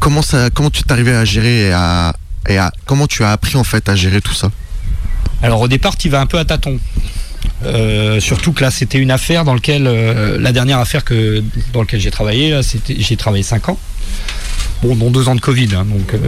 Comment 0.00 0.22
ça, 0.22 0.50
comment 0.50 0.70
tu 0.70 0.82
t'arrivais 0.82 1.14
à 1.14 1.24
gérer 1.24 1.68
et 1.68 1.72
à, 1.72 2.14
et 2.48 2.58
à- 2.58 2.72
comment 2.86 3.06
tu 3.06 3.22
as 3.24 3.30
appris 3.32 3.56
en 3.56 3.64
fait 3.64 3.88
à 3.88 3.94
gérer 3.94 4.20
tout 4.20 4.34
ça? 4.34 4.50
Alors 5.42 5.60
au 5.60 5.68
départ, 5.68 5.96
tu 5.96 6.08
vas 6.08 6.20
un 6.20 6.26
peu 6.26 6.38
à 6.38 6.44
tâtons. 6.44 6.78
Euh, 7.64 8.18
surtout 8.20 8.52
que 8.52 8.62
là, 8.62 8.70
c'était 8.70 8.98
une 8.98 9.10
affaire 9.10 9.44
dans 9.44 9.54
laquelle 9.54 9.84
la 9.84 10.52
dernière 10.52 10.78
affaire 10.78 11.04
que 11.04 11.42
dans 11.72 11.80
laquelle 11.80 12.00
j'ai 12.00 12.10
travaillé, 12.10 12.60
j'ai 12.98 13.16
travaillé 13.16 13.42
5 13.44 13.68
ans. 13.68 13.78
Bon, 14.82 14.96
dont 14.96 15.10
deux 15.10 15.28
ans 15.28 15.36
de 15.36 15.40
Covid, 15.40 15.68
hein, 15.76 15.84
donc 15.88 16.12
euh, 16.14 16.18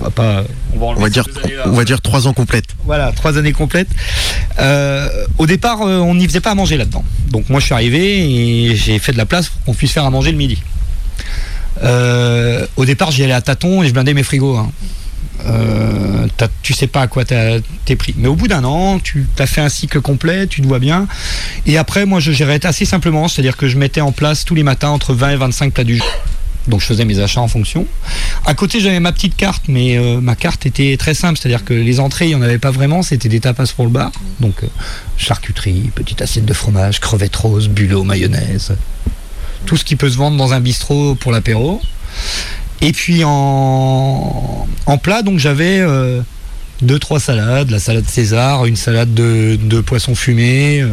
on 0.00 0.04
va 0.04 0.10
pas. 0.10 0.44
On 0.74 0.78
va, 0.78 0.86
enlever 0.86 1.00
On 1.00 1.02
va 1.02 1.08
dire, 1.10 1.24
deux 1.24 1.40
années-là. 1.44 1.62
on 1.66 1.72
va 1.72 1.84
dire 1.84 2.00
trois 2.00 2.28
ans 2.28 2.32
complètes. 2.32 2.66
Voilà, 2.84 3.10
trois 3.12 3.36
années 3.36 3.52
complètes. 3.52 3.88
Euh, 4.60 5.08
au 5.38 5.46
départ, 5.46 5.82
euh, 5.82 5.98
on 5.98 6.14
n'y 6.14 6.26
faisait 6.28 6.40
pas 6.40 6.52
à 6.52 6.54
manger 6.54 6.76
là-dedans. 6.76 7.04
Donc 7.30 7.48
moi, 7.50 7.58
je 7.58 7.64
suis 7.66 7.74
arrivé 7.74 8.68
et 8.70 8.76
j'ai 8.76 8.98
fait 9.00 9.10
de 9.12 9.18
la 9.18 9.26
place 9.26 9.48
pour 9.48 9.64
qu'on 9.64 9.74
puisse 9.74 9.90
faire 9.90 10.04
à 10.04 10.10
manger 10.10 10.30
le 10.30 10.38
midi. 10.38 10.62
Euh, 11.82 12.66
au 12.76 12.84
départ, 12.84 13.10
j'y 13.10 13.24
allais 13.24 13.32
à 13.32 13.40
tâtons 13.40 13.82
et 13.82 13.88
je 13.88 13.92
blindais 13.92 14.14
mes 14.14 14.22
frigos. 14.22 14.56
hein. 14.56 14.70
Euh, 15.46 16.26
tu 16.62 16.72
sais 16.72 16.86
pas 16.86 17.02
à 17.02 17.06
quoi 17.08 17.24
t'as- 17.24 17.58
t'es 17.84 17.96
pris. 17.96 18.14
Mais 18.16 18.28
au 18.28 18.34
bout 18.34 18.48
d'un 18.48 18.64
an, 18.64 18.98
tu 18.98 19.26
as 19.38 19.46
fait 19.46 19.60
un 19.60 19.68
cycle 19.68 20.00
complet, 20.00 20.46
tu 20.46 20.60
te 20.62 20.66
vois 20.66 20.78
bien. 20.78 21.06
Et 21.66 21.76
après, 21.76 22.06
moi, 22.06 22.20
je 22.20 22.32
gérais 22.32 22.64
assez 22.64 22.84
simplement, 22.84 23.28
c'est-à-dire 23.28 23.56
que 23.56 23.68
je 23.68 23.76
mettais 23.76 24.00
en 24.00 24.12
place 24.12 24.44
tous 24.44 24.54
les 24.54 24.62
matins 24.62 24.88
entre 24.90 25.12
20 25.14 25.30
et 25.30 25.36
25 25.36 25.72
plats 25.72 25.84
du 25.84 25.96
jour. 25.96 26.06
Donc 26.68 26.80
je 26.80 26.86
faisais 26.86 27.04
mes 27.04 27.20
achats 27.20 27.40
en 27.40 27.48
fonction. 27.48 27.86
À 28.44 28.54
côté, 28.54 28.80
j'avais 28.80 29.00
ma 29.00 29.12
petite 29.12 29.36
carte, 29.36 29.64
mais 29.68 29.96
euh, 29.96 30.20
ma 30.20 30.34
carte 30.34 30.66
était 30.66 30.96
très 30.96 31.14
simple, 31.14 31.38
c'est-à-dire 31.38 31.64
que 31.64 31.74
les 31.74 32.00
entrées, 32.00 32.26
il 32.26 32.28
n'y 32.28 32.34
en 32.34 32.42
avait 32.42 32.58
pas 32.58 32.70
vraiment, 32.70 33.02
c'était 33.02 33.28
des 33.28 33.40
tapas 33.40 33.72
pour 33.74 33.84
le 33.84 33.90
bar. 33.90 34.12
Donc 34.40 34.64
euh, 34.64 34.68
charcuterie, 35.16 35.90
petite 35.94 36.22
assiette 36.22 36.44
de 36.44 36.54
fromage, 36.54 37.00
crevettes 37.00 37.36
roses, 37.36 37.68
bulot, 37.68 38.04
mayonnaise. 38.04 38.76
Tout 39.64 39.76
ce 39.76 39.84
qui 39.84 39.96
peut 39.96 40.10
se 40.10 40.16
vendre 40.16 40.36
dans 40.36 40.52
un 40.52 40.60
bistrot 40.60 41.14
pour 41.14 41.32
l'apéro. 41.32 41.80
Et 42.80 42.92
puis 42.92 43.22
en, 43.24 44.66
plat, 45.02 45.22
donc 45.22 45.38
j'avais 45.38 45.80
euh, 45.80 46.20
deux, 46.82 46.98
trois 46.98 47.20
salades, 47.20 47.70
la 47.70 47.78
salade 47.78 48.04
César, 48.08 48.66
une 48.66 48.76
salade 48.76 49.12
de, 49.14 49.58
de 49.60 49.80
poisson 49.80 50.14
fumé. 50.14 50.80
euh, 50.82 50.88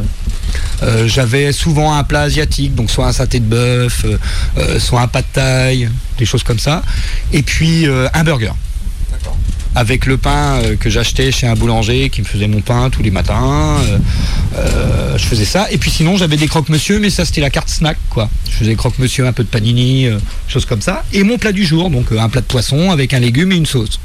euh, 0.83 1.07
j'avais 1.07 1.51
souvent 1.51 1.93
un 1.93 2.03
plat 2.03 2.21
asiatique, 2.21 2.75
donc 2.75 2.89
soit 2.89 3.07
un 3.07 3.11
saté 3.11 3.39
de 3.39 3.45
bœuf, 3.45 4.05
euh, 4.57 4.79
soit 4.79 5.01
un 5.01 5.07
pad 5.07 5.25
thaï, 5.31 5.89
des 6.17 6.25
choses 6.25 6.43
comme 6.43 6.59
ça. 6.59 6.83
Et 7.31 7.41
puis 7.41 7.87
un 8.13 8.23
burger. 8.23 8.53
Avec 9.75 10.05
le 10.05 10.17
pain 10.17 10.59
euh, 10.61 10.75
que 10.75 10.89
j'achetais 10.89 11.31
chez 11.31 11.47
un 11.47 11.55
boulanger 11.55 12.09
qui 12.09 12.21
me 12.21 12.25
faisait 12.27 12.47
mon 12.47 12.61
pain 12.61 12.89
tous 12.89 13.01
les 13.01 13.11
matins. 13.11 13.77
euh, 13.81 13.97
euh, 14.55 15.17
je 15.17 15.25
faisais 15.25 15.45
ça. 15.45 15.67
Et 15.71 15.77
puis 15.77 15.91
sinon, 15.91 16.17
j'avais 16.17 16.37
des 16.37 16.47
croque-monsieur, 16.47 16.99
mais 16.99 17.09
ça, 17.09 17.25
c'était 17.25 17.41
la 17.41 17.49
carte 17.49 17.69
snack, 17.69 17.97
quoi. 18.09 18.29
Je 18.49 18.55
faisais 18.55 18.75
croque-monsieur, 18.75 19.25
un 19.25 19.33
peu 19.33 19.43
de 19.43 19.49
panini, 19.49 20.05
euh, 20.05 20.17
choses 20.47 20.65
comme 20.65 20.81
ça. 20.81 21.03
Et 21.13 21.23
mon 21.23 21.37
plat 21.37 21.51
du 21.51 21.65
jour, 21.65 21.89
donc 21.89 22.11
un 22.11 22.29
plat 22.29 22.41
de 22.41 22.45
poisson 22.45 22.91
avec 22.91 23.13
un 23.13 23.19
légume 23.19 23.51
et 23.51 23.55
une 23.55 23.65
sauce. 23.65 23.99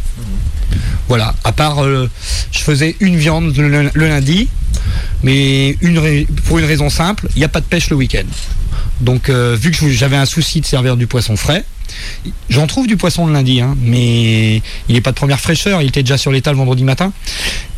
Voilà. 1.08 1.34
À 1.44 1.52
part, 1.52 1.82
je 1.84 2.58
faisais 2.58 2.96
une 3.00 3.16
viande 3.16 3.56
le, 3.56 3.90
lundi, 3.94 4.48
mais 5.22 5.76
pour 6.46 6.58
une 6.58 6.66
raison 6.66 6.90
simple, 6.90 7.28
il 7.34 7.38
n'y 7.38 7.44
a 7.44 7.48
pas 7.48 7.60
de 7.60 7.66
pêche 7.66 7.88
le 7.88 7.96
week-end. 7.96 8.26
Donc, 9.00 9.28
euh, 9.28 9.56
vu 9.58 9.70
que 9.70 9.88
j'avais 9.90 10.16
un 10.16 10.24
souci 10.26 10.60
de 10.60 10.66
servir 10.66 10.96
du 10.96 11.06
poisson 11.06 11.36
frais, 11.36 11.64
j'en 12.50 12.66
trouve 12.66 12.86
du 12.86 12.96
poisson 12.96 13.26
le 13.26 13.32
lundi, 13.32 13.60
hein, 13.60 13.76
mais 13.80 14.56
il 14.88 14.94
n'est 14.94 15.00
pas 15.00 15.10
de 15.10 15.16
première 15.16 15.40
fraîcheur, 15.40 15.80
il 15.82 15.88
était 15.88 16.02
déjà 16.02 16.18
sur 16.18 16.30
l'étal 16.32 16.54
vendredi 16.56 16.84
matin. 16.84 17.12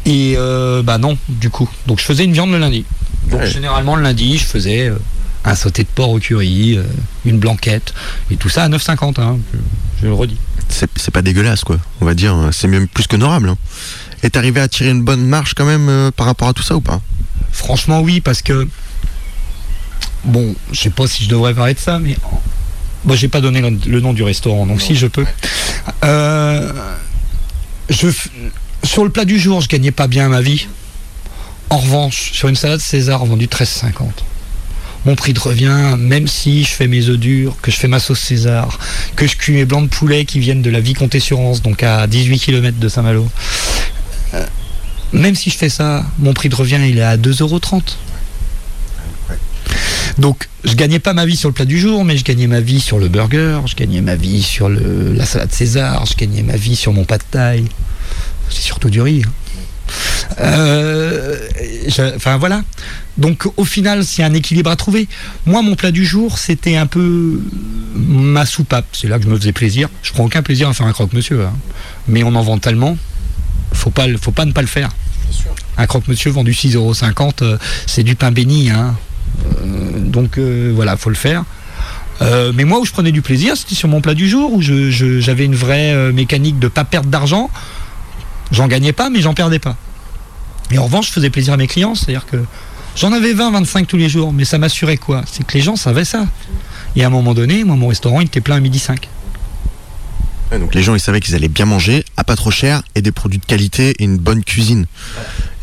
Et 0.06 0.34
euh, 0.36 0.82
bah 0.82 0.98
non, 0.98 1.18
du 1.28 1.50
coup. 1.50 1.68
Donc, 1.86 2.00
je 2.00 2.04
faisais 2.04 2.24
une 2.24 2.32
viande 2.32 2.50
le 2.50 2.58
lundi. 2.58 2.84
Donc, 3.28 3.40
Ouais. 3.40 3.46
généralement, 3.50 3.96
le 3.96 4.02
lundi, 4.02 4.38
je 4.38 4.44
faisais 4.44 4.88
euh, 4.88 4.96
un 5.44 5.54
sauté 5.54 5.82
de 5.82 5.88
porc 5.88 6.10
au 6.10 6.18
curry, 6.18 6.78
une 7.24 7.38
blanquette, 7.38 7.92
et 8.30 8.36
tout 8.36 8.48
ça 8.48 8.64
à 8.64 8.68
9,50, 8.68 9.20
hein, 9.20 9.38
je, 9.52 9.58
je 10.02 10.06
le 10.06 10.14
redis. 10.14 10.36
C'est 10.68 11.10
pas 11.10 11.20
dégueulasse 11.22 11.64
quoi. 11.64 11.78
On 12.00 12.04
va 12.04 12.14
dire, 12.14 12.36
c'est 12.52 12.68
même 12.68 12.86
plus 12.86 13.06
qu'honorable. 13.08 13.48
Hein. 13.48 13.56
Et 14.22 14.30
t'arrivais 14.30 14.60
à 14.60 14.68
tirer 14.68 14.90
une 14.90 15.02
bonne 15.02 15.26
marge 15.26 15.54
quand 15.54 15.64
même 15.64 15.88
euh, 15.88 16.10
par 16.12 16.26
rapport 16.26 16.46
à 16.48 16.52
tout 16.52 16.62
ça 16.62 16.76
ou 16.76 16.80
pas? 16.80 17.00
Franchement, 17.52 18.00
oui, 18.00 18.20
parce 18.20 18.40
que. 18.42 18.68
Bon, 20.24 20.54
je 20.72 20.80
sais 20.80 20.90
pas 20.90 21.06
si 21.06 21.24
je 21.24 21.28
devrais 21.28 21.54
parler 21.54 21.74
de 21.74 21.78
ça, 21.78 21.98
mais. 21.98 22.16
Moi, 23.04 23.16
j'ai 23.16 23.28
pas 23.28 23.40
donné 23.40 23.62
le, 23.62 23.78
le 23.86 24.00
nom 24.00 24.12
du 24.12 24.22
restaurant, 24.22 24.66
donc 24.66 24.82
si 24.82 24.94
je 24.94 25.06
peux. 25.06 25.24
Euh, 26.04 26.70
je, 27.88 28.08
sur 28.84 29.04
le 29.04 29.10
plat 29.10 29.24
du 29.24 29.38
jour, 29.38 29.60
je 29.60 29.68
gagnais 29.68 29.90
pas 29.90 30.06
bien 30.06 30.28
ma 30.28 30.40
vie. 30.40 30.66
En 31.70 31.78
revanche, 31.78 32.32
sur 32.32 32.48
une 32.48 32.56
salade 32.56 32.80
César 32.80 33.24
vendue 33.24 33.46
13,50. 33.46 33.92
Mon 35.06 35.14
prix 35.14 35.32
de 35.32 35.40
revient, 35.40 35.96
même 35.98 36.28
si 36.28 36.64
je 36.64 36.68
fais 36.68 36.86
mes 36.86 37.08
œufs 37.08 37.18
durs, 37.18 37.56
que 37.62 37.70
je 37.70 37.76
fais 37.76 37.88
ma 37.88 38.00
sauce 38.00 38.20
César, 38.20 38.78
que 39.16 39.26
je 39.26 39.36
cuis 39.36 39.54
mes 39.54 39.64
blancs 39.64 39.84
de 39.84 39.88
poulet 39.88 40.26
qui 40.26 40.40
viennent 40.40 40.60
de 40.60 40.70
la 40.70 40.80
Vicomté-sur-Anse, 40.80 41.62
donc 41.62 41.82
à 41.82 42.06
18 42.06 42.38
km 42.38 42.78
de 42.78 42.88
Saint-Malo. 42.88 43.26
Euh, 44.34 44.44
même 45.12 45.34
si 45.34 45.48
je 45.48 45.56
fais 45.56 45.70
ça, 45.70 46.04
mon 46.18 46.34
prix 46.34 46.50
de 46.50 46.54
revient, 46.54 46.80
il 46.86 46.98
est 46.98 47.02
à 47.02 47.16
2,30€. 47.16 47.82
Donc, 50.18 50.48
je 50.64 50.74
gagnais 50.74 50.98
pas 50.98 51.12
ma 51.14 51.24
vie 51.26 51.36
sur 51.36 51.48
le 51.48 51.54
plat 51.54 51.64
du 51.64 51.78
jour, 51.78 52.04
mais 52.04 52.16
je 52.16 52.24
gagnais 52.24 52.46
ma 52.46 52.60
vie 52.60 52.80
sur 52.80 52.98
le 52.98 53.08
burger, 53.08 53.60
je 53.66 53.74
gagnais 53.74 54.00
ma 54.00 54.16
vie 54.16 54.42
sur 54.42 54.68
le, 54.68 55.12
la 55.14 55.24
salade 55.24 55.52
César, 55.52 56.04
je 56.06 56.14
gagnais 56.16 56.42
ma 56.42 56.56
vie 56.56 56.76
sur 56.76 56.92
mon 56.92 57.04
pad 57.04 57.20
thaï. 57.30 57.64
C'est 58.50 58.62
surtout 58.62 58.90
du 58.90 59.00
riz. 59.00 59.22
hein. 59.26 59.30
Euh, 60.40 61.36
je- 61.88 62.14
Enfin 62.16 62.36
voilà. 62.38 62.62
Donc 63.18 63.46
au 63.56 63.64
final, 63.64 64.04
c'est 64.04 64.22
un 64.22 64.32
équilibre 64.34 64.70
à 64.70 64.76
trouver. 64.76 65.08
Moi, 65.46 65.62
mon 65.62 65.74
plat 65.74 65.90
du 65.90 66.04
jour, 66.04 66.38
c'était 66.38 66.76
un 66.76 66.86
peu 66.86 67.40
ma 67.94 68.46
soupape. 68.46 68.86
C'est 68.92 69.08
là 69.08 69.18
que 69.18 69.24
je 69.24 69.28
me 69.28 69.36
faisais 69.36 69.52
plaisir. 69.52 69.88
Je 70.02 70.12
prends 70.12 70.24
aucun 70.24 70.42
plaisir 70.42 70.68
à 70.68 70.74
faire 70.74 70.86
un 70.86 70.92
croque-monsieur, 70.92 71.44
hein. 71.44 71.52
mais 72.08 72.22
on 72.22 72.34
en 72.34 72.42
vend 72.42 72.58
tellement, 72.58 72.96
faut 73.72 73.90
pas, 73.90 74.06
faut 74.20 74.30
pas 74.32 74.44
ne 74.44 74.52
pas 74.52 74.62
le 74.62 74.68
faire. 74.68 74.90
Un 75.76 75.86
croque-monsieur 75.86 76.30
vendu 76.30 76.52
6,50€, 76.52 77.42
euh, 77.42 77.58
c'est 77.86 78.02
du 78.02 78.14
pain 78.14 78.30
béni. 78.30 78.70
Hein. 78.70 78.96
Euh, 79.46 79.98
donc 79.98 80.38
euh, 80.38 80.72
voilà, 80.74 80.96
faut 80.96 81.10
le 81.10 81.16
faire. 81.16 81.44
Euh, 82.22 82.52
mais 82.54 82.64
moi 82.64 82.80
où 82.80 82.84
je 82.84 82.92
prenais 82.92 83.12
du 83.12 83.22
plaisir, 83.22 83.56
c'était 83.56 83.74
sur 83.74 83.88
mon 83.88 84.00
plat 84.00 84.14
du 84.14 84.28
jour, 84.28 84.52
où 84.52 84.60
j'avais 84.60 85.44
une 85.44 85.54
vraie 85.54 86.12
mécanique 86.12 86.58
de 86.58 86.68
pas 86.68 86.84
perdre 86.84 87.08
d'argent. 87.08 87.50
J'en 88.52 88.66
gagnais 88.66 88.92
pas, 88.92 89.08
mais 89.08 89.20
j'en 89.20 89.32
perdais 89.32 89.58
pas. 89.58 89.76
Et 90.70 90.78
en 90.78 90.84
revanche, 90.84 91.08
je 91.08 91.12
faisais 91.12 91.30
plaisir 91.30 91.54
à 91.54 91.56
mes 91.56 91.66
clients, 91.66 91.94
c'est-à-dire 91.94 92.26
que 92.26 92.36
j'en 92.94 93.12
avais 93.12 93.32
20, 93.32 93.52
25 93.52 93.86
tous 93.86 93.96
les 93.96 94.08
jours, 94.08 94.32
mais 94.32 94.44
ça 94.44 94.58
m'assurait 94.58 94.98
quoi? 94.98 95.22
C'est 95.30 95.46
que 95.46 95.54
les 95.54 95.62
gens 95.62 95.76
savaient 95.76 96.04
ça. 96.04 96.26
Et 96.94 97.04
à 97.04 97.06
un 97.06 97.10
moment 97.10 97.32
donné, 97.32 97.64
moi, 97.64 97.76
mon 97.76 97.88
restaurant, 97.88 98.20
était 98.20 98.40
plein 98.40 98.56
à 98.56 98.60
midi 98.60 98.78
5. 98.78 99.08
Donc 100.58 100.74
les 100.74 100.82
gens 100.82 100.94
ils 100.94 101.00
savaient 101.00 101.20
qu'ils 101.20 101.34
allaient 101.34 101.48
bien 101.48 101.66
manger, 101.66 102.04
à 102.16 102.24
pas 102.24 102.36
trop 102.36 102.50
cher 102.50 102.82
et 102.94 103.02
des 103.02 103.12
produits 103.12 103.38
de 103.38 103.44
qualité 103.44 103.94
et 103.98 104.04
une 104.04 104.18
bonne 104.18 104.42
cuisine. 104.42 104.86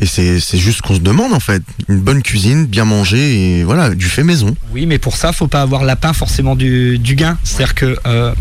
Et 0.00 0.06
c'est 0.06 0.38
juste 0.58 0.78
ce 0.78 0.82
qu'on 0.82 0.94
se 0.94 1.00
demande 1.00 1.32
en 1.32 1.40
fait. 1.40 1.62
Une 1.88 2.00
bonne 2.00 2.22
cuisine, 2.22 2.66
bien 2.66 2.84
manger 2.84 3.58
et 3.58 3.64
voilà, 3.64 3.94
du 3.94 4.06
fait 4.06 4.24
maison. 4.24 4.56
Oui, 4.72 4.86
mais 4.86 4.98
pour 4.98 5.16
ça, 5.16 5.32
faut 5.32 5.48
pas 5.48 5.62
avoir 5.62 5.84
lapin 5.84 6.12
forcément 6.12 6.56
du, 6.56 6.98
du 6.98 7.14
gain. 7.14 7.36
C'est-à-dire 7.44 7.74
que 7.74 7.98
euh, 8.06 8.34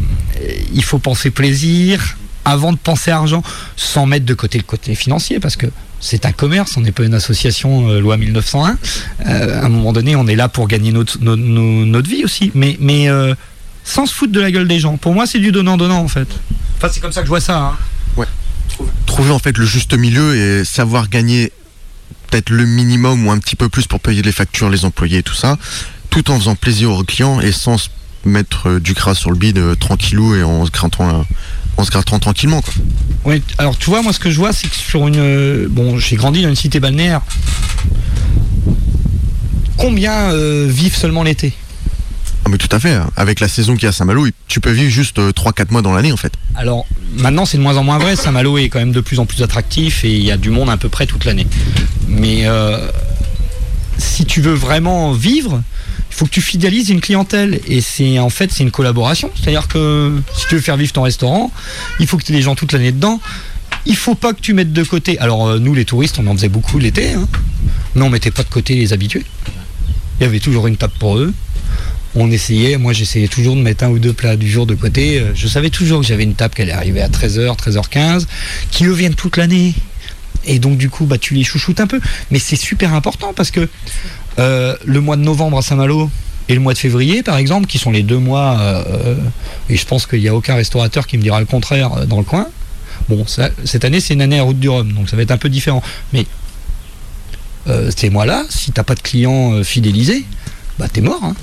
il 0.74 0.84
faut 0.84 1.00
penser 1.00 1.32
plaisir 1.32 2.18
avant 2.46 2.72
de 2.72 2.78
penser 2.78 3.12
argent, 3.12 3.44
sans 3.76 4.06
mettre 4.06 4.26
de 4.26 4.34
côté 4.34 4.58
le 4.58 4.64
côté 4.64 4.96
financier, 4.96 5.40
parce 5.40 5.58
que 5.58 5.68
c'est 6.00 6.26
un 6.26 6.32
commerce, 6.32 6.78
on 6.78 6.82
n'est 6.82 6.94
pas 6.94 7.04
une 7.04 7.14
association 7.14 7.90
euh, 7.90 8.00
loi 8.00 8.16
1901. 8.16 8.78
Euh, 9.26 9.62
à 9.62 9.66
un 9.66 9.70
moment 9.70 9.92
donné, 9.92 10.16
on 10.16 10.28
est 10.28 10.36
là 10.36 10.48
pour 10.48 10.68
gagner 10.68 10.94
notre, 10.94 11.20
notre, 11.22 11.42
notre 11.42 12.10
vie 12.10 12.24
aussi, 12.24 12.52
mais, 12.56 12.78
sans 13.88 14.06
se 14.06 14.14
foutre 14.14 14.34
de 14.34 14.42
la 14.42 14.52
gueule 14.52 14.68
des 14.68 14.80
gens. 14.80 14.98
Pour 14.98 15.14
moi, 15.14 15.26
c'est 15.26 15.40
du 15.40 15.52
donnant-donnant 15.52 16.00
en 16.04 16.08
fait. 16.10 16.28
Enfin, 16.78 16.90
c'est 16.92 17.00
comme 17.00 17.14
ça 17.14 17.22
que 17.22 17.26
je 17.26 17.30
vois 17.30 17.40
ça. 17.42 17.58
hein. 17.58 17.78
Trouver 19.08 19.32
en 19.32 19.40
fait 19.40 19.58
le 19.58 19.66
juste 19.66 19.94
milieu 19.98 20.36
et 20.36 20.64
savoir 20.66 21.10
gagner 21.10 21.52
peut-être 22.30 22.50
le 22.52 22.66
minimum 22.66 23.26
ou 23.26 23.32
un 23.32 23.40
petit 23.40 23.56
peu 23.56 23.70
plus 23.70 23.88
pour 23.88 24.00
payer 24.00 24.22
les 24.22 24.32
factures, 24.34 24.70
les 24.70 24.86
employés 24.86 25.20
et 25.20 25.24
tout 25.24 25.34
ça, 25.34 25.58
tout 26.12 26.30
en 26.30 26.38
faisant 26.38 26.56
plaisir 26.56 26.92
aux 26.92 27.04
clients 27.04 27.40
et 27.40 27.52
sans 27.52 27.78
se 27.80 27.88
mettre 28.26 28.68
euh, 28.70 28.80
du 28.80 28.94
gras 28.94 29.16
sur 29.16 29.32
le 29.32 29.38
bide 29.38 29.58
euh, 29.58 29.74
tranquillou 29.76 30.36
et 30.36 30.44
en 30.44 30.66
se 30.66 30.72
grattant, 30.72 31.10
euh, 31.10 31.24
en 31.78 31.84
se 31.86 31.90
grattant 31.90 32.20
tranquillement 32.20 32.62
quoi. 32.62 32.74
Oui, 33.24 33.42
alors 33.58 33.78
tu 33.78 33.90
vois, 33.90 34.04
moi 34.04 34.12
ce 34.14 34.20
que 34.20 34.30
je 34.30 34.38
vois, 34.38 34.52
c'est 34.54 34.68
que 34.68 34.76
sur 34.76 35.08
une. 35.08 35.16
euh, 35.18 35.68
Bon, 35.70 35.98
j'ai 35.98 36.18
grandi 36.18 36.44
dans 36.44 36.50
une 36.50 36.56
cité 36.56 36.80
balnéaire. 36.80 37.22
Combien 39.78 40.32
euh, 40.32 40.68
vivent 40.70 40.96
seulement 40.98 41.24
l'été? 41.24 41.54
Ah 42.48 42.50
mais 42.50 42.58
tout 42.58 42.74
à 42.74 42.80
fait, 42.80 42.94
hein. 42.94 43.10
avec 43.18 43.42
la 43.42 43.50
saison 43.50 43.74
qu'il 43.74 43.84
y 43.84 43.86
a 43.88 43.90
à 43.90 43.92
Saint-Malo, 43.92 44.26
tu 44.48 44.62
peux 44.62 44.72
vivre 44.72 44.90
juste 44.90 45.20
3-4 45.20 45.70
mois 45.70 45.82
dans 45.82 45.92
l'année 45.92 46.14
en 46.14 46.18
fait. 46.18 46.32
Alors 46.56 46.86
maintenant 47.18 47.44
c'est 47.44 47.58
de 47.58 47.62
moins 47.62 47.76
en 47.76 47.84
moins 47.84 47.98
vrai, 47.98 48.16
Saint-Malo 48.16 48.58
est 48.58 48.70
quand 48.70 48.80
même 48.80 48.94
de 48.94 49.02
plus 49.02 49.20
en 49.20 49.26
plus 49.26 49.44
attractif 49.44 50.06
et 50.06 50.16
il 50.16 50.24
y 50.24 50.32
a 50.32 50.38
du 50.38 50.50
monde 50.50 50.70
à 50.70 50.78
peu 50.78 50.88
près 50.88 51.08
toute 51.08 51.26
l'année. 51.26 51.46
Mais 52.08 52.46
euh, 52.46 52.90
si 53.98 54.24
tu 54.24 54.40
veux 54.40 54.54
vraiment 54.54 55.12
vivre, 55.12 55.62
il 56.10 56.16
faut 56.16 56.24
que 56.24 56.32
tu 56.32 56.40
fidélises 56.40 56.90
une 56.90 57.02
clientèle 57.02 57.60
et 57.68 57.82
c'est 57.82 58.18
en 58.18 58.30
fait 58.30 58.50
c'est 58.50 58.64
une 58.64 58.72
collaboration. 58.72 59.30
C'est-à-dire 59.36 59.68
que 59.68 60.18
si 60.34 60.48
tu 60.48 60.56
veux 60.56 60.62
faire 60.62 60.78
vivre 60.78 60.94
ton 60.94 61.02
restaurant, 61.02 61.52
il 62.00 62.08
faut 62.08 62.16
que 62.16 62.24
tu 62.24 62.32
aies 62.32 62.38
des 62.38 62.44
gens 62.44 62.56
toute 62.56 62.72
l'année 62.72 62.94
dedans. 62.94 63.20
il 63.86 63.98
faut 63.98 64.16
pas 64.16 64.32
que 64.32 64.40
tu 64.40 64.54
mettes 64.54 64.72
de 64.72 64.84
côté. 64.84 65.20
Alors 65.20 65.48
euh, 65.48 65.60
nous 65.60 65.74
les 65.74 65.84
touristes, 65.84 66.18
on 66.18 66.28
en 66.28 66.34
faisait 66.34 66.48
beaucoup 66.48 66.80
l'été, 66.80 67.12
hein. 67.12 67.28
mais 67.96 68.04
on 68.04 68.10
mettait 68.10 68.32
pas 68.32 68.44
de 68.44 68.50
côté 68.50 68.76
les 68.76 68.94
habitués. 68.94 69.26
Il 70.22 70.24
y 70.24 70.26
avait 70.26 70.40
toujours 70.40 70.68
une 70.68 70.78
table 70.78 70.94
pour 70.98 71.18
eux. 71.18 71.34
On 72.20 72.32
essayait, 72.32 72.78
moi 72.78 72.94
j'essayais 72.94 73.28
toujours 73.28 73.56
de 73.56 73.62
mettre 73.62 73.84
un 73.84 73.90
ou 73.90 74.00
deux 74.00 74.12
plats 74.12 74.38
du 74.38 74.50
jour 74.50 74.66
de 74.66 74.74
côté. 74.74 75.20
Euh, 75.20 75.34
Je 75.36 75.48
savais 75.48 75.70
toujours 75.70 76.02
que 76.02 76.08
j'avais 76.08 76.24
une 76.24 76.34
table 76.34 76.56
qui 76.56 76.64
allait 76.64 76.72
arriver 76.72 77.00
à 77.00 77.10
13h, 77.10 77.56
13h15, 77.56 78.26
qui 78.72 78.86
eux 78.86 78.92
viennent 78.92 79.14
toute 79.14 79.38
l'année. 79.38 79.76
Et 80.44 80.58
donc 80.58 80.80
du 80.80 80.90
coup, 80.90 81.06
bah, 81.06 81.20
tu 81.20 81.36
les 81.36 81.44
chouchoutes 81.44 81.80
un 81.80 81.86
peu. 81.86 82.02
Mais 82.32 82.40
c'est 82.40 82.56
super 82.56 82.96
important 82.96 83.34
parce 83.36 83.52
que 83.52 83.70
euh, 84.40 84.76
le 84.84 85.00
mois 85.00 85.16
de 85.16 85.22
novembre 85.22 85.60
à 85.60 85.62
Saint-Malo 85.62 86.10
et 86.50 86.56
le 86.56 86.60
mois 86.60 86.74
de 86.74 86.80
février, 86.80 87.22
par 87.22 87.38
exemple, 87.38 87.68
qui 87.68 87.78
sont 87.78 87.92
les 87.92 88.02
deux 88.02 88.18
mois, 88.18 88.58
euh, 88.62 89.16
et 89.70 89.78
je 89.78 89.86
pense 89.86 90.08
qu'il 90.08 90.20
n'y 90.20 90.28
a 90.28 90.34
aucun 90.34 90.56
restaurateur 90.56 91.06
qui 91.06 91.20
me 91.20 91.22
dira 91.22 91.40
le 91.40 91.46
contraire 91.46 92.08
dans 92.08 92.18
le 92.18 92.24
coin. 92.24 92.48
Bon, 93.10 93.26
cette 93.28 93.86
année, 93.86 94.00
c'est 94.00 94.16
une 94.16 94.24
année 94.24 94.40
à 94.40 94.44
route 94.44 94.60
du 94.60 94.70
Rhum, 94.70 94.92
donc 94.92 95.08
ça 95.08 95.16
va 95.16 95.22
être 95.22 95.32
un 95.32 95.38
peu 95.38 95.50
différent. 95.50 95.84
Mais 96.14 96.26
ces 97.96 98.10
mois-là, 98.10 98.44
si 98.50 98.72
t'as 98.72 98.84
pas 98.84 98.96
de 98.96 99.02
clients 99.02 99.62
fidélisés, 99.64 100.26
bah 100.80 100.88
t'es 100.92 101.02
mort. 101.02 101.22
Hein. 101.24 101.36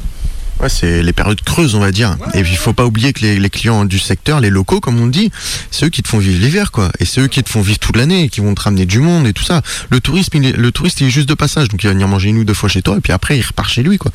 Ouais, 0.61 0.69
c'est 0.69 1.03
les 1.03 1.13
périodes 1.13 1.41
creuses, 1.43 1.75
on 1.75 1.81
va 1.81 1.91
dire. 1.91 2.17
Et 2.33 2.43
puis, 2.43 2.53
il 2.53 2.57
faut 2.57 2.73
pas 2.73 2.87
oublier 2.87 3.13
que 3.13 3.21
les, 3.21 3.39
les 3.39 3.51
clients 3.51 3.85
du 3.85 3.99
secteur, 3.99 4.41
les 4.41 4.51
locaux, 4.51 4.81
comme 4.81 5.01
on 5.01 5.07
dit, 5.07 5.31
c'est 5.71 5.87
eux 5.87 5.89
qui 5.89 6.03
te 6.03 6.09
font 6.09 6.19
vivre 6.19 6.41
l'hiver, 6.41 6.71
quoi. 6.71 6.91
Et 7.01 7.05
c'est 7.05 7.21
eux 7.21 7.27
qui 7.27 7.43
te 7.43 7.51
font 7.51 7.61
vivre 7.61 7.79
toute 7.79 7.97
l'année, 7.97 8.29
qui 8.29 8.41
vont 8.41 8.55
te 8.55 8.63
ramener 8.63 8.87
du 8.87 9.01
monde 9.01 9.27
et 9.27 9.33
tout 9.33 9.43
ça. 9.43 9.63
Le 9.91 10.01
tourisme, 10.01 10.37
il 10.37 10.47
est, 10.47 10.57
le 10.57 10.73
touriste, 10.73 11.01
il 11.01 11.09
est 11.09 11.11
juste 11.11 11.29
de 11.29 11.35
passage, 11.35 11.69
donc 11.69 11.83
il 11.83 11.87
va 11.87 11.93
venir 11.93 12.09
manger 12.09 12.29
une 12.29 12.39
ou 12.39 12.45
deux 12.45 12.55
fois 12.55 12.69
chez 12.69 12.83
toi, 12.83 12.97
et 12.97 13.01
puis 13.01 13.13
après, 13.13 13.37
il 13.37 13.43
repart 13.43 13.69
chez 13.69 13.83
lui, 13.83 13.99
quoi. 13.99 14.13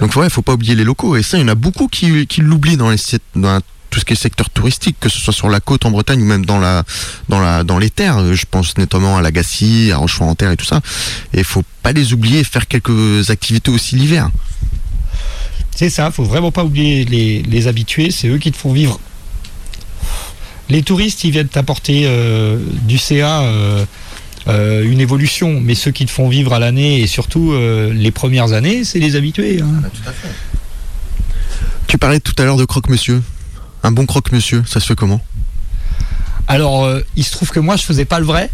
Donc, 0.00 0.16
ouais, 0.16 0.28
faut 0.30 0.42
pas 0.42 0.54
oublier 0.54 0.74
les 0.74 0.84
locaux. 0.84 1.16
Et 1.16 1.22
ça, 1.22 1.36
il 1.36 1.42
y 1.42 1.44
en 1.44 1.48
a 1.48 1.54
beaucoup 1.54 1.88
qui, 1.88 2.26
qui 2.26 2.40
l'oublient 2.40 2.76
dans 2.76 2.90
les 2.90 2.96
dans 3.36 3.60
tout 3.90 4.00
ce 4.00 4.04
qui 4.06 4.14
est 4.14 4.16
secteur 4.16 4.48
touristique, 4.48 4.96
que 4.98 5.10
ce 5.10 5.18
soit 5.18 5.34
sur 5.34 5.50
la 5.50 5.60
côte 5.60 5.84
en 5.84 5.90
Bretagne 5.90 6.22
ou 6.22 6.24
même 6.24 6.46
dans 6.46 6.58
la, 6.58 6.82
dans 7.28 7.40
la, 7.40 7.62
dans 7.62 7.78
les 7.78 7.90
terres. 7.90 8.34
Je 8.34 8.46
pense 8.50 8.78
notamment 8.78 9.18
à 9.18 9.20
Lagacy, 9.20 9.90
à 9.92 9.98
Rochefort-en-Terre 9.98 10.50
et 10.50 10.56
tout 10.56 10.64
ça. 10.64 10.80
Et 11.34 11.40
il 11.40 11.44
faut 11.44 11.62
pas 11.82 11.92
les 11.92 12.14
oublier 12.14 12.40
et 12.40 12.44
faire 12.44 12.66
quelques 12.66 13.30
activités 13.30 13.70
aussi 13.70 13.96
l'hiver. 13.96 14.30
C'est 15.74 15.90
ça, 15.90 16.10
faut 16.10 16.24
vraiment 16.24 16.52
pas 16.52 16.64
oublier 16.64 17.04
les, 17.04 17.42
les 17.42 17.66
habitués, 17.66 18.10
c'est 18.10 18.28
eux 18.28 18.38
qui 18.38 18.52
te 18.52 18.56
font 18.56 18.72
vivre. 18.72 19.00
Les 20.68 20.82
touristes, 20.82 21.24
ils 21.24 21.30
viennent 21.30 21.48
t'apporter 21.48 22.04
euh, 22.06 22.58
du 22.82 22.98
CA, 22.98 23.40
euh, 23.42 23.84
euh, 24.48 24.84
une 24.90 25.00
évolution, 25.00 25.60
mais 25.60 25.74
ceux 25.74 25.90
qui 25.90 26.06
te 26.06 26.10
font 26.10 26.28
vivre 26.28 26.52
à 26.52 26.58
l'année 26.58 27.00
et 27.00 27.06
surtout 27.06 27.52
euh, 27.52 27.92
les 27.92 28.10
premières 28.10 28.52
années, 28.52 28.84
c'est 28.84 28.98
les 28.98 29.16
habitués. 29.16 29.60
hein. 29.60 29.82
Tu 31.86 31.98
parlais 31.98 32.20
tout 32.20 32.34
à 32.38 32.44
l'heure 32.44 32.56
de 32.56 32.64
croque-monsieur. 32.64 33.22
Un 33.82 33.92
bon 33.92 34.06
croque-monsieur, 34.06 34.62
ça 34.66 34.78
se 34.80 34.86
fait 34.86 34.94
comment? 34.94 35.20
Alors, 36.48 36.84
euh, 36.84 37.00
il 37.16 37.24
se 37.24 37.32
trouve 37.32 37.50
que 37.50 37.60
moi, 37.60 37.76
je 37.76 37.82
faisais 37.82 38.04
pas 38.04 38.18
le 38.20 38.26
vrai. 38.26 38.50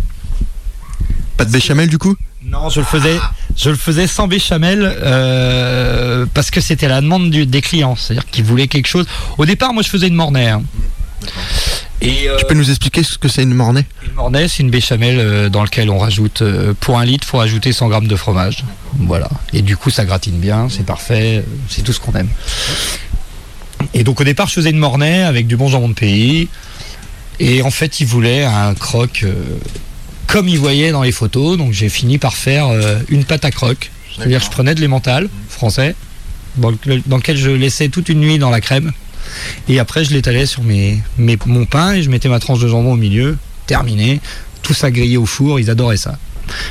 Pas 1.37 1.45
de 1.45 1.51
béchamel 1.53 1.89
du 1.89 1.99
coup? 1.99 2.17
Non, 2.45 2.69
je 2.69 2.81
le 2.81 2.87
faisais, 2.87 3.19
je 3.59 3.71
le 3.71 3.77
faisais 3.77 4.07
sans 4.07 4.27
béchamel 4.29 4.81
euh, 5.03 6.25
parce 6.33 6.51
que 6.51 6.61
c'était 6.61 6.89
la 6.89 7.01
demande 7.01 7.31
du- 7.31 7.45
des 7.47 7.61
clients, 7.61 7.97
c'est-à-dire 7.97 8.25
qu'ils 8.31 8.45
voulaient 8.45 8.69
quelque 8.69 8.87
chose. 8.89 9.07
Au 9.37 9.45
départ, 9.47 9.73
moi, 9.75 9.83
je 9.83 9.89
faisais 9.89 10.07
une 10.09 10.15
mornay. 10.15 10.49
hein. 10.49 10.63
Et 12.01 12.29
euh, 12.29 12.37
Tu 12.39 12.45
peux 12.47 12.55
nous 12.55 12.71
expliquer 12.71 13.03
ce 13.03 13.19
que 13.19 13.27
c'est 13.29 13.43
une 13.43 13.55
mornay? 13.55 13.85
une 14.07 14.13
mornay, 14.15 14.47
c'est 14.47 14.63
une 14.63 14.71
béchamel 14.71 15.19
euh, 15.19 15.49
dans 15.49 15.65
lequel 15.65 15.91
on 15.91 15.99
rajoute 15.99 16.43
euh, 16.43 16.73
pour 16.79 16.97
un 16.99 17.05
litre, 17.05 17.27
faut 17.27 17.39
rajouter 17.39 17.73
100 17.73 17.89
grammes 17.89 18.07
de 18.07 18.15
fromage. 18.15 18.63
Voilà. 19.01 19.29
Et 19.53 19.63
du 19.63 19.77
coup, 19.77 19.91
ça 19.91 20.05
gratine 20.05 20.39
bien, 20.39 20.69
c'est 20.71 20.87
parfait, 20.87 21.45
c'est 21.69 21.83
tout 21.83 21.93
ce 21.93 21.99
qu'on 21.99 22.13
aime. 22.13 22.29
Et 23.95 24.05
donc 24.05 24.21
au 24.21 24.25
départ, 24.25 24.47
je 24.49 24.53
faisais 24.55 24.71
une 24.71 24.79
mornay 24.79 25.23
avec 25.23 25.49
du 25.49 25.57
bon 25.57 25.67
jambon 25.69 25.89
de 25.89 25.95
pays. 25.95 26.49
Et 27.41 27.63
en 27.63 27.71
fait, 27.73 27.99
ils 28.01 28.07
voulaient 28.07 28.45
un 28.45 28.75
croque 28.75 29.25
comme 30.29 30.49
ils 30.49 30.59
voyaient 30.59 30.93
dans 30.93 31.03
les 31.03 31.11
photos. 31.13 31.59
Donc 31.59 31.73
j'ai 31.73 31.89
fini 31.89 32.19
par 32.19 32.35
faire 32.37 32.69
euh, 32.69 32.99
une 33.09 33.25
pâte 33.25 33.45
à 33.45 33.51
croque. 33.51 33.91
C'est-à-dire 34.17 34.39
que 34.39 34.45
je 34.47 34.51
prenais 34.51 34.75
de 34.75 34.81
l'emmental 34.81 35.29
français, 35.49 35.95
dans, 36.57 36.71
le- 36.71 37.03
dans 37.07 37.17
lequel 37.17 37.37
je 37.37 37.51
laissais 37.51 37.89
toute 37.89 38.09
une 38.09 38.21
nuit 38.21 38.39
dans 38.39 38.51
la 38.51 38.61
crème. 38.61 38.93
Et 39.69 39.79
après, 39.79 40.05
je 40.05 40.13
l'étalais 40.13 40.47
sur 40.47 40.63
mes, 40.63 41.01
mes- 41.19 41.39
mon 41.47 41.67
pain 41.67 41.93
et 41.95 42.03
je 42.03 42.11
mettais 42.11 42.29
ma 42.29 42.41
tranche 42.41 42.61
de 42.61 42.69
jambon 42.69 42.93
au 42.93 42.97
milieu. 42.97 43.37
Terminé. 43.67 44.21
Tout 44.63 44.75
ça 44.75 44.91
grillé 44.91 45.17
au 45.17 45.27
four, 45.27 45.61
ils 45.61 45.71
adoraient 45.71 45.97
ça. 45.99 46.19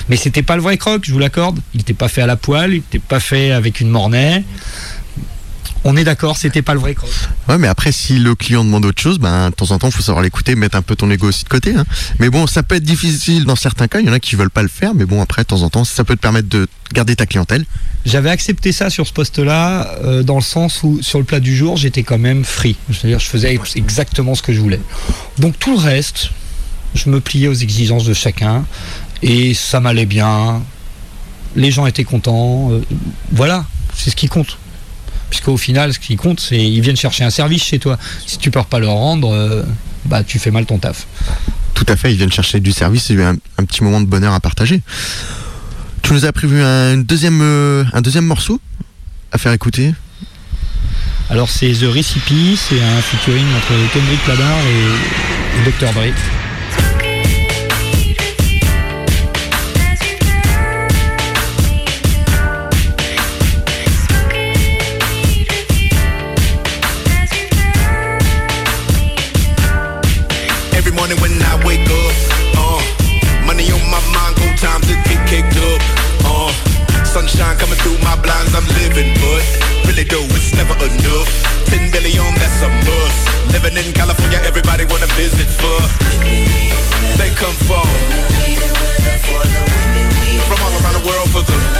Mais 0.10 0.18
c'était 0.18 0.42
pas 0.42 0.56
le 0.56 0.62
vrai 0.64 0.78
croque, 0.78 1.04
je 1.06 1.14
vous 1.14 1.20
l'accorde. 1.20 1.60
Il 1.74 1.78
n'était 1.78 1.94
pas 1.94 2.08
fait 2.10 2.22
à 2.22 2.26
la 2.26 2.36
poêle, 2.36 2.72
il 2.72 2.78
n'était 2.78 3.00
pas 3.00 3.20
fait 3.20 3.52
avec 3.52 3.80
une 3.80 3.90
mornay. 3.90 4.44
On 5.84 5.96
est 5.96 6.04
d'accord, 6.04 6.36
c'était 6.38 6.62
pas 6.62 6.74
le 6.74 6.80
vrai 6.80 6.96
croque. 6.96 7.10
Ouais, 7.48 7.58
mais 7.58 7.68
après, 7.68 7.92
si 7.94 8.20
le 8.20 8.36
client 8.36 8.66
demande 8.66 8.84
autre 8.86 9.02
chose, 9.02 9.20
ben, 9.20 9.50
de 9.52 9.56
temps 9.56 9.72
en 9.72 9.78
temps, 9.80 9.90
faut 9.92 10.02
savoir 10.02 10.22
l'écouter, 10.24 10.56
mettre 10.56 10.76
un 10.76 10.82
peu 10.82 10.96
ton 10.96 11.10
ego 11.10 11.28
aussi 11.30 11.44
de 11.46 11.50
côté. 11.50 11.76
hein. 11.76 11.86
Mais 12.20 12.30
bon, 12.30 12.46
ça 12.48 12.62
peut 12.64 12.76
être 12.76 12.84
difficile 12.84 13.46
dans 13.46 13.56
certains 13.56 13.88
cas. 13.88 14.00
Il 14.00 14.08
y 14.08 14.10
en 14.10 14.14
a 14.14 14.20
qui 14.20 14.36
veulent 14.36 14.50
pas 14.50 14.64
le 14.64 14.68
faire, 14.68 14.94
mais 14.94 15.06
bon, 15.06 15.22
après, 15.22 15.44
de 15.44 15.48
temps 15.48 15.62
en 15.62 15.70
temps, 15.70 15.86
ça 15.86 16.04
peut 16.04 16.16
te 16.16 16.22
permettre 16.22 16.50
de 16.50 16.68
garder 16.94 17.16
ta 17.16 17.26
clientèle. 17.26 17.66
J'avais 18.06 18.30
accepté 18.30 18.72
ça 18.74 18.90
sur 18.90 19.08
ce 19.08 19.14
poste-là, 19.14 19.96
euh, 20.04 20.24
dans 20.24 20.36
le 20.36 20.42
sens 20.42 20.82
où 20.84 21.00
sur 21.02 21.20
le 21.20 21.26
plat 21.26 21.40
du 21.40 21.56
jour, 21.56 21.78
j'étais 21.78 22.04
quand 22.04 22.18
même 22.18 22.44
free. 22.44 22.76
C'est-à-dire, 22.92 23.20
je 23.20 23.26
faisais 23.28 23.54
ex- 23.56 23.76
exactement 23.76 24.36
ce 24.36 24.42
que 24.42 24.52
je 24.54 24.60
voulais. 24.60 24.82
Donc 25.40 25.58
tout 25.60 25.72
le 25.72 25.80
reste, 25.80 26.32
je 26.96 27.10
me 27.10 27.20
pliais 27.22 27.48
aux 27.48 27.54
exigences 27.54 28.06
de 28.06 28.14
chacun 28.14 28.66
et 29.22 29.54
ça 29.54 29.80
m'allait 29.80 30.06
bien. 30.06 30.62
Les 31.56 31.72
gens 31.72 31.86
étaient 31.86 32.04
contents. 32.04 32.72
euh, 32.72 32.82
voilà, 33.32 33.66
c'est 33.96 34.10
ce 34.10 34.16
qui 34.16 34.28
compte. 34.28 34.58
Puisqu'au 35.30 35.58
final, 35.58 35.94
ce 35.94 36.00
qui 36.00 36.16
compte, 36.16 36.40
c'est 36.40 36.58
ils 36.58 36.82
viennent 36.82 36.96
chercher 36.96 37.24
un 37.24 37.30
service 37.30 37.64
chez 37.64 37.80
toi. 37.80 37.98
Si 38.26 38.38
tu 38.38 38.52
peux 38.52 38.64
pas 38.64 38.80
leur 38.80 38.94
rendre, 38.94 39.34
euh, 39.34 39.64
bah 40.06 40.24
tu 40.24 40.40
fais 40.40 40.52
mal 40.52 40.66
ton 40.66 40.78
taf. 40.78 41.06
Tout 41.74 41.86
à 41.90 41.96
fait, 41.96 42.12
ils 42.12 42.18
viennent 42.18 42.32
chercher 42.32 42.60
du 42.60 42.72
service 42.72 43.10
et 43.12 43.22
un, 43.22 43.36
un 43.58 43.66
petit 43.66 43.84
moment 43.84 44.00
de 44.02 44.06
bonheur 44.06 44.34
à 44.34 44.40
partager. 44.40 44.82
Tu 46.02 46.14
nous 46.14 46.26
as 46.26 46.32
prévu 46.32 46.62
un 46.62 46.98
deuxième, 46.98 47.42
euh, 47.42 47.84
un 47.94 48.02
deuxième 48.02 48.26
morceau 48.26 48.62
à 49.32 49.38
faire 49.38 49.52
écouter? 49.52 49.94
Alors 51.30 51.50
c'est 51.50 51.72
The 51.74 51.92
Recipe, 51.94 52.58
c'est 52.58 52.82
un 52.82 53.02
featuring 53.02 53.46
entre 53.58 53.74
Kendrick 53.94 54.26
Lamar 54.28 54.58
et, 54.60 55.60
et 55.60 55.72
Dr. 55.72 55.92
Dre. 55.94 56.14
Living, 78.80 79.14
but 79.22 79.44
really 79.88 80.04
though 80.04 80.28
it's 80.36 80.54
never 80.54 80.76
enough. 80.84 81.30
Ten 81.66 81.92
billion, 81.92 82.34
that's 82.36 82.62
a 82.62 82.70
must. 82.70 83.22
Living 83.54 83.78
in 83.78 83.94
California, 83.94 84.40
everybody 84.44 84.86
wanna 84.86 85.08
visit 85.16 85.48
for. 85.48 85.80
They 87.18 87.30
come 87.36 87.56
from 87.68 87.88
from 90.48 90.60
all 90.64 90.74
around 90.80 90.96
the 91.02 91.06
world 91.08 91.30
for 91.32 91.42
the. 91.42 91.77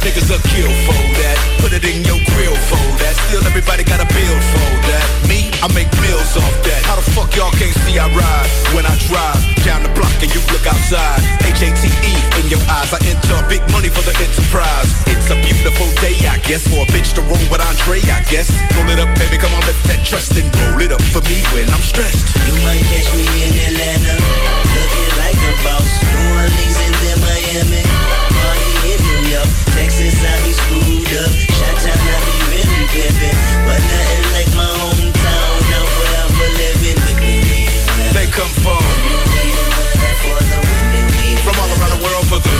These 0.00 0.16
niggas 0.16 0.32
are 0.32 0.42
kill 0.48 0.72
for 0.88 0.96
that. 1.20 1.36
Put 1.60 1.72
it 1.76 1.84
in 1.84 2.00
your 2.08 2.16
grill 2.32 2.56
for 2.72 2.80
that. 3.04 3.14
Still 3.28 3.44
everybody 3.44 3.84
got 3.84 4.00
a 4.00 4.08
bill 4.08 4.38
for 4.48 4.68
that. 4.88 5.04
Me, 5.28 5.52
I 5.60 5.68
make 5.76 5.92
meals 6.00 6.36
off 6.40 6.56
that. 6.64 6.80
How 6.88 6.96
the 6.96 7.04
fuck 7.12 7.28
y'all 7.36 7.52
can't 7.60 7.74
see 7.84 8.00
I 8.00 8.08
ride 8.08 8.48
when 8.72 8.88
I 8.88 8.96
drive 9.12 9.36
down 9.60 9.84
the 9.84 9.92
block 9.92 10.12
and 10.24 10.32
you 10.32 10.40
look 10.56 10.64
outside? 10.64 11.20
H 11.44 11.60
A 11.60 11.68
T 11.76 11.84
E 11.92 12.12
in 12.40 12.48
your 12.48 12.62
eyes. 12.72 12.96
I 12.96 12.98
enter 13.04 13.36
big 13.52 13.60
money 13.76 13.92
for 13.92 14.00
the 14.00 14.16
enterprise. 14.16 14.88
It's 15.04 15.28
a 15.28 15.36
beautiful 15.36 15.88
day, 16.00 16.16
I 16.24 16.40
guess, 16.48 16.64
for 16.64 16.80
a 16.80 16.88
bitch 16.88 17.12
to 17.20 17.22
roll 17.28 17.44
with 17.52 17.60
Andre, 17.60 18.00
I 18.08 18.24
guess. 18.32 18.48
Roll 18.80 18.88
it 18.88 18.96
up, 18.96 19.10
baby, 19.20 19.36
come 19.36 19.52
on, 19.52 19.60
let 19.68 19.76
that 19.92 20.00
trust 20.00 20.32
and 20.32 20.48
roll 20.64 20.80
it 20.80 20.96
up 20.96 21.04
for 21.12 21.20
me 21.28 21.44
when 21.52 21.68
I'm 21.68 21.84
stressed. 21.84 22.24
You 22.48 22.56
might 22.64 22.80
catch 22.88 23.10
me 23.12 23.28
in 23.44 23.52
Atlanta, 23.68 24.16
looking 24.16 25.12
like 25.20 25.40
a 25.44 25.52
boss. 25.60 25.88
New 26.08 26.40
Orleans 26.40 26.78
and 26.88 26.94
then 27.04 27.18
Miami, 27.20 27.84
party 29.30 29.38
in 29.38 29.38
New 29.38 29.38
York, 29.38 29.48
Texas 29.74 30.18
I 30.22 30.36
be 30.42 30.52
screwed 30.52 31.12
up. 31.18 31.30
Chi-town 31.54 31.94
I 31.94 32.18
be 32.26 32.34
really 32.50 32.82
pimpin', 32.90 33.36
but 33.66 33.80
nothing 33.80 34.26
like 34.34 34.50
my 34.56 34.66
hometown. 34.66 35.54
Now 35.70 35.84
forever 35.86 36.48
living 36.58 36.98
with 36.98 37.18
me. 37.20 37.38
They 38.12 38.26
come 38.26 38.50
from 38.62 38.82
For 40.20 40.40
the 40.42 40.58
winning 40.66 41.08
we 41.14 41.36
from 41.42 41.56
all 41.58 41.70
around 41.78 41.92
the 41.94 42.02
world 42.02 42.26
for 42.26 42.40
the. 42.40 42.50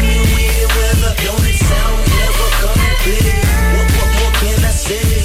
winning 0.00 0.68
weather. 0.76 1.12
Don't 1.24 1.44
it 1.44 1.58
sound 1.60 2.00
never 2.16 2.48
complete? 2.64 3.36
What 3.76 3.86
what 3.96 4.10
more 4.16 4.32
can 4.40 4.58
I 4.64 4.72
say? 4.72 5.24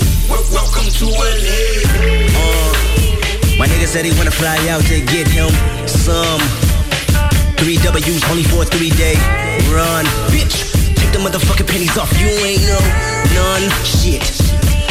Welcome 0.51 0.89
to 0.99 1.05
LA. 1.07 1.59
My 3.57 3.67
nigga 3.67 3.87
said 3.87 4.03
he 4.05 4.11
wanna 4.17 4.31
fly 4.31 4.57
out 4.67 4.83
to 4.91 4.99
get 4.99 5.27
him 5.27 5.49
some 5.87 6.41
three 7.65 7.81
W's 7.81 8.21
only 8.29 8.45
for 8.45 8.61
a 8.61 8.65
three 8.77 8.93
day 8.93 9.17
run. 9.73 10.05
Bitch, 10.29 10.69
take 10.93 11.09
the 11.09 11.17
motherfucking 11.17 11.65
pennies 11.65 11.97
off. 11.97 12.13
You 12.21 12.29
ain't 12.45 12.61
no 12.61 12.77
none 13.33 13.65
shit. 13.81 14.21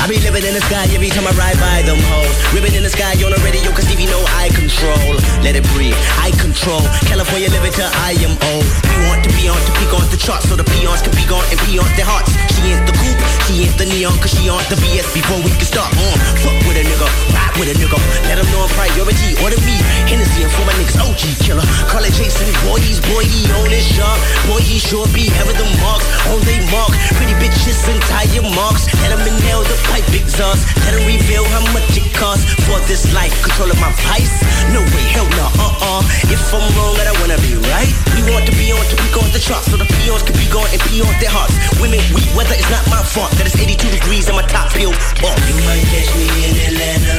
I 0.03 0.11
be 0.11 0.19
living 0.19 0.43
in 0.43 0.59
the 0.59 0.65
sky 0.67 0.83
every 0.91 1.07
time 1.07 1.23
I 1.23 1.31
ride 1.39 1.55
by 1.63 1.87
them 1.87 2.03
hoes. 2.03 2.35
Ribbon 2.51 2.75
in 2.75 2.83
the 2.83 2.91
sky 2.91 3.15
on 3.23 3.31
the 3.31 3.39
radio, 3.47 3.71
cause 3.71 3.87
Stevie 3.87 4.11
know 4.11 4.19
I 4.35 4.51
control. 4.59 5.15
Let 5.47 5.55
it 5.55 5.63
breathe, 5.71 5.95
I 6.19 6.35
control. 6.43 6.83
California 7.07 7.47
living 7.47 7.71
till 7.71 7.87
I 8.03 8.19
am 8.27 8.35
old. 8.51 8.67
We 8.67 9.07
want 9.07 9.23
to 9.23 9.31
be 9.39 9.47
on 9.47 9.55
to 9.55 9.73
peak 9.79 9.95
on 9.95 10.03
the 10.11 10.19
charts 10.19 10.51
so 10.51 10.59
the 10.59 10.67
peons 10.67 10.99
can 10.99 11.15
be 11.15 11.23
gone 11.31 11.47
and 11.55 11.59
pee 11.71 11.79
on 11.79 11.87
their 11.95 12.11
hearts. 12.11 12.54
Ain't 12.65 12.87
the 12.89 12.97
coupe, 12.97 13.21
she 13.45 13.69
ain't 13.69 13.77
the 13.77 13.85
neon, 13.85 14.17
cause 14.25 14.33
she 14.33 14.49
on 14.49 14.65
the 14.73 14.77
BS 14.81 15.13
before 15.13 15.37
we 15.45 15.53
can 15.53 15.69
start 15.69 15.93
on. 15.93 16.17
Fuck 16.41 16.57
with 16.65 16.81
a 16.81 16.85
nigga, 16.85 17.09
ride 17.37 17.55
with 17.61 17.69
a 17.69 17.77
nigga. 17.77 17.99
Let 18.25 18.41
them 18.41 18.49
know 18.49 18.65
I'm 18.65 18.73
priority. 18.73 19.37
Order 19.45 19.61
me, 19.69 19.77
Hennessy 20.09 20.49
and 20.49 20.53
for 20.53 20.65
my 20.65 20.73
niggas, 20.81 20.97
OG 20.97 21.45
killer. 21.45 21.67
Call 21.93 22.05
it 22.05 22.17
Jason, 22.17 22.49
boy, 22.65 22.81
he's 22.81 23.05
boy, 23.05 23.25
he 23.25 23.45
on 23.61 23.69
his 23.69 23.85
shark. 23.85 24.17
Boy, 24.49 24.65
he 24.65 24.81
sure 24.81 25.05
be 25.13 25.29
having 25.37 25.57
the 25.61 25.69
marks 25.85 26.09
on 26.33 26.41
they 26.49 26.59
mark. 26.73 26.93
Pretty 27.21 27.37
bitches 27.37 27.77
and 27.85 28.01
tire 28.09 28.45
marks. 28.57 28.89
Let 29.05 29.13
them 29.13 29.21
inhale 29.29 29.65
the 29.69 29.77
pipe 29.93 30.09
exhaust. 30.17 30.65
Let 30.89 30.97
them 30.97 31.05
reveal 31.05 31.45
how 31.53 31.61
much 31.77 31.85
it 32.01 32.09
costs 32.17 32.49
for 32.65 32.81
this 32.89 33.13
life. 33.13 33.33
Control 33.45 33.69
of 33.69 33.79
my 33.79 33.93
vice? 34.09 34.41
No 34.73 34.81
way, 34.97 35.05
hell 35.13 35.29
no, 35.37 35.47
uh-uh. 35.61 36.01
If 36.33 36.41
I'm 36.49 36.65
wrong, 36.75 36.97
I 36.97 37.13
wanna 37.21 37.37
be 37.45 37.61
right. 37.69 37.91
We 38.17 38.25
want 38.33 38.49
to 38.49 38.55
be 38.57 38.73
on 38.73 38.81
to 38.81 38.97
peak 38.97 39.17
on 39.21 39.29
the 39.37 39.39
charts 39.39 39.71
so 39.71 39.77
the 39.77 39.85
peons 40.01 40.23
can 40.25 40.35
be 40.41 40.49
gone 40.49 40.67
and 40.73 40.81
pee 40.89 41.03
on 41.05 41.13
their 41.21 41.31
hearts. 41.31 41.53
Women, 41.81 42.01
we 42.17 42.25
weather 42.33 42.54
is 42.59 42.69
not 42.71 42.85
my 42.91 43.03
fault. 43.03 43.31
That 43.39 43.47
it's 43.47 43.59
82 43.59 43.91
degrees 43.91 44.29
and 44.29 44.37
my 44.37 44.47
top 44.47 44.71
peeled 44.73 44.95
off. 45.25 45.39
You 45.49 45.57
might 45.67 45.85
catch 45.91 46.11
me 46.15 46.27
in 46.47 46.55
Atlanta, 46.71 47.17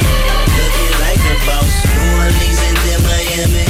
looking 0.56 0.94
like 1.02 1.20
a 1.20 1.36
boss. 1.44 1.72
New 1.86 2.20
Orleans 2.20 2.60
and 2.66 2.76
then 2.84 3.00
Miami. 3.04 3.64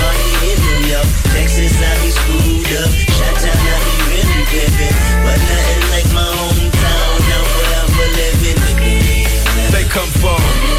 Party 0.00 0.32
in 0.48 0.58
New 0.58 0.80
York, 0.92 1.08
Texas, 1.36 1.74
I 1.76 1.92
be 2.00 2.10
screwed 2.10 2.72
up. 2.80 2.90
Shot-town, 2.90 3.56
I 3.56 3.76
be 3.84 3.94
really 4.10 4.42
pimpin'. 4.50 4.94
But 5.24 5.38
nothing 5.38 5.84
like 5.92 6.08
my 6.16 6.26
hometown, 6.26 7.12
now 7.28 7.42
forever 7.52 8.08
living. 8.16 8.58
They 9.72 9.84
come 9.88 10.10
from 10.20 10.71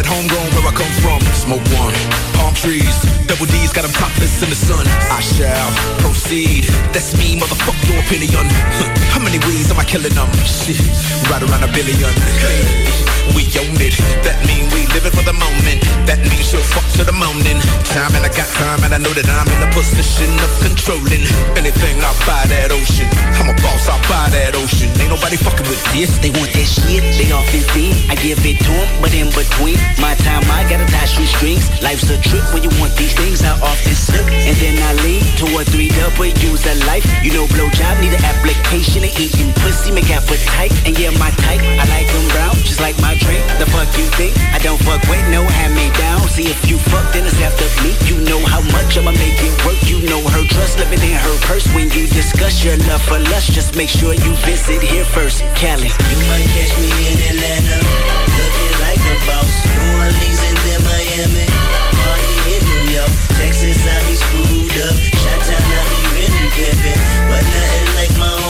that 0.00 0.08
homegrown 0.08 0.48
where 0.56 0.64
I 0.64 0.72
come 0.72 0.88
from. 1.04 1.20
Smoke 1.36 1.64
one, 1.76 1.92
palm 2.40 2.56
trees, 2.56 2.96
double 3.28 3.44
D's 3.44 3.72
got 3.72 3.84
them 3.84 3.92
topless 3.92 4.40
in 4.40 4.48
the 4.48 4.56
sun. 4.56 4.80
I 5.12 5.20
shall 5.20 5.68
proceed. 6.00 6.64
That's 6.96 7.12
me, 7.20 7.36
motherfuck 7.36 7.76
your 7.84 8.00
opinion. 8.00 8.48
How 9.12 9.20
many 9.20 9.36
ways 9.44 9.68
am 9.68 9.78
I 9.78 9.84
killing 9.84 10.16
them? 10.16 10.30
Shit, 10.48 10.80
right 11.28 11.44
around 11.44 11.68
a 11.68 11.70
billion. 11.76 12.12
Hey, 12.40 12.64
we 13.36 13.44
own 13.60 13.76
it. 13.76 13.96
That 14.24 14.40
mean 14.48 14.64
we 14.72 14.88
live 14.96 15.04
it 15.04 15.12
for 15.12 15.24
the 15.24 15.36
moment. 15.36 15.84
That 16.08 16.24
means 16.24 16.48
you'll 16.52 16.64
fuck 16.64 16.86
to 16.96 17.04
the. 17.04 17.09
Time 17.90 18.14
and 18.14 18.22
I 18.22 18.30
got 18.30 18.46
time 18.54 18.86
and 18.86 18.94
I 18.94 19.02
know 19.02 19.10
that 19.10 19.26
I'm 19.26 19.50
in 19.50 19.66
a 19.66 19.70
position 19.74 20.30
of 20.46 20.50
controlling 20.62 21.26
anything 21.58 21.98
I 21.98 22.14
buy 22.22 22.46
that 22.46 22.70
ocean. 22.70 23.10
I'm 23.34 23.50
a 23.50 23.56
boss 23.58 23.90
I 23.90 23.98
buy 24.06 24.30
that 24.30 24.54
ocean. 24.54 24.94
Ain't 25.02 25.10
nobody 25.10 25.34
fucking 25.34 25.66
with 25.66 25.82
this. 25.90 26.22
They 26.22 26.30
want 26.30 26.54
that 26.54 26.68
shit, 26.70 27.02
they 27.18 27.34
often 27.34 27.66
see. 27.74 27.90
I 28.06 28.14
give 28.14 28.38
it 28.46 28.62
to 28.62 28.70
'em, 28.70 28.86
but 29.02 29.10
in 29.10 29.26
between 29.34 29.74
my 29.98 30.14
time, 30.22 30.46
I 30.54 30.62
gotta 30.70 30.86
tie 30.86 31.10
shoestrings. 31.10 31.66
Life's 31.82 32.06
a 32.14 32.18
trip 32.22 32.46
when 32.54 32.62
you 32.62 32.70
want 32.78 32.94
these 32.94 33.10
things. 33.18 33.42
I 33.42 33.58
often 33.58 33.96
slip, 33.98 34.22
and 34.22 34.54
then 34.62 34.78
I 34.78 34.94
lean 35.02 35.26
to 35.42 35.46
a 35.58 35.66
three 35.66 35.90
W's 35.90 36.62
of 36.70 36.78
life. 36.86 37.02
You 37.26 37.34
know, 37.34 37.50
blowjob 37.50 37.98
need 37.98 38.14
an 38.14 38.22
application 38.22 39.02
of 39.02 39.10
eating 39.18 39.50
pussy, 39.66 39.90
make 39.90 40.14
appetite. 40.14 40.70
And 40.86 40.94
yeah, 40.94 41.10
my 41.18 41.34
type, 41.42 41.58
I 41.58 41.84
like 41.90 42.06
them 42.06 42.26
brown, 42.30 42.54
just 42.62 42.78
like 42.78 42.94
my 43.02 43.18
drink. 43.18 43.42
The 43.58 43.66
fuck 43.66 43.90
you 43.98 44.06
think? 44.14 44.38
I 44.54 44.62
don't 44.62 44.78
fuck 44.86 45.02
with 45.10 45.26
no 45.34 45.42
hand 45.42 45.74
me 45.74 45.90
down. 45.98 46.22
See 46.30 46.46
if 46.46 46.70
you 46.70 46.78
fuck, 46.78 47.10
then 47.12 47.26
it's 47.26 47.34
after 47.42 47.66
me. 47.82 47.96
You 48.06 48.16
know 48.28 48.40
how 48.46 48.60
much 48.72 48.96
I'ma 48.98 49.12
make 49.12 49.38
it 49.40 49.54
work. 49.64 49.78
You 49.88 50.00
know 50.08 50.20
her 50.34 50.44
trust 50.44 50.78
living 50.78 51.02
in 51.02 51.16
her 51.16 51.36
purse. 51.46 51.66
When 51.74 51.90
you 51.90 52.06
discuss 52.06 52.64
your 52.64 52.76
love 52.88 53.02
for 53.02 53.18
lust, 53.32 53.52
just 53.52 53.76
make 53.76 53.88
sure 53.88 54.14
you 54.14 54.32
visit 54.46 54.82
here 54.82 55.04
first. 55.04 55.42
Cali. 55.54 55.90
You 55.90 56.18
might 56.30 56.48
catch 56.54 56.72
me 56.80 56.90
in 57.10 57.16
Atlanta, 57.30 57.78
looking 58.38 58.74
like 58.84 59.02
a 59.02 59.16
boss. 59.26 59.52
New 59.66 60.00
Orleans 60.00 60.40
and 60.48 60.58
then 60.64 60.80
Miami. 60.88 61.46
Party 62.00 62.34
in 62.54 62.60
New 62.70 62.84
York, 62.96 63.12
Texas, 63.38 63.80
I 63.84 63.96
be 64.08 64.14
screwed 64.16 64.76
up. 64.88 64.96
Shot-town, 65.20 65.60
I 65.60 65.82
be 65.90 66.00
really 66.16 66.46
pimpin'. 66.56 67.00
But 67.28 67.44
nothing 67.44 67.88
like 67.98 68.12
my 68.18 68.28
hometown, 68.28 68.49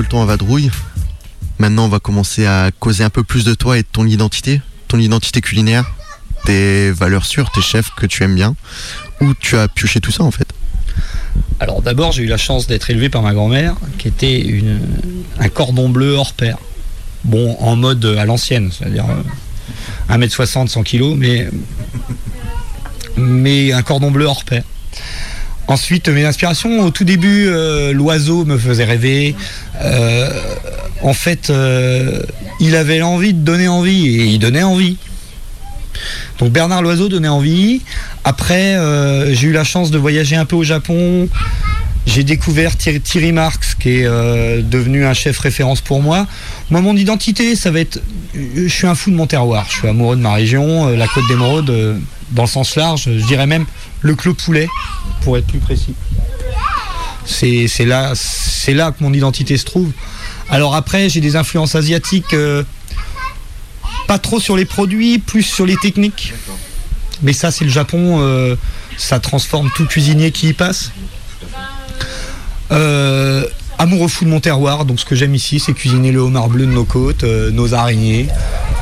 Un 0.00 0.02
gueuleton 0.02 0.22
à 0.22 0.24
vadrouille. 0.24 0.70
Maintenant, 1.58 1.84
on 1.84 1.88
va 1.88 1.98
commencer 1.98 2.46
à 2.46 2.70
causer 2.70 3.04
un 3.04 3.10
peu 3.10 3.22
plus 3.22 3.44
de 3.44 3.52
toi 3.52 3.76
et 3.76 3.82
de 3.82 3.86
ton 3.86 4.06
identité, 4.06 4.62
ton 4.88 4.98
identité 4.98 5.42
culinaire, 5.42 5.92
tes 6.46 6.90
valeurs 6.90 7.26
sûres, 7.26 7.50
tes 7.50 7.60
chefs 7.60 7.90
que 7.94 8.06
tu 8.06 8.24
aimes 8.24 8.34
bien. 8.34 8.56
Où 9.20 9.34
tu 9.34 9.58
as 9.58 9.68
pioché 9.68 10.00
tout 10.00 10.10
ça 10.10 10.22
en 10.22 10.30
fait? 10.30 10.48
Alors 11.58 11.82
d'abord, 11.82 12.12
j'ai 12.12 12.22
eu 12.22 12.28
la 12.28 12.38
chance 12.38 12.66
d'être 12.66 12.88
élevé 12.88 13.10
par 13.10 13.20
ma 13.20 13.34
grand-mère, 13.34 13.74
qui 13.98 14.08
était 14.08 14.40
une, 14.40 14.80
un 15.38 15.50
cordon 15.50 15.90
bleu 15.90 16.14
hors 16.14 16.32
pair. 16.32 16.56
Bon, 17.24 17.58
en 17.60 17.76
mode 17.76 18.02
à 18.06 18.24
l'ancienne, 18.24 18.70
c'est-à-dire 18.72 19.04
euh, 20.08 20.16
1m60, 20.16 20.68
100 20.68 20.82
kg, 20.82 21.14
mais, 21.14 21.50
mais 23.18 23.72
un 23.74 23.82
cordon 23.82 24.10
bleu 24.10 24.24
hors 24.24 24.44
pair. 24.44 24.62
Ensuite, 25.70 26.08
mes 26.08 26.24
inspirations, 26.24 26.84
au 26.84 26.90
tout 26.90 27.04
début, 27.04 27.46
euh, 27.46 27.92
l'oiseau 27.92 28.44
me 28.44 28.58
faisait 28.58 28.82
rêver. 28.82 29.36
Euh, 29.80 30.28
en 31.00 31.12
fait, 31.12 31.48
euh, 31.48 32.24
il 32.58 32.74
avait 32.74 32.98
l'envie 32.98 33.34
de 33.34 33.38
donner 33.38 33.68
envie, 33.68 34.08
et 34.08 34.24
il 34.24 34.40
donnait 34.40 34.64
envie. 34.64 34.96
Donc 36.40 36.50
Bernard 36.50 36.82
Loiseau 36.82 37.08
donnait 37.08 37.28
envie. 37.28 37.82
Après, 38.24 38.76
j'ai 39.32 39.46
eu 39.46 39.52
la 39.52 39.62
chance 39.62 39.92
de 39.92 39.98
voyager 39.98 40.34
un 40.34 40.44
peu 40.44 40.56
au 40.56 40.64
Japon. 40.64 41.28
J'ai 42.04 42.24
découvert 42.24 42.76
Thierry, 42.76 43.30
Marx, 43.30 43.76
qui 43.76 43.90
est 43.90 44.08
devenu 44.62 45.04
un 45.04 45.14
chef 45.14 45.38
référence 45.38 45.82
pour 45.82 46.02
moi. 46.02 46.26
Moi, 46.70 46.80
mon 46.80 46.96
identité, 46.96 47.54
ça 47.54 47.70
va 47.70 47.78
être. 47.78 48.00
Je 48.34 48.66
suis 48.66 48.88
un 48.88 48.96
fou 48.96 49.10
de 49.10 49.16
mon 49.16 49.28
terroir. 49.28 49.66
Je 49.68 49.78
suis 49.78 49.88
amoureux 49.88 50.16
de 50.16 50.22
ma 50.22 50.32
région, 50.32 50.88
la 50.88 51.06
Côte 51.06 51.28
d'Émeraude, 51.28 52.00
dans 52.30 52.42
le 52.42 52.48
sens 52.48 52.76
large. 52.76 53.04
Je 53.04 53.24
dirais 53.26 53.46
même 53.46 53.66
le 54.00 54.14
Clos 54.14 54.34
Poulet, 54.34 54.68
pour 55.22 55.36
être 55.36 55.46
plus 55.46 55.58
précis. 55.58 55.94
C'est 57.24 57.84
là, 57.84 58.14
que 58.92 59.02
mon 59.02 59.12
identité 59.12 59.56
se 59.56 59.64
trouve. 59.64 59.92
Alors 60.48 60.74
après, 60.74 61.08
j'ai 61.08 61.20
des 61.20 61.36
influences 61.36 61.74
asiatiques, 61.74 62.34
euh, 62.34 62.64
pas 64.08 64.18
trop 64.18 64.40
sur 64.40 64.56
les 64.56 64.64
produits, 64.64 65.18
plus 65.18 65.42
sur 65.42 65.64
les 65.66 65.76
techniques. 65.76 66.34
Mais 67.22 67.32
ça, 67.32 67.50
c'est 67.50 67.64
le 67.64 67.70
Japon. 67.70 68.20
euh, 68.20 68.56
ça 68.96 69.18
transforme 69.18 69.70
tout 69.76 69.86
cuisinier 69.86 70.30
qui 70.30 70.48
y 70.48 70.52
passe. 70.52 70.90
Euh, 72.70 73.44
amoureux 73.78 74.08
fou 74.08 74.24
de 74.24 74.30
mon 74.30 74.40
terroir. 74.40 74.84
Donc, 74.84 75.00
ce 75.00 75.04
que 75.04 75.14
j'aime 75.14 75.34
ici, 75.34 75.58
c'est 75.58 75.72
cuisiner 75.72 76.12
le 76.12 76.20
homard 76.20 76.48
bleu 76.48 76.66
de 76.66 76.72
nos 76.72 76.84
côtes, 76.84 77.24
nos 77.24 77.72
araignées, 77.72 78.28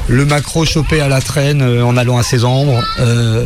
le 0.09 0.24
maquereau 0.24 0.64
chopé 0.64 1.00
à 1.00 1.09
la 1.09 1.20
traîne 1.20 1.62
euh, 1.62 1.84
en 1.84 1.96
allant 1.96 2.18
à 2.18 2.22
ses 2.22 2.44
ombres, 2.44 2.82
euh, 2.98 3.44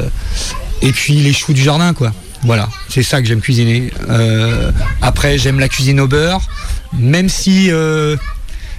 et 0.80 0.92
puis 0.92 1.14
les 1.14 1.32
choux 1.32 1.52
du 1.52 1.62
jardin, 1.62 1.92
quoi. 1.92 2.12
Voilà, 2.44 2.68
c'est 2.88 3.02
ça 3.02 3.20
que 3.20 3.28
j'aime 3.28 3.40
cuisiner. 3.40 3.92
Euh, 4.08 4.72
après, 5.00 5.38
j'aime 5.38 5.60
la 5.60 5.68
cuisine 5.68 6.00
au 6.00 6.08
beurre, 6.08 6.40
même 6.92 7.28
si 7.28 7.70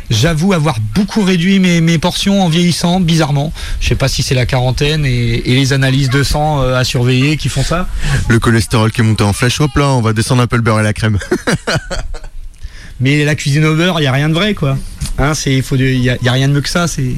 j'avoue 0.10 0.52
avoir 0.52 0.78
beaucoup 0.94 1.24
réduit 1.24 1.60
mes, 1.60 1.80
mes 1.80 1.98
portions 1.98 2.44
en 2.44 2.50
vieillissant, 2.50 3.00
bizarrement. 3.00 3.54
Je 3.80 3.88
sais 3.88 3.96
pas 3.96 4.10
si 4.10 4.22
c'est 4.22 4.36
la 4.36 4.46
quarantaine 4.46 5.06
et, 5.06 5.50
et 5.50 5.56
les 5.56 5.72
analyses 5.72 6.10
de 6.10 6.24
sang 6.24 6.62
à 6.62 6.84
surveiller 6.84 7.38
qui 7.38 7.48
font 7.48 7.64
ça. 7.64 7.88
Le 8.28 8.38
cholestérol 8.38 8.92
qui 8.92 9.00
est 9.00 9.06
monté 9.06 9.24
en 9.24 9.32
flèche, 9.32 9.62
hop 9.62 9.72
là, 9.78 9.88
on 9.92 10.02
va 10.02 10.12
descendre 10.12 10.42
un 10.42 10.48
peu 10.48 10.58
le 10.58 10.62
beurre 10.62 10.82
et 10.82 10.84
la 10.84 10.94
crème. 10.94 11.18
Mais 13.00 13.24
la 13.24 13.36
cuisine 13.36 13.64
au 13.64 13.76
beurre, 13.76 14.02
il 14.02 14.04
y 14.04 14.08
a 14.08 14.12
rien 14.12 14.28
de 14.28 14.34
vrai, 14.34 14.54
quoi. 14.54 14.78
Hein, 15.18 15.34
c'est, 15.34 15.56
il 15.56 15.64
faut, 15.64 15.76
y, 15.76 16.10
a- 16.10 16.18
y 16.22 16.28
a 16.28 16.32
rien 16.32 16.48
de 16.48 16.54
mieux 16.54 16.62
que 16.62 16.70
ça. 16.70 16.88
C'est 16.88 17.16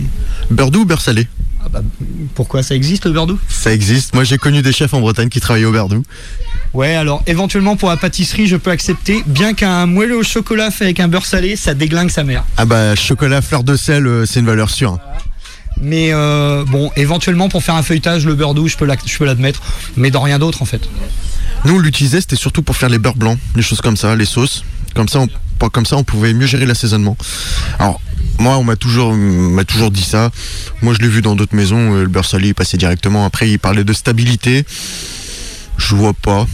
beurre 0.51 0.71
doux 0.71 0.81
ou 0.81 0.85
beurre 0.85 1.01
salé 1.01 1.27
Ah 1.63 1.69
bah, 1.71 1.81
pourquoi 2.33 2.61
ça 2.61 2.75
existe 2.75 3.05
le 3.05 3.11
beurre 3.13 3.27
doux 3.27 3.39
Ça 3.47 3.73
existe. 3.73 4.13
Moi, 4.13 4.23
j'ai 4.25 4.37
connu 4.37 4.61
des 4.61 4.73
chefs 4.73 4.93
en 4.93 4.99
Bretagne 4.99 5.29
qui 5.29 5.39
travaillaient 5.39 5.65
au 5.65 5.71
beurre 5.71 5.87
doux. 5.89 6.03
Ouais, 6.73 6.95
alors 6.95 7.23
éventuellement 7.25 7.77
pour 7.77 7.87
la 7.89 7.95
pâtisserie, 7.95 8.47
je 8.47 8.57
peux 8.57 8.69
accepter, 8.71 9.23
bien 9.27 9.53
qu'un 9.53 9.85
moelleux 9.85 10.17
au 10.17 10.23
chocolat 10.23 10.71
fait 10.71 10.83
avec 10.85 10.99
un 10.99 11.07
beurre 11.07 11.25
salé, 11.25 11.55
ça 11.55 11.73
déglingue 11.73 12.09
sa 12.09 12.25
mère. 12.25 12.43
Ah 12.57 12.65
bah, 12.65 12.95
chocolat, 12.95 13.41
fleur 13.41 13.63
de 13.63 13.77
sel, 13.77 14.05
euh, 14.05 14.25
c'est 14.25 14.41
une 14.41 14.45
valeur 14.45 14.69
sûre. 14.69 14.99
Mais 15.81 16.09
euh, 16.11 16.65
bon, 16.65 16.91
éventuellement 16.97 17.47
pour 17.47 17.63
faire 17.63 17.75
un 17.75 17.83
feuilletage, 17.83 18.25
le 18.25 18.35
beurre 18.35 18.53
doux, 18.55 18.67
je 18.67 18.75
peux 18.75 18.85
l'ac- 18.85 18.99
je 19.05 19.17
peux 19.17 19.25
l'admettre, 19.25 19.61
mais 19.95 20.11
dans 20.11 20.21
rien 20.21 20.37
d'autre 20.39 20.61
en 20.61 20.65
fait. 20.65 20.81
Nous, 21.63 21.75
on 21.75 21.79
l'utilisait, 21.79 22.19
c'était 22.21 22.35
surtout 22.35 22.61
pour 22.61 22.75
faire 22.75 22.89
les 22.89 22.99
beurres 22.99 23.15
blancs, 23.15 23.39
les 23.55 23.61
choses 23.61 23.79
comme 23.81 23.95
ça, 23.97 24.13
les 24.15 24.25
sauces. 24.25 24.63
Comme 24.95 25.07
ça, 25.07 25.19
on, 25.19 25.69
comme 25.69 25.85
ça, 25.85 25.97
on 25.97 26.03
pouvait 26.03 26.33
mieux 26.33 26.47
gérer 26.47 26.65
l'assaisonnement. 26.65 27.15
Alors, 27.79 28.01
moi, 28.39 28.57
on 28.57 28.63
m'a 28.63 28.75
toujours, 28.75 29.13
m'a 29.13 29.63
toujours 29.63 29.91
dit 29.91 30.01
ça. 30.03 30.31
Moi, 30.81 30.93
je 30.93 30.99
l'ai 30.99 31.07
vu 31.07 31.21
dans 31.21 31.35
d'autres 31.35 31.55
maisons, 31.55 31.93
euh, 31.95 32.01
le 32.03 32.07
beurre 32.07 32.25
salé, 32.25 32.47
il 32.49 32.55
passait 32.55 32.77
directement. 32.77 33.25
Après, 33.25 33.49
il 33.49 33.59
parlait 33.59 33.83
de 33.83 33.93
stabilité. 33.93 34.65
Je 35.77 35.95
vois 35.95 36.13
pas. 36.13 36.47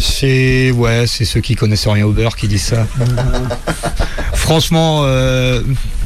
C'est 0.00 0.70
ouais, 0.70 1.06
c'est 1.08 1.24
ceux 1.24 1.40
qui 1.40 1.56
connaissent 1.56 1.88
rien 1.88 2.06
au 2.06 2.12
beurre 2.12 2.36
qui 2.36 2.46
disent 2.46 2.62
ça. 2.66 2.86
Franchement, 4.34 5.00
euh, 5.04 5.60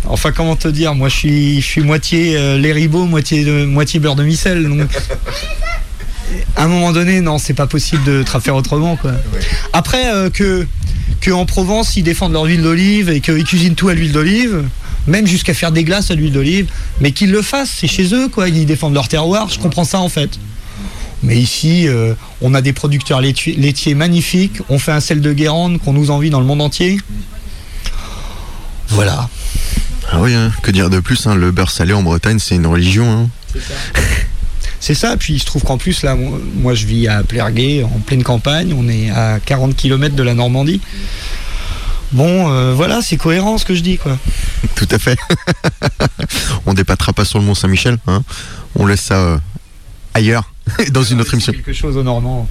enfin 0.06 0.32
comment 0.32 0.56
te 0.56 0.68
dire, 0.68 0.94
moi 0.94 1.10
je 1.10 1.16
suis, 1.16 1.60
je 1.60 1.66
suis 1.66 1.82
moitié 1.82 2.36
euh, 2.38 2.56
lait 2.58 2.72
ribot, 2.72 3.04
moitié 3.04 3.44
de- 3.44 3.66
moitié 3.66 4.00
beurre 4.00 4.16
de 4.16 4.24
micelle, 4.24 4.66
donc 4.66 4.88
à 6.56 6.64
un 6.64 6.68
moment 6.68 6.92
donné, 6.92 7.20
non, 7.20 7.38
c'est 7.38 7.54
pas 7.54 7.66
possible 7.66 8.02
de 8.04 8.22
te 8.22 8.40
faire 8.40 8.54
autrement 8.56 8.96
quoi. 8.96 9.12
Après 9.72 10.12
euh, 10.12 10.30
que 10.30 10.66
que 11.20 11.30
en 11.30 11.46
Provence 11.46 11.96
ils 11.96 12.02
défendent 12.02 12.32
leur 12.32 12.44
huile 12.44 12.62
d'olive 12.62 13.08
et 13.10 13.20
qu'ils 13.20 13.44
cuisinent 13.44 13.74
tout 13.74 13.88
à 13.88 13.94
l'huile 13.94 14.12
d'olive. 14.12 14.64
Même 15.08 15.26
jusqu'à 15.26 15.52
faire 15.52 15.72
des 15.72 15.82
glaces 15.82 16.12
à 16.12 16.14
l'huile 16.14 16.30
d'olive, 16.32 16.70
mais 17.00 17.10
qu'ils 17.10 17.32
le 17.32 17.42
fassent, 17.42 17.72
c'est 17.76 17.88
chez 17.88 18.14
eux 18.14 18.28
quoi. 18.28 18.48
Ils 18.48 18.66
défendent 18.66 18.94
leur 18.94 19.08
terroir, 19.08 19.48
je 19.48 19.58
comprends 19.58 19.84
ça 19.84 19.98
en 19.98 20.08
fait. 20.08 20.30
Mais 21.24 21.36
ici, 21.38 21.86
euh, 21.88 22.14
on 22.40 22.52
a 22.54 22.60
des 22.62 22.72
producteurs 22.72 23.20
laitiers, 23.20 23.54
laitiers 23.56 23.94
magnifiques. 23.94 24.58
On 24.68 24.78
fait 24.78 24.92
un 24.92 25.00
sel 25.00 25.20
de 25.20 25.32
Guérande 25.32 25.80
qu'on 25.80 25.92
nous 25.92 26.10
envie 26.10 26.30
dans 26.30 26.40
le 26.40 26.46
monde 26.46 26.60
entier. 26.62 26.98
Voilà. 28.88 29.28
Ah 30.10 30.20
oui, 30.20 30.34
hein, 30.34 30.52
que 30.62 30.70
dire 30.70 30.90
de 30.90 31.00
plus 31.00 31.26
hein, 31.26 31.34
Le 31.34 31.50
beurre 31.52 31.70
salé 31.70 31.92
en 31.92 32.02
Bretagne, 32.02 32.38
c'est 32.38 32.56
une 32.56 32.66
religion. 32.66 33.10
hein. 33.10 33.28
C'est 33.52 33.60
ça. 33.60 33.74
Puis 35.18 35.34
il 35.34 35.38
se 35.40 35.44
trouve 35.46 35.62
qu'en 35.62 35.78
plus, 35.78 36.02
là, 36.02 36.16
moi, 36.16 36.74
je 36.74 36.86
vis 36.86 37.06
à 37.08 37.22
Plerguet, 37.22 37.84
en 37.84 38.00
pleine 38.00 38.22
campagne. 38.22 38.74
On 38.76 38.88
est 38.88 39.10
à 39.10 39.38
40 39.44 39.76
km 39.76 40.14
de 40.16 40.22
la 40.22 40.34
Normandie. 40.34 40.80
Bon, 42.10 42.50
euh, 42.52 42.74
voilà, 42.74 43.00
c'est 43.00 43.16
cohérent 43.16 43.56
ce 43.58 43.64
que 43.64 43.74
je 43.74 43.80
dis, 43.80 43.96
quoi. 43.96 44.18
Tout 44.74 44.88
à 44.90 44.98
fait. 44.98 45.16
on 46.66 46.74
dépattera 46.74 47.12
pas 47.12 47.24
sur 47.24 47.38
le 47.38 47.44
Mont 47.46 47.54
Saint-Michel. 47.54 47.96
hein. 48.06 48.22
On 48.74 48.84
laisse 48.86 49.00
ça 49.02 49.14
euh, 49.14 49.38
ailleurs, 50.14 50.52
dans 50.90 51.02
une 51.04 51.20
autre 51.20 51.32
émission. 51.32 51.52
Quelque 51.52 51.72
chose 51.72 51.96
au 51.96 52.02
Normand. 52.02 52.48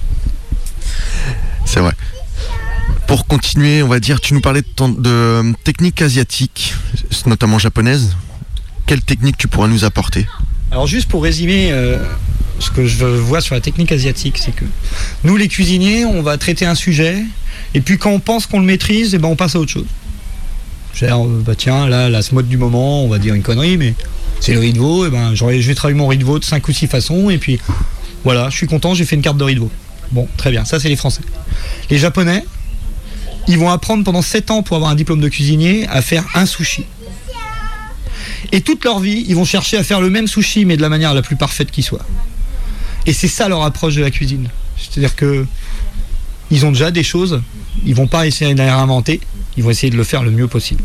C'est 1.64 1.80
vrai. 1.80 1.92
Pour 3.06 3.26
continuer, 3.26 3.82
on 3.82 3.88
va 3.88 4.00
dire, 4.00 4.20
tu 4.20 4.34
nous 4.34 4.40
parlais 4.40 4.62
de, 4.62 4.66
ton- 4.74 4.88
de 4.88 5.10
euh, 5.10 5.52
techniques 5.64 6.02
asiatiques, 6.02 6.74
notamment 7.26 7.58
japonaises. 7.58 8.16
Quelle 8.86 9.02
technique 9.02 9.36
tu 9.38 9.46
pourras 9.48 9.68
nous 9.68 9.84
apporter? 9.84 10.26
Alors 10.72 10.86
juste 10.86 11.06
pour 11.08 11.22
résumer 11.22 11.70
euh, 11.70 11.98
ce 12.58 12.70
que 12.70 12.86
je 12.86 13.04
vois 13.04 13.42
sur 13.42 13.54
la 13.54 13.60
technique 13.60 13.92
asiatique, 13.92 14.38
c'est 14.38 14.52
que 14.54 14.64
nous 15.22 15.36
les 15.36 15.46
cuisiniers, 15.48 16.06
on 16.06 16.22
va 16.22 16.38
traiter 16.38 16.64
un 16.64 16.74
sujet, 16.74 17.18
et 17.74 17.82
puis 17.82 17.98
quand 17.98 18.10
on 18.10 18.20
pense 18.20 18.46
qu'on 18.46 18.58
le 18.58 18.64
maîtrise, 18.64 19.14
et 19.14 19.18
ben 19.18 19.28
on 19.28 19.36
passe 19.36 19.54
à 19.54 19.58
autre 19.58 19.70
chose. 19.70 19.86
Euh, 21.02 21.40
bah 21.44 21.54
tiens, 21.56 21.88
là, 21.88 22.08
la 22.08 22.20
mode 22.32 22.48
du 22.48 22.56
moment, 22.56 23.04
on 23.04 23.08
va 23.08 23.18
dire 23.18 23.34
une 23.34 23.42
connerie, 23.42 23.76
mais 23.76 23.94
c'est 24.40 24.54
le 24.54 24.60
riz 24.60 24.72
de 24.72 24.78
veau, 24.78 25.06
et 25.06 25.10
ben 25.10 25.34
j'aurais- 25.34 25.60
je 25.60 25.68
vais 25.68 25.74
travailler 25.74 25.98
mon 25.98 26.08
riz 26.08 26.16
de 26.18 26.24
veau 26.24 26.38
de 26.38 26.44
5 26.44 26.66
ou 26.66 26.72
6 26.72 26.86
façons, 26.86 27.28
et 27.28 27.36
puis 27.36 27.60
voilà, 28.24 28.48
je 28.48 28.56
suis 28.56 28.66
content, 28.66 28.94
j'ai 28.94 29.04
fait 29.04 29.16
une 29.16 29.22
carte 29.22 29.36
de 29.36 29.44
riz 29.44 29.54
de 29.54 29.60
veau. 29.60 29.70
Bon, 30.10 30.26
très 30.38 30.50
bien, 30.50 30.64
ça 30.64 30.80
c'est 30.80 30.88
les 30.88 30.96
Français. 30.96 31.22
Les 31.90 31.98
Japonais, 31.98 32.44
ils 33.46 33.58
vont 33.58 33.70
apprendre 33.70 34.04
pendant 34.04 34.22
7 34.22 34.50
ans 34.50 34.62
pour 34.62 34.76
avoir 34.76 34.90
un 34.90 34.94
diplôme 34.94 35.20
de 35.20 35.28
cuisinier 35.28 35.86
à 35.88 36.00
faire 36.00 36.24
un 36.34 36.46
sushi. 36.46 36.84
Et 38.50 38.60
toute 38.60 38.84
leur 38.84 38.98
vie, 38.98 39.24
ils 39.28 39.34
vont 39.36 39.44
chercher 39.44 39.76
à 39.76 39.84
faire 39.84 40.00
le 40.00 40.10
même 40.10 40.26
sushi, 40.26 40.64
mais 40.64 40.76
de 40.76 40.82
la 40.82 40.88
manière 40.88 41.14
la 41.14 41.22
plus 41.22 41.36
parfaite 41.36 41.70
qui 41.70 41.82
soit. 41.82 42.04
Et 43.06 43.12
c'est 43.12 43.28
ça 43.28 43.48
leur 43.48 43.62
approche 43.62 43.94
de 43.94 44.00
la 44.00 44.10
cuisine. 44.10 44.48
C'est-à-dire 44.76 45.14
que 45.14 45.46
ils 46.50 46.66
ont 46.66 46.72
déjà 46.72 46.90
des 46.90 47.02
choses, 47.02 47.40
ils 47.86 47.94
vont 47.94 48.06
pas 48.06 48.26
essayer 48.26 48.52
de 48.52 48.58
les 48.58 48.64
réinventer, 48.70 49.20
ils 49.56 49.62
vont 49.62 49.70
essayer 49.70 49.90
de 49.90 49.96
le 49.96 50.04
faire 50.04 50.22
le 50.22 50.30
mieux 50.30 50.48
possible. 50.48 50.84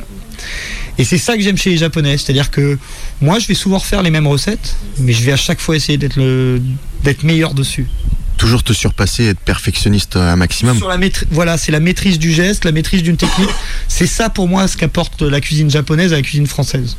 Et 0.98 1.04
c'est 1.04 1.18
ça 1.18 1.36
que 1.36 1.42
j'aime 1.44 1.58
chez 1.58 1.72
les 1.72 1.78
Japonais, 1.78 2.18
c'est-à-dire 2.18 2.50
que 2.52 2.78
moi, 3.22 3.38
je 3.40 3.48
vais 3.48 3.54
souvent 3.54 3.78
refaire 3.78 4.02
les 4.02 4.10
mêmes 4.12 4.28
recettes, 4.28 4.76
mais 5.00 5.14
je 5.14 5.24
vais 5.24 5.32
à 5.32 5.38
chaque 5.38 5.60
fois 5.60 5.76
essayer 5.76 5.98
d'être 5.98 6.16
le 6.18 6.62
d'être 7.04 7.24
meilleur 7.24 7.54
dessus. 7.54 7.88
Toujours 8.38 8.64
te 8.64 8.72
surpasser, 8.74 9.26
être 9.26 9.40
perfectionniste 9.40 10.16
un 10.16 10.36
maximum. 10.36 10.78
Sur 10.78 10.88
la 10.90 10.98
maîtri- 10.98 11.26
voilà, 11.32 11.58
c'est 11.58 11.72
la 11.72 11.80
maîtrise 11.80 12.18
du 12.20 12.32
geste, 12.32 12.66
la 12.66 12.72
maîtrise 12.72 13.04
d'une 13.04 13.18
technique. 13.18 13.50
C'est 13.88 14.08
ça 14.08 14.30
pour 14.30 14.48
moi 14.48 14.68
ce 14.68 14.78
qu'apporte 14.78 15.22
la 15.22 15.42
cuisine 15.42 15.70
japonaise 15.70 16.14
à 16.14 16.18
la 16.18 16.22
cuisine 16.22 16.48
française. 16.48 16.98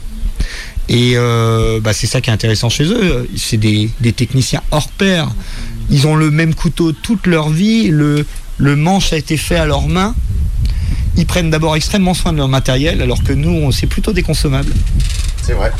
Et 0.88 1.12
euh, 1.16 1.80
bah, 1.80 1.92
c'est 1.92 2.06
ça 2.06 2.20
qui 2.20 2.30
est 2.30 2.32
intéressant 2.32 2.70
chez 2.70 2.84
eux. 2.84 3.28
C'est 3.36 3.58
des, 3.58 3.90
des 4.00 4.12
techniciens 4.12 4.62
hors 4.70 4.88
pair. 4.88 5.28
Ils 5.90 6.06
ont 6.06 6.16
le 6.16 6.30
même 6.30 6.54
couteau 6.54 6.92
toute 6.92 7.26
leur 7.26 7.50
vie. 7.50 7.88
Le, 7.88 8.26
le 8.56 8.76
manche 8.76 9.12
a 9.12 9.16
été 9.16 9.36
fait 9.36 9.56
à 9.56 9.66
leurs 9.66 9.88
mains. 9.88 10.14
Ils 11.16 11.26
prennent 11.26 11.50
d'abord 11.50 11.76
extrêmement 11.76 12.14
soin 12.14 12.32
de 12.32 12.38
leur 12.38 12.48
matériel, 12.48 13.02
alors 13.02 13.22
que 13.24 13.32
nous, 13.32 13.72
c'est 13.72 13.86
plutôt 13.88 14.12
des 14.12 14.22
consommables. 14.22 14.72
C'est 15.42 15.54
vrai. 15.54 15.72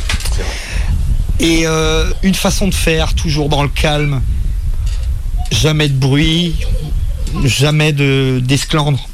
Et 1.40 1.62
euh, 1.66 2.10
une 2.22 2.34
façon 2.34 2.66
de 2.66 2.74
faire, 2.74 3.14
toujours 3.14 3.48
dans 3.48 3.62
le 3.62 3.68
calme. 3.68 4.20
Jamais 5.52 5.88
de 5.88 5.94
bruit, 5.94 6.56
jamais 7.44 7.92
de 7.92 8.42
d'esclandre. 8.44 9.08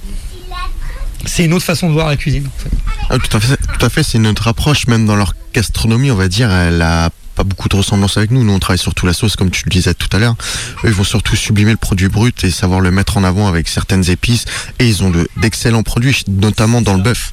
C'est 1.27 1.45
une 1.45 1.53
autre 1.55 1.65
façon 1.65 1.89
de 1.89 1.93
voir 1.93 2.09
la 2.09 2.17
cuisine. 2.17 2.47
En 2.47 2.63
fait. 2.63 2.77
Ah, 3.11 3.19
tout 3.19 3.37
à 3.37 3.41
fait, 3.41 3.57
tout 3.57 3.87
à 3.87 3.89
fait, 3.89 4.03
c'est 4.03 4.19
notre 4.19 4.49
approche, 4.49 4.87
même 4.87 5.07
dans 5.07 5.17
leur 5.17 5.35
gastronomie, 5.53 6.11
on 6.11 6.17
va 6.17 6.29
dire, 6.29 6.51
elle 6.53 6.81
a 6.83 7.11
pas 7.35 7.43
beaucoup 7.45 7.69
de 7.69 7.77
ressemblance 7.77 8.17
avec 8.17 8.31
nous. 8.31 8.45
Nous, 8.45 8.53
on 8.53 8.59
travaille 8.61 8.79
surtout 8.79 9.07
la 9.07 9.13
sauce, 9.13 9.35
comme 9.37 9.51
tu 9.51 9.63
le 9.67 9.71
disais 9.71 9.93
tout 9.95 10.09
à 10.17 10.19
l'heure. 10.21 10.37
Eux, 10.85 10.89
ils 10.89 10.93
vont 10.95 11.03
surtout 11.05 11.35
sublimer 11.37 11.73
le 11.73 11.77
produit 11.77 12.09
brut 12.09 12.45
et 12.45 12.51
savoir 12.51 12.81
le 12.81 12.91
mettre 12.93 13.17
en 13.17 13.25
avant 13.25 13.49
avec 13.49 13.67
certaines 13.69 14.09
épices. 14.09 14.45
Et 14.79 14.89
ils 14.89 15.03
ont 15.03 15.11
de- 15.11 15.27
d'excellents 15.37 15.83
produits, 15.83 16.23
notamment 16.29 16.81
dans 16.81 16.95
le 16.95 17.03
bœuf. 17.03 17.33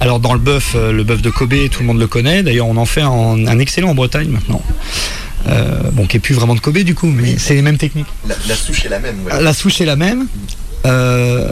Alors 0.00 0.20
dans 0.20 0.34
le 0.34 0.38
bœuf, 0.38 0.72
euh, 0.76 0.92
le 0.92 1.02
bœuf 1.02 1.20
de 1.20 1.30
Kobe, 1.30 1.54
tout 1.70 1.80
le 1.80 1.86
monde 1.86 1.98
le 1.98 2.06
connaît. 2.06 2.42
D'ailleurs, 2.44 2.66
on 2.68 2.76
en 2.76 2.86
fait 2.86 3.02
un, 3.02 3.08
un 3.46 3.58
excellent 3.58 3.90
en 3.90 3.94
Bretagne 3.94 4.28
maintenant. 4.28 4.62
Euh, 5.48 5.90
bon, 5.92 6.06
qui 6.06 6.16
est 6.16 6.20
plus 6.20 6.34
vraiment 6.34 6.54
de 6.54 6.60
Kobe 6.60 6.78
du 6.78 6.94
coup, 6.94 7.08
mais 7.08 7.36
c'est 7.38 7.54
les 7.54 7.62
mêmes 7.62 7.76
techniques. 7.76 8.06
La, 8.48 8.54
souche 8.54 8.84
est 8.86 8.88
la 8.88 8.98
même, 9.00 9.16
La 9.40 9.52
souche 9.52 9.80
est 9.80 9.84
la 9.84 9.96
même. 9.96 10.26
Euh, 10.86 11.48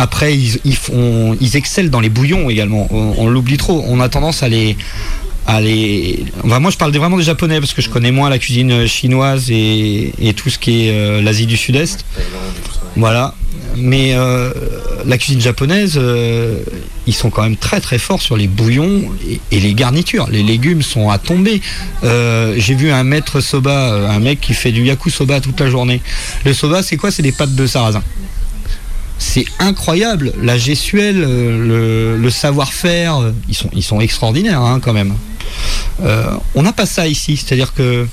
après, 0.00 0.34
ils, 0.34 0.76
font, 0.76 1.36
ils 1.42 1.56
excellent 1.56 1.90
dans 1.90 2.00
les 2.00 2.08
bouillons 2.08 2.48
également. 2.48 2.88
On, 2.90 3.28
l'oublie 3.28 3.58
trop. 3.58 3.84
On 3.86 4.00
a 4.00 4.08
tendance 4.08 4.42
à 4.42 4.48
les, 4.48 4.78
à 5.46 5.60
les. 5.60 6.24
Enfin, 6.42 6.58
moi, 6.58 6.70
je 6.70 6.78
parle 6.78 6.96
vraiment 6.96 7.18
des 7.18 7.22
Japonais 7.22 7.60
parce 7.60 7.74
que 7.74 7.82
je 7.82 7.90
connais 7.90 8.10
moins 8.10 8.30
la 8.30 8.38
cuisine 8.38 8.86
chinoise 8.86 9.50
et, 9.50 10.34
tout 10.38 10.48
ce 10.48 10.58
qui 10.58 10.86
est 10.86 10.92
euh, 10.92 11.20
l'Asie 11.20 11.44
du 11.44 11.58
Sud-Est. 11.58 12.06
Voilà. 12.96 13.34
Mais 13.76 14.14
euh, 14.14 14.50
la 15.04 15.18
cuisine 15.18 15.42
japonaise, 15.42 15.94
euh, 15.98 16.60
ils 17.06 17.14
sont 17.14 17.28
quand 17.28 17.42
même 17.42 17.56
très 17.56 17.80
très 17.82 17.98
forts 17.98 18.22
sur 18.22 18.38
les 18.38 18.48
bouillons 18.48 19.02
et, 19.52 19.60
les 19.60 19.74
garnitures. 19.74 20.28
Les 20.30 20.42
légumes 20.42 20.80
sont 20.80 21.10
à 21.10 21.18
tomber. 21.18 21.60
J'ai 22.02 22.74
vu 22.74 22.90
un 22.90 23.04
maître 23.04 23.40
soba, 23.40 24.08
un 24.08 24.18
mec 24.18 24.40
qui 24.40 24.54
fait 24.54 24.72
du 24.72 24.82
yaku-soba 24.82 25.42
toute 25.42 25.60
la 25.60 25.68
journée. 25.68 26.00
Le 26.46 26.54
soba, 26.54 26.82
c'est 26.82 26.96
quoi? 26.96 27.10
C'est 27.10 27.22
des 27.22 27.32
pâtes 27.32 27.54
de 27.54 27.66
sarrasin. 27.66 28.02
C'est 29.20 29.44
incroyable, 29.58 30.32
la 30.42 30.56
gestuelle, 30.56 31.22
euh, 31.22 32.16
le, 32.16 32.30
savoir-faire, 32.30 33.32
ils 33.74 33.82
sont, 33.82 34.00
extraordinaires 34.00 34.62
hein, 34.62 34.80
quand 34.82 34.94
même. 34.94 35.14
Euh, 36.02 36.24
on 36.54 36.62
n'a 36.62 36.72
pas 36.72 36.86
ça 36.86 37.06
ici, 37.06 37.36
c'est-à-dire 37.36 37.74
que 37.74 38.08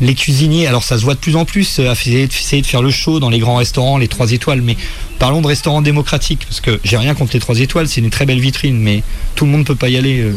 les 0.00 0.14
cuisiniers, 0.14 0.68
alors 0.68 0.84
ça 0.84 0.98
se 0.98 1.02
voit 1.02 1.14
de 1.14 1.18
plus 1.18 1.34
en 1.34 1.44
plus, 1.44 1.80
euh, 1.80 1.92
essayer 1.92 2.28
de 2.62 2.66
faire 2.66 2.80
le 2.80 2.92
show 2.92 3.18
dans 3.18 3.28
les 3.28 3.40
grands 3.40 3.56
restaurants, 3.56 3.98
les 3.98 4.06
trois 4.06 4.30
étoiles, 4.30 4.62
mais 4.62 4.76
parlons 5.18 5.40
de 5.42 5.48
restaurants 5.48 5.82
démocratiques, 5.82 6.46
parce 6.46 6.60
que 6.60 6.78
j'ai 6.84 6.96
rien 6.96 7.14
contre 7.14 7.32
les 7.34 7.40
trois 7.40 7.58
étoiles, 7.58 7.88
c'est 7.88 8.00
une 8.00 8.10
très 8.10 8.24
belle 8.24 8.40
vitrine, 8.40 8.78
mais 8.78 9.02
tout 9.34 9.46
le 9.46 9.50
monde 9.50 9.66
peut 9.66 9.74
pas 9.74 9.88
y 9.88 9.96
aller. 9.96 10.32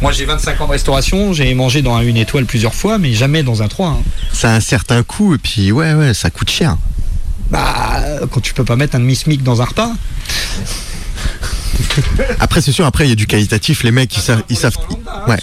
Moi 0.00 0.12
j'ai 0.12 0.24
25 0.24 0.60
ans 0.60 0.66
de 0.66 0.72
restauration, 0.72 1.32
j'ai 1.32 1.52
mangé 1.54 1.82
dans 1.82 1.96
un 1.96 2.02
une 2.02 2.16
étoile 2.16 2.44
plusieurs 2.46 2.74
fois, 2.74 2.98
mais 2.98 3.12
jamais 3.12 3.42
dans 3.42 3.60
un 3.60 3.66
3. 3.66 3.88
hein. 3.88 3.98
Ça 4.32 4.52
a 4.52 4.54
un 4.54 4.60
certain 4.60 5.02
coût 5.02 5.34
et 5.34 5.38
puis 5.38 5.72
ouais, 5.72 6.14
ça 6.14 6.30
coûte 6.30 6.50
cher. 6.50 6.76
Bah, 7.50 8.02
quand 8.30 8.40
tu 8.40 8.54
peux 8.54 8.64
pas 8.64 8.76
mettre 8.76 8.96
un 8.96 9.00
demi-smic 9.00 9.42
dans 9.42 9.60
un 9.60 9.64
repas. 9.64 9.90
Après, 12.38 12.60
c'est 12.60 12.72
sûr, 12.72 12.84
après, 12.86 13.06
il 13.06 13.08
y 13.08 13.12
a 13.12 13.16
du 13.16 13.26
qualitatif. 13.26 13.82
Les 13.82 13.90
mecs, 13.90 14.16
ils 14.16 14.22
savent. 14.22 14.42
Ils 14.48 14.56
savent 14.56 14.76
ouais. 15.28 15.36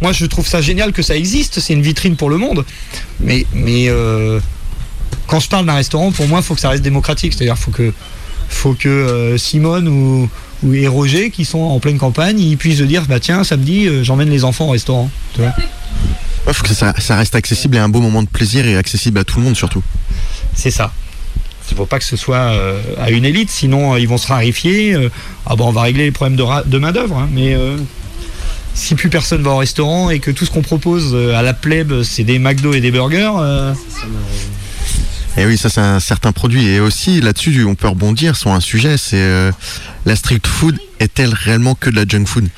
Moi, 0.00 0.12
je 0.12 0.24
trouve 0.26 0.46
ça 0.46 0.60
génial 0.60 0.92
que 0.92 1.02
ça 1.02 1.16
existe. 1.16 1.60
C'est 1.60 1.74
une 1.74 1.82
vitrine 1.82 2.16
pour 2.16 2.30
le 2.30 2.38
monde. 2.38 2.64
Mais, 3.20 3.46
mais 3.52 3.88
euh, 3.88 4.40
quand 5.26 5.40
je 5.40 5.48
parle 5.48 5.66
d'un 5.66 5.74
restaurant, 5.74 6.12
pour 6.12 6.26
moi, 6.28 6.40
il 6.40 6.44
faut 6.44 6.54
que 6.54 6.60
ça 6.60 6.70
reste 6.70 6.82
démocratique. 6.82 7.34
C'est-à-dire, 7.34 7.58
faut 7.58 7.70
que, 7.70 7.92
faut 8.48 8.74
que 8.74 8.88
euh, 8.88 9.38
Simone 9.38 9.88
ou, 9.88 10.28
ou 10.62 10.74
et 10.74 10.88
Roger, 10.88 11.30
qui 11.30 11.44
sont 11.44 11.58
en 11.58 11.80
pleine 11.80 11.98
campagne, 11.98 12.40
ils 12.40 12.56
puissent 12.56 12.78
se 12.78 12.84
dire, 12.84 13.04
bah 13.06 13.20
tiens, 13.20 13.44
samedi, 13.44 13.86
euh, 13.86 14.02
j'emmène 14.02 14.30
les 14.30 14.44
enfants 14.44 14.68
au 14.68 14.70
restaurant. 14.70 15.10
Tu 15.34 15.40
vois 15.40 15.52
Ouais, 16.46 16.54
faut 16.54 16.62
que 16.62 16.72
ça, 16.72 16.94
ça 16.98 17.16
reste 17.16 17.34
accessible 17.34 17.76
et 17.76 17.80
un 17.80 17.90
beau 17.90 18.00
moment 18.00 18.22
de 18.22 18.28
plaisir 18.28 18.66
et 18.66 18.76
accessible 18.76 19.18
à 19.18 19.24
tout 19.24 19.38
le 19.38 19.44
monde 19.44 19.56
surtout. 19.56 19.82
C'est 20.54 20.70
ça. 20.70 20.90
Il 21.70 21.74
ne 21.74 21.78
faut 21.78 21.86
pas 21.86 21.98
que 21.98 22.04
ce 22.04 22.16
soit 22.16 22.36
euh, 22.36 22.80
à 23.00 23.10
une 23.10 23.24
élite, 23.24 23.50
sinon 23.50 23.94
euh, 23.94 24.00
ils 24.00 24.08
vont 24.08 24.18
se 24.18 24.26
rarifier. 24.26 24.94
euh, 24.94 25.08
ah 25.46 25.56
bon, 25.56 25.68
on 25.68 25.72
va 25.72 25.82
régler 25.82 26.04
les 26.04 26.10
problèmes 26.10 26.36
de, 26.36 26.68
de 26.68 26.78
main-d'œuvre, 26.78 27.18
hein, 27.18 27.28
mais 27.32 27.56
si 28.74 28.94
plus 28.94 29.08
personne 29.08 29.42
va 29.42 29.50
au 29.50 29.56
restaurant 29.58 30.10
et 30.10 30.20
que 30.20 30.30
tout 30.30 30.44
ce 30.46 30.50
qu'on 30.50 30.62
propose 30.62 31.14
à 31.34 31.42
la 31.42 31.54
plèbe, 31.54 32.02
c'est 32.02 32.24
des 32.24 32.38
McDo 32.38 32.72
et 32.72 32.80
des 32.80 32.90
burgers, 32.90 33.32
euh, 33.38 33.74
Et 35.36 35.46
oui, 35.46 35.56
ça 35.56 35.68
c'est 35.68 35.80
un 35.80 36.00
certain 36.00 36.32
produit. 36.32 36.66
Et 36.66 36.80
aussi 36.80 37.20
là-dessus, 37.20 37.64
on 37.64 37.74
peut 37.74 37.88
rebondir 37.88 38.36
sur 38.36 38.50
un 38.50 38.60
sujet, 38.60 38.96
c'est 38.96 39.16
euh, 39.16 39.52
la 40.04 40.16
street 40.16 40.40
food 40.44 40.78
est-elle 40.98 41.32
réellement 41.32 41.74
que 41.74 41.88
de 41.90 41.96
la 41.96 42.04
junk 42.06 42.26
food? 42.26 42.48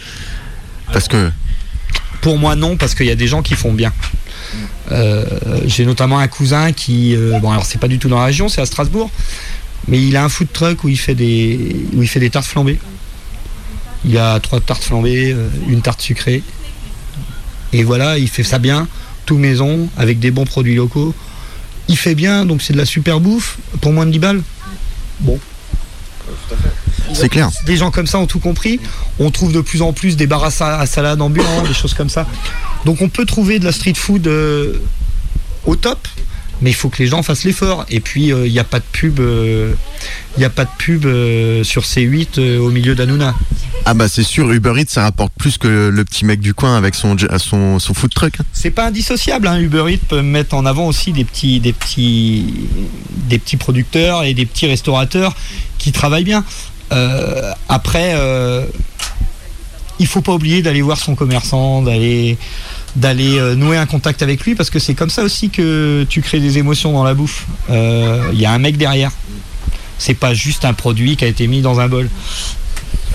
Parce 0.93 1.09
que 1.09 1.31
pour 2.21 2.39
moi 2.39 2.57
non, 2.57 2.77
parce 2.77 2.95
qu'il 2.95 3.07
y 3.07 3.11
a 3.11 3.15
des 3.15 3.27
gens 3.27 3.43
qui 3.43 3.55
font 3.55 3.73
bien. 3.73 3.93
Euh, 4.91 5.25
J'ai 5.67 5.85
notamment 5.85 6.19
un 6.19 6.29
cousin 6.29 6.73
qui, 6.73 7.15
euh, 7.15 7.39
bon 7.41 7.51
alors 7.51 7.65
c'est 7.65 7.79
pas 7.79 7.89
du 7.89 7.99
tout 7.99 8.09
dans 8.09 8.19
la 8.19 8.27
région, 8.27 8.49
c'est 8.49 8.61
à 8.61 8.67
Strasbourg, 8.67 9.11
mais 9.89 10.03
il 10.03 10.17
a 10.17 10.25
un 10.25 10.29
food 10.29 10.49
truck 10.53 10.85
où 10.85 10.89
il 10.89 10.99
fait 10.99 11.15
des, 11.15 11.77
où 11.95 12.03
il 12.03 12.09
fait 12.09 12.21
des 12.21 12.31
tartes 12.31 12.47
flambées. 12.47 12.79
Il 14.05 14.19
a 14.19 14.41
trois 14.41 14.61
tartes 14.61 14.83
flambées, 14.83 15.33
euh, 15.33 15.49
une 15.69 15.81
tarte 15.81 16.01
sucrée. 16.01 16.43
Et 17.73 17.85
voilà, 17.85 18.19
il 18.19 18.29
fait 18.29 18.43
ça 18.43 18.59
bien, 18.59 18.89
tout 19.25 19.39
maison, 19.39 19.89
avec 19.97 20.19
des 20.19 20.31
bons 20.31 20.45
produits 20.45 20.75
locaux. 20.75 21.15
Il 21.89 21.97
fait 21.97 22.15
bien, 22.15 22.45
donc 22.45 22.63
c'est 22.63 22.73
de 22.73 22.79
la 22.79 22.85
super 22.85 23.21
bouffe 23.21 23.59
pour 23.81 23.93
moins 23.93 24.07
de 24.07 24.11
10 24.11 24.19
balles. 24.19 24.43
Bon. 25.21 25.39
C'est 27.13 27.29
clair. 27.29 27.51
Des 27.67 27.77
gens 27.77 27.91
comme 27.91 28.07
ça 28.07 28.19
ont 28.19 28.27
tout 28.27 28.39
compris. 28.41 28.81
On 29.19 29.31
trouve 29.31 29.53
de 29.53 29.61
plus 29.61 29.83
en 29.83 29.93
plus 29.93 30.17
des 30.17 30.27
bars 30.27 30.45
à, 30.45 30.51
sa- 30.51 30.79
à 30.79 30.87
salade 30.87 31.21
ambulants, 31.21 31.63
des 31.67 31.75
choses 31.75 31.95
comme 31.95 32.09
ça. 32.09 32.27
Donc 32.85 33.01
on 33.01 33.09
peut 33.09 33.25
trouver 33.27 33.59
de 33.59 33.65
la 33.65 33.73
street 33.73 33.95
food 33.95 34.27
euh, 34.27 34.79
au 35.67 35.77
top, 35.77 36.09
mais 36.61 36.71
il 36.71 36.75
faut 36.75 36.89
que 36.89 36.99
les 37.03 37.07
gens 37.09 37.23
fassent 37.23 37.45
l'effort. 37.45 37.85
Et 37.91 38.01
puis 38.01 38.29
il 38.29 38.51
n'y 38.53 38.59
a 38.59 38.65
pas 38.65 38.79
de 38.79 38.85
pub, 38.93 39.21
euh, 39.21 39.75
il 40.37 40.41
n'y 40.41 40.45
a 40.45 40.51
pas 40.51 40.65
de 40.65 40.71
pub 40.79 41.05
euh, 41.07 41.63
sur 41.65 41.83
C8 41.83 42.39
euh, 42.39 42.59
au 42.59 42.71
milieu 42.71 42.95
d'Anouna. 42.95 43.35
Ah 43.85 43.95
bah 43.95 44.07
c'est 44.09 44.23
sûr, 44.23 44.51
Uber 44.53 44.75
Eats 44.81 44.91
ça 44.91 45.03
rapporte 45.03 45.33
plus 45.37 45.59
que 45.59 45.91
le, 45.93 46.05
petit 46.05 46.25
mec 46.25 46.39
du 46.39 46.55
coin 46.55 46.77
avec 46.77 46.95
son, 46.95 47.17
son, 47.39 47.81
son 47.81 47.95
food 47.95 48.15
truck. 48.15 48.35
C'est 48.53 48.71
pas 48.71 48.87
indissociable. 48.87 49.49
Hein. 49.49 49.59
Uber 49.59 49.85
Eats 49.93 50.07
peut 50.09 50.23
mettre 50.23 50.55
en 50.55 50.67
avant 50.67 50.87
aussi 50.87 51.13
des 51.13 51.25
petits, 51.25 51.59
des 51.59 51.73
petits, 51.73 52.47
des 53.29 53.41
petits 53.41 53.57
producteurs 53.57 54.23
et 54.23 54.35
des 54.35 54.47
petits 54.47 54.69
restaurateurs 54.69 55.35
qui 55.79 55.91
travaillent 55.91 56.23
bien. 56.23 56.45
Euh, 56.91 57.53
après, 57.69 58.15
euh, 58.15 58.65
il 59.99 60.07
faut 60.07 60.21
pas 60.21 60.33
oublier 60.33 60.63
d'aller 60.63 60.83
voir 60.83 60.99
son 60.99 61.15
commerçant, 61.15 61.83
d'aller 61.83 62.39
d'aller 62.97 63.39
euh, 63.39 63.55
nouer 63.55 63.79
un 63.79 63.87
contact 63.87 64.23
avec 64.23 64.45
lui 64.45 64.55
parce 64.55 64.69
que 64.69 64.79
c'est 64.79 64.95
comme 64.95 65.09
ça 65.09 65.23
aussi 65.23 65.49
que 65.49 66.05
tu 66.11 66.21
crées 66.21 66.41
des 66.41 66.59
émotions 66.59 66.93
dans 66.93 67.05
la 67.05 67.15
bouffe. 67.15 67.47
Euh, 67.71 68.29
Il 68.33 68.41
y 68.41 68.45
a 68.45 68.53
un 68.53 68.59
mec 68.59 68.77
derrière. 68.77 69.11
C'est 69.99 70.15
pas 70.15 70.35
juste 70.35 70.65
un 70.65 70.75
produit 70.75 71.17
qui 71.17 71.25
a 71.25 71.29
été 71.29 71.47
mis 71.47 71.63
dans 71.63 71.81
un 71.81 71.89
bol. 71.89 72.11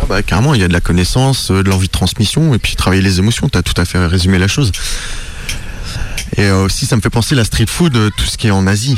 Ah 0.01 0.05
bah 0.07 0.24
carrément, 0.24 0.53
il 0.53 0.61
y 0.61 0.63
a 0.63 0.68
de 0.68 0.74
la 0.74 0.82
connaissance, 0.82 1.51
euh, 1.51 1.63
de 1.63 1.70
l'envie 1.70 1.88
de 1.88 1.91
transmission 1.91 2.53
et 2.53 2.59
puis 2.59 2.76
travailler 2.76 3.01
les 3.01 3.20
émotions, 3.20 3.49
t'as 3.49 3.61
tout 3.61 3.80
à 3.80 3.86
fait 3.86 4.03
résumé 4.05 4.38
la 4.38 4.47
chose. 4.47 4.72
Et 6.38 6.43
euh, 6.43 6.65
aussi 6.65 6.86
ça 6.86 6.95
me 6.95 7.01
fait 7.01 7.09
penser 7.09 7.36
la 7.36 7.43
street 7.43 7.65
food, 7.68 7.95
euh, 7.95 8.09
tout 8.15 8.26
ce 8.26 8.38
qui 8.38 8.47
est 8.47 8.51
en 8.51 8.68
Asie. 8.68 8.97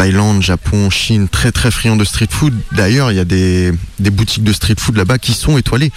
Thaïlande, 0.00 0.40
Japon, 0.40 0.88
Chine, 0.88 1.28
très 1.28 1.52
très 1.52 1.70
friand 1.70 1.94
de 1.94 2.04
street 2.04 2.28
food. 2.30 2.54
D'ailleurs, 2.72 3.12
il 3.12 3.18
y 3.18 3.20
a 3.20 3.26
des, 3.26 3.70
des 3.98 4.08
boutiques 4.08 4.42
de 4.42 4.52
street 4.54 4.76
food 4.78 4.96
là-bas 4.96 5.18
qui 5.18 5.34
sont 5.34 5.58
étoilées. 5.58 5.92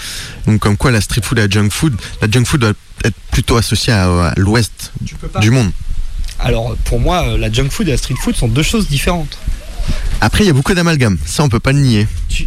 Donc 0.46 0.60
comme 0.60 0.76
quoi 0.76 0.92
la 0.92 1.00
street 1.00 1.22
food 1.24 1.38
et 1.40 1.44
la 1.44 1.50
junk 1.50 1.70
food, 1.70 1.96
la 2.22 2.30
junk 2.30 2.44
food 2.44 2.60
doit 2.60 2.74
être 3.06 3.16
plutôt 3.32 3.56
associée 3.56 3.94
à, 3.94 4.10
à 4.28 4.34
l'ouest 4.36 4.92
du, 5.40 5.52
monde. 5.52 5.72
Alors 6.38 6.76
pour 6.84 7.00
moi, 7.00 7.24
euh, 7.30 7.38
la 7.38 7.50
junk 7.50 7.70
food 7.70 7.88
et 7.88 7.92
la 7.92 7.98
street 7.98 8.16
food 8.22 8.36
sont 8.36 8.50
deux 8.50 8.62
choses 8.62 8.90
différentes. 8.90 9.38
Après, 10.20 10.44
il 10.44 10.48
y 10.48 10.50
a 10.50 10.54
beaucoup 10.54 10.74
d'amalgame, 10.74 11.18
ça 11.26 11.42
on 11.46 11.48
peut 11.48 11.62
pas 11.62 11.72
le 11.72 11.80
nier. 11.80 12.06
tu- 12.28 12.46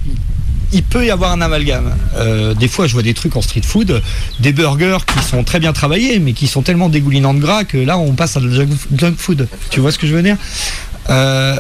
il 0.72 0.82
peut 0.82 1.07
y 1.07 1.11
avoir 1.11 1.32
un 1.32 1.40
amalgame. 1.40 1.94
Euh, 2.16 2.52
des 2.52 2.68
fois, 2.68 2.86
je 2.86 2.92
vois 2.92 3.02
des 3.02 3.14
trucs 3.14 3.34
en 3.36 3.40
street 3.40 3.62
food, 3.62 4.02
des 4.40 4.52
burgers 4.52 4.98
qui 5.07 5.24
sont 5.24 5.42
très 5.44 5.61
bien 5.61 5.72
travaillés, 5.72 6.18
mais 6.18 6.34
qui 6.34 6.48
sont 6.48 6.61
tellement 6.61 6.88
dégoulinants 6.90 7.32
de 7.34 7.38
gras 7.38 7.64
que 7.64 7.78
là, 7.78 7.96
on 7.96 8.12
passe 8.12 8.36
à 8.36 8.40
la 8.40 8.50
junk, 8.52 8.68
junk 8.94 9.14
food. 9.16 9.48
Tu 9.70 9.80
vois 9.80 9.90
ce 9.92 9.98
que 9.98 10.07
je 10.07 10.14
veux 10.14 10.22
dire? 10.22 10.36
Euh, 11.11 11.57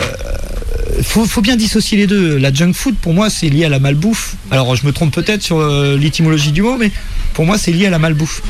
faut, 1.02 1.40
bien 1.40 1.56
dissocier 1.56 1.98
les 1.98 2.06
deux. 2.06 2.36
La 2.38 2.52
junk 2.52 2.72
food, 2.72 2.96
pour 2.96 3.14
moi, 3.14 3.30
c'est 3.30 3.48
lié 3.48 3.64
à 3.64 3.68
la 3.68 3.78
malbouffe. 3.78 4.36
Alors, 4.50 4.74
je 4.76 4.86
me 4.86 4.92
trompe 4.92 5.12
peut-être 5.14 5.42
sur 5.42 5.58
euh, 5.58 5.96
l'étymologie 5.96 6.52
du 6.52 6.62
mot, 6.62 6.76
mais 6.76 6.90
pour 7.34 7.44
moi, 7.44 7.58
c'est 7.58 7.72
lié 7.72 7.86
à 7.86 7.90
la 7.90 7.98
malbouffe. 7.98 8.42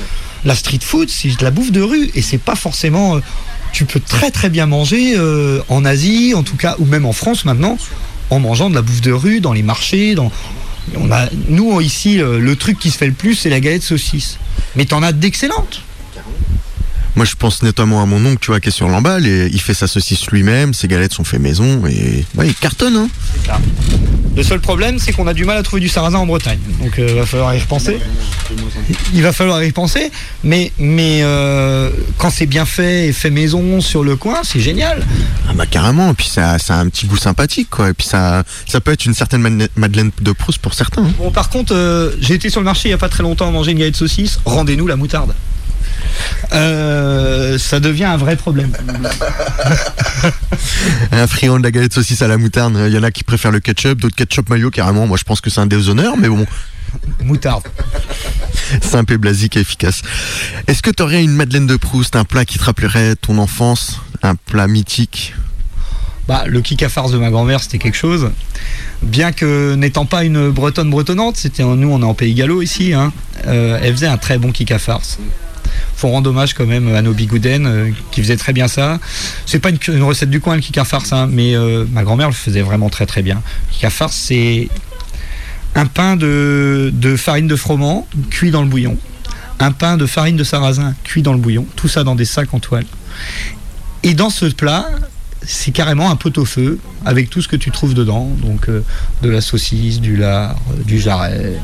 La 0.45 0.55
street 0.55 0.81
food, 0.83 1.09
c'est 1.09 1.37
de 1.37 1.45
la 1.45 1.51
bouffe 1.51 1.73
de 1.73 1.81
rue, 1.81 2.11
et 2.15 2.23
c'est 2.23 2.39
pas 2.39 2.55
forcément. 2.55 3.17
euh, 3.17 3.21
tu 3.73 3.85
peux 3.85 4.01
très 4.01 4.31
très 4.31 4.49
bien 4.49 4.67
manger 4.67 5.15
euh, 5.17 5.61
en 5.69 5.85
Asie, 5.85 6.33
en 6.35 6.43
tout 6.43 6.57
cas, 6.57 6.77
ou 6.79 6.87
même 6.87 7.05
en 7.05 7.13
France 7.13 7.45
maintenant, 7.45 7.77
en 8.31 8.39
mangeant 8.39 8.71
de 8.71 8.75
la 8.75 8.83
bouffe 8.83 9.03
de 9.03 9.13
rue 9.13 9.41
dans 9.41 9.53
les 9.53 9.63
marchés. 9.63 10.15
Dans... 10.15 10.33
On 10.97 11.11
a, 11.11 11.29
nous 11.49 11.81
ici, 11.81 12.19
le 12.19 12.57
truc 12.57 12.79
qui 12.79 12.91
se 12.91 12.97
fait 12.97 13.09
le 13.09 13.13
plus, 13.13 13.35
c'est 13.35 13.51
la 13.51 13.61
galette 13.61 13.83
saucisse. 13.83 14.39
Mais 14.77 14.85
t'en 14.87 15.03
as 15.03 15.13
d'excellentes. 15.13 15.83
Moi, 17.17 17.25
je 17.25 17.35
pense 17.35 17.63
notamment 17.63 18.03
à 18.03 18.07
mon 18.07 18.25
oncle, 18.27 18.39
tu 18.41 18.49
vois, 18.51 18.61
qui 18.61 18.69
est 18.69 18.73
sur 18.73 18.89
l'emballe 18.89 19.27
et 19.27 19.49
il 19.51 19.61
fait 19.61 19.73
sa 19.75 19.87
saucisse 19.87 20.27
lui-même, 20.31 20.75
ses 20.75 20.87
galettes 20.87 21.15
sont 21.15 21.25
faites 21.25 21.41
maison 21.41 21.87
et 21.87 22.25
ouais, 22.37 22.49
il 22.49 22.55
cartonne. 22.55 22.95
Hein. 22.97 23.09
Le 24.37 24.43
seul 24.43 24.61
problème, 24.61 24.99
c'est 24.99 25.13
qu'on 25.13 25.27
a 25.27 25.33
du 25.33 25.47
mal 25.47 25.57
à 25.57 25.63
trouver 25.63 25.81
du 25.81 25.89
sarrasin 25.89 26.19
en 26.19 26.27
Bretagne. 26.27 26.59
Donc, 26.83 26.93
il 26.99 27.15
va 27.15 27.25
falloir 27.25 27.55
y 27.55 27.59
repenser. 27.59 27.99
Il 29.15 29.23
va 29.23 29.33
falloir 29.33 29.63
y 29.65 29.67
repenser. 29.69 30.11
Mais, 30.45 30.73
mais 30.79 31.21
euh, 31.23 31.91
quand 32.19 32.29
c'est 32.29 32.45
bien 32.45 32.67
fait 32.67 33.09
et 33.09 33.13
fait 33.15 33.31
maison 33.31 33.81
sur 33.81 34.05
le 34.05 34.17
coin, 34.17 34.41
c'est 34.45 34.61
génial. 34.61 35.03
Ah 35.49 35.55
bah 35.55 35.65
carrément, 35.65 36.11
et 36.11 36.15
puis 36.15 36.29
ça, 36.29 36.59
ça 36.59 36.75
a 36.75 36.79
un 36.81 36.89
petit 36.91 37.07
goût 37.07 37.17
sympathique, 37.17 37.69
quoi. 37.71 37.89
Et 37.89 37.95
puis 37.95 38.07
ça, 38.07 38.45
ça 38.67 38.81
peut 38.83 38.93
être 38.93 39.07
une 39.07 39.15
certaine 39.15 39.41
Madeleine- 39.77 40.11
de 40.21 40.33
Proust 40.33 40.59
pour 40.59 40.75
certains. 40.75 41.05
hein. 41.05 41.13
Bon, 41.19 41.31
par 41.31 41.49
contre, 41.49 41.75
euh, 41.75 42.11
j'ai 42.21 42.35
été 42.35 42.51
sur 42.51 42.61
le 42.61 42.67
marché 42.67 42.89
il 42.89 42.91
n'y 42.91 42.95
a 42.95 42.99
pas 42.99 43.09
très 43.09 43.23
longtemps 43.23 43.51
manger 43.51 43.73
une 43.73 43.79
galette 43.79 43.97
saucisse. 43.97 44.39
Rendez-nous 44.45 44.87
la 44.87 44.97
moutarde. 44.97 45.33
Euh, 46.53 47.59
ça 47.59 47.81
devient 47.81 48.05
un 48.05 48.17
vrai 48.17 48.37
problème. 48.37 48.73
Un 51.13 51.27
friand 51.27 51.59
de 51.59 51.65
la 51.65 51.71
galette 51.71 51.93
saucisse 51.93 52.23
à 52.23 52.29
la 52.29 52.39
moutarde, 52.39 52.75
il 52.87 52.93
y 52.93 52.99
en 52.99 53.03
a 53.03 53.11
qui 53.11 53.25
préfèrent 53.25 53.51
le 53.51 53.61
ketchup, 53.61 54.01
d'autres 54.01 54.17
ketchup 54.17 54.49
mayo 54.49 54.71
carrément. 54.71 55.07
Moi, 55.07 55.17
je 55.19 55.25
pense 55.25 55.41
que 55.41 55.51
c'est 55.51 55.61
un 55.61 55.67
déshonneur, 55.67 56.17
mais 56.17 56.29
bon, 56.29 56.47
Moutarde. 57.23 57.65
simple 58.81 59.15
et 59.15 59.19
blasique 59.19 59.57
et 59.57 59.61
efficace. 59.61 60.03
Est-ce 60.67 60.83
que 60.83 60.91
tu 60.91 61.03
aurais 61.03 61.23
une 61.23 61.33
Madeleine 61.33 61.67
de 61.67 61.77
Proust, 61.77 62.17
un 62.17 62.25
plat 62.25 62.45
qui 62.45 62.59
te 62.59 62.65
rappellerait 62.65 63.17
ton 63.17 63.39
enfance, 63.39 64.01
un 64.23 64.35
plat 64.35 64.67
mythique? 64.67 65.35
Bah, 66.29 66.45
le 66.47 66.61
kick 66.61 66.83
à 66.83 66.89
farce 66.89 67.13
de 67.13 67.19
ma 67.19 67.31
grand-mère, 67.31 67.63
c'était 67.63 67.79
quelque 67.79 67.97
chose. 67.97 68.31
Bien 69.03 69.31
que 69.31 69.75
n'étant 69.75 70.07
pas 70.07 70.25
une 70.25 70.51
bretonne 70.51 70.91
bretonnante, 70.91 71.37
c'était 71.37 71.63
nous, 71.63 71.89
on 71.89 72.03
est 72.03 72.05
en 72.05 72.15
Pays 72.15 72.35
Gallo 72.35 72.63
ici, 72.63 72.95
hein, 72.95 73.13
euh, 73.47 73.79
elle 73.81 73.93
faisait 73.93 74.09
un 74.09 74.17
très 74.17 74.39
bon 74.39 74.51
kick 74.51 74.73
à 74.73 74.81
farce. 74.81 75.19
Faut 75.97 76.09
rendre 76.09 76.31
hommage 76.31 76.55
quand 76.55 76.67
même 76.67 76.95
à 76.95 77.03
nos 77.03 77.13
bigouden 77.13 77.67
euh, 77.67 77.91
qui 78.11 78.23
faisaient 78.23 78.37
très 78.37 78.53
bien 78.53 78.69
ça. 78.69 78.99
C'est 79.47 79.59
pas 79.59 79.71
une, 79.71 80.03
recette 80.03 80.31
du 80.31 80.41
coin 80.41 80.57
le 80.57 80.85
farce, 80.85 81.13
hein, 81.13 81.29
mais 81.31 81.55
euh, 81.55 81.85
ma 81.91 82.03
grand-mère 82.03 82.29
le 82.29 82.35
faisait 82.35 82.63
vraiment 82.63 82.89
très 82.89 83.07
très 83.07 83.23
bien. 83.23 83.43
Farce, 83.91 84.17
c'est 84.17 84.69
un 85.75 85.87
pain 85.87 86.17
de, 86.17 86.93
farine 87.17 87.47
de 87.47 87.57
froment 87.57 88.07
cuit 88.31 88.51
dans 88.51 88.63
le 88.63 88.69
bouillon, 88.69 88.97
un 89.61 89.73
pain 89.73 89.97
de 89.97 90.07
farine 90.07 90.37
de 90.37 90.45
sarrasin 90.45 90.95
cuit 91.05 91.23
dans 91.23 91.33
le 91.33 91.39
bouillon, 91.39 91.67
tout 91.77 91.89
ça 91.89 92.03
dans 92.03 92.15
des 92.15 92.25
sacs 92.25 92.53
en 92.55 92.61
toile. 92.61 92.87
Et 94.03 94.15
dans 94.15 94.31
ce 94.31 94.47
plat, 94.47 94.89
c'est 95.43 95.73
carrément 95.73 96.11
un 96.11 96.17
pot-au-feu 96.17 96.79
avec 97.05 97.31
tout 97.31 97.43
ce 97.43 97.49
que 97.49 97.57
tu 97.57 97.71
trouves 97.71 97.95
dedans, 97.95 98.31
donc 98.43 98.69
euh, 98.69 98.83
de 99.23 99.29
la 99.29 99.41
saucisse, 99.41 100.01
du 100.01 100.17
lard, 100.17 100.57
du 100.85 100.99
jarret. 100.99 101.55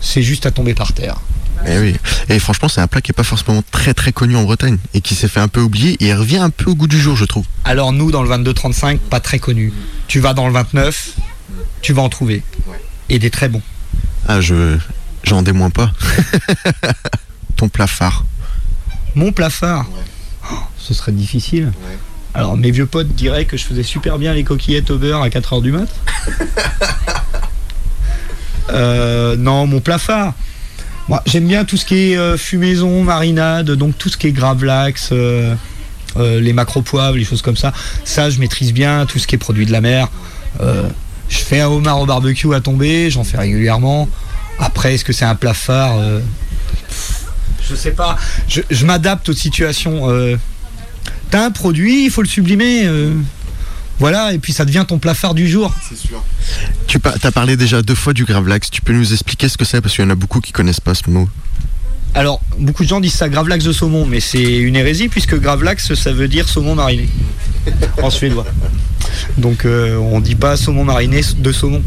c'est 0.00 0.22
juste 0.22 0.46
à 0.46 0.50
tomber 0.50 0.74
par 0.74 0.92
terre. 0.92 1.20
Eh 1.66 1.78
oui. 1.78 1.96
Et 2.28 2.38
franchement, 2.38 2.68
c'est 2.68 2.80
un 2.80 2.86
plat 2.86 3.00
qui 3.00 3.10
est 3.12 3.14
pas 3.14 3.24
forcément 3.24 3.62
très 3.70 3.94
très 3.94 4.12
connu 4.12 4.36
en 4.36 4.42
Bretagne 4.42 4.78
et 4.92 5.00
qui 5.00 5.14
s'est 5.14 5.28
fait 5.28 5.40
un 5.40 5.48
peu 5.48 5.60
oublier 5.60 5.92
et 6.00 6.08
il 6.08 6.14
revient 6.14 6.38
un 6.38 6.50
peu 6.50 6.70
au 6.70 6.74
goût 6.74 6.86
du 6.86 7.00
jour, 7.00 7.16
je 7.16 7.24
trouve. 7.24 7.46
Alors 7.64 7.92
nous, 7.92 8.10
dans 8.10 8.22
le 8.22 8.28
22-35, 8.28 8.98
pas 8.98 9.20
très 9.20 9.38
connu. 9.38 9.72
Tu 10.06 10.20
vas 10.20 10.34
dans 10.34 10.46
le 10.46 10.52
29, 10.52 11.14
tu 11.80 11.92
vas 11.92 12.02
en 12.02 12.08
trouver. 12.08 12.42
Et 13.08 13.18
des 13.18 13.30
très 13.30 13.48
bons. 13.48 13.62
Ah, 14.28 14.40
je 14.40 14.76
j'en 15.22 15.42
démoins 15.42 15.70
pas. 15.70 15.90
Ton 17.56 17.68
plat 17.68 17.86
phare. 17.86 18.24
Mon 19.14 19.32
plat 19.32 19.50
phare 19.50 19.86
Oh, 20.50 20.56
Ce 20.78 20.92
serait 20.92 21.12
difficile. 21.12 21.72
Alors 22.34 22.56
mes 22.56 22.70
vieux 22.70 22.86
potes 22.86 23.08
diraient 23.08 23.44
que 23.46 23.56
je 23.56 23.64
faisais 23.64 23.82
super 23.82 24.18
bien 24.18 24.34
les 24.34 24.44
coquillettes 24.44 24.90
au 24.90 24.98
beurre 24.98 25.22
à 25.22 25.28
4h 25.28 25.62
du 25.62 25.72
mat. 25.72 25.88
Euh, 28.70 29.36
non, 29.36 29.66
mon 29.66 29.80
plat 29.80 29.98
phare. 29.98 30.32
Moi, 31.08 31.22
j'aime 31.26 31.46
bien 31.46 31.64
tout 31.64 31.76
ce 31.76 31.84
qui 31.84 32.12
est 32.12 32.16
euh, 32.16 32.38
fumaison, 32.38 33.02
marinade, 33.02 33.70
donc 33.72 33.98
tout 33.98 34.08
ce 34.08 34.16
qui 34.16 34.28
est 34.28 34.32
gravlax, 34.32 35.10
euh, 35.12 35.54
euh, 36.16 36.40
les 36.40 36.54
macropoivres, 36.54 37.16
les 37.16 37.24
choses 37.24 37.42
comme 37.42 37.56
ça. 37.56 37.72
Ça, 38.04 38.30
je 38.30 38.38
maîtrise 38.40 38.72
bien, 38.72 39.04
tout 39.04 39.18
ce 39.18 39.26
qui 39.26 39.34
est 39.34 39.38
produit 39.38 39.66
de 39.66 39.72
la 39.72 39.80
mer. 39.80 40.08
Je 41.28 41.38
fais 41.38 41.60
un 41.60 41.68
homard 41.68 42.00
au 42.00 42.06
barbecue 42.06 42.54
à 42.54 42.60
tomber, 42.60 43.10
j'en 43.10 43.24
fais 43.24 43.38
régulièrement. 43.38 44.08
Après, 44.58 44.94
est-ce 44.94 45.04
que 45.04 45.12
c'est 45.12 45.24
un 45.24 45.34
plat 45.34 45.54
phare 45.54 45.96
Je 47.68 47.74
sais 47.74 47.90
pas. 47.90 48.16
Je, 48.46 48.60
je 48.70 48.86
m'adapte 48.86 49.28
aux 49.28 49.34
situations. 49.34 50.08
T'as 51.30 51.44
un 51.44 51.50
produit, 51.50 52.04
il 52.04 52.10
faut 52.10 52.22
le 52.22 52.28
sublimer. 52.28 52.88
Voilà, 53.98 54.32
et 54.32 54.38
puis 54.38 54.52
ça 54.52 54.64
devient 54.64 54.84
ton 54.86 54.98
plat 54.98 55.14
phare 55.14 55.34
du 55.34 55.48
jour. 55.48 55.72
Tu 56.86 56.98
as 57.04 57.32
parlé 57.32 57.56
déjà 57.56 57.82
deux 57.82 57.94
fois 57.94 58.12
du 58.12 58.24
gravlax. 58.24 58.70
Tu 58.70 58.80
peux 58.80 58.92
nous 58.92 59.12
expliquer 59.12 59.48
ce 59.48 59.56
que 59.56 59.64
c'est? 59.64 59.80
Parce 59.80 59.94
qu'il 59.94 60.04
y 60.04 60.06
en 60.06 60.10
a 60.10 60.14
beaucoup 60.16 60.40
qui 60.40 60.52
connaissent 60.52 60.80
pas 60.80 60.94
ce 60.94 61.08
mot. 61.08 61.28
Alors, 62.16 62.40
beaucoup 62.58 62.84
de 62.84 62.88
gens 62.88 63.00
disent 63.00 63.14
ça 63.14 63.28
gravlax 63.28 63.64
de 63.64 63.72
saumon, 63.72 64.06
mais 64.06 64.20
c'est 64.20 64.42
une 64.42 64.76
hérésie 64.76 65.08
puisque 65.08 65.38
gravlax, 65.38 65.94
ça 65.94 66.12
veut 66.12 66.28
dire 66.28 66.48
saumon 66.48 66.76
mariné 66.76 67.08
en 68.02 68.10
suédois. 68.10 68.46
Donc, 69.36 69.64
euh, 69.64 69.96
on 69.96 70.20
dit 70.20 70.36
pas 70.36 70.56
saumon 70.56 70.84
mariné 70.84 71.22
de 71.36 71.52
saumon. 71.52 71.82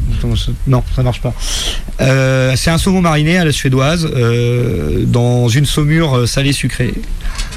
Non, 0.68 0.84
ça 0.96 1.04
marche 1.04 1.22
pas. 1.22 1.34
Euh, 2.02 2.54
c'est 2.58 2.70
un 2.70 2.78
saumon 2.78 3.02
mariné 3.02 3.38
à 3.38 3.46
la 3.46 3.54
suédoise 3.54 4.06
euh, 4.06 5.06
dans 5.06 5.48
une 5.48 5.66
saumure 5.66 6.28
salée 6.28 6.54
sucrée 6.54 6.94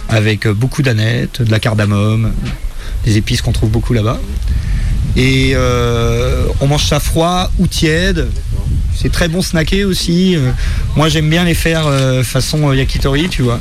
avec 0.08 0.46
beaucoup 0.46 0.82
d'anettes, 0.82 1.42
de 1.42 1.50
la 1.50 1.58
cardamome, 1.58 2.32
des 3.04 3.16
épices 3.16 3.42
qu'on 3.42 3.52
trouve 3.52 3.70
beaucoup 3.70 3.92
là-bas. 3.92 4.20
Et 5.16 5.52
euh, 5.54 6.46
on 6.60 6.68
mange 6.68 6.86
ça 6.86 7.00
froid 7.00 7.50
ou 7.58 7.66
tiède. 7.66 8.28
C'est 8.94 9.10
très 9.10 9.28
bon 9.28 9.42
snacké 9.42 9.84
aussi. 9.84 10.36
Euh, 10.36 10.50
moi, 10.94 11.08
j'aime 11.08 11.28
bien 11.28 11.44
les 11.44 11.54
faire 11.54 11.86
euh, 11.86 12.22
façon 12.22 12.72
yakitori, 12.72 13.28
tu 13.28 13.42
vois. 13.42 13.60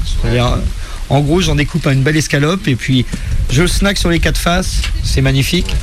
En 1.10 1.22
gros, 1.22 1.42
j'en 1.42 1.56
découpe 1.56 1.88
une 1.88 2.04
belle 2.04 2.18
escalope 2.18 2.68
et 2.68 2.76
puis 2.76 3.06
je 3.50 3.64
le 3.64 3.68
snack 3.68 3.98
sur 3.98 4.10
les 4.10 4.20
quatre 4.20 4.38
faces. 4.38 4.82
C'est 5.04 5.22
magnifique. 5.22 5.76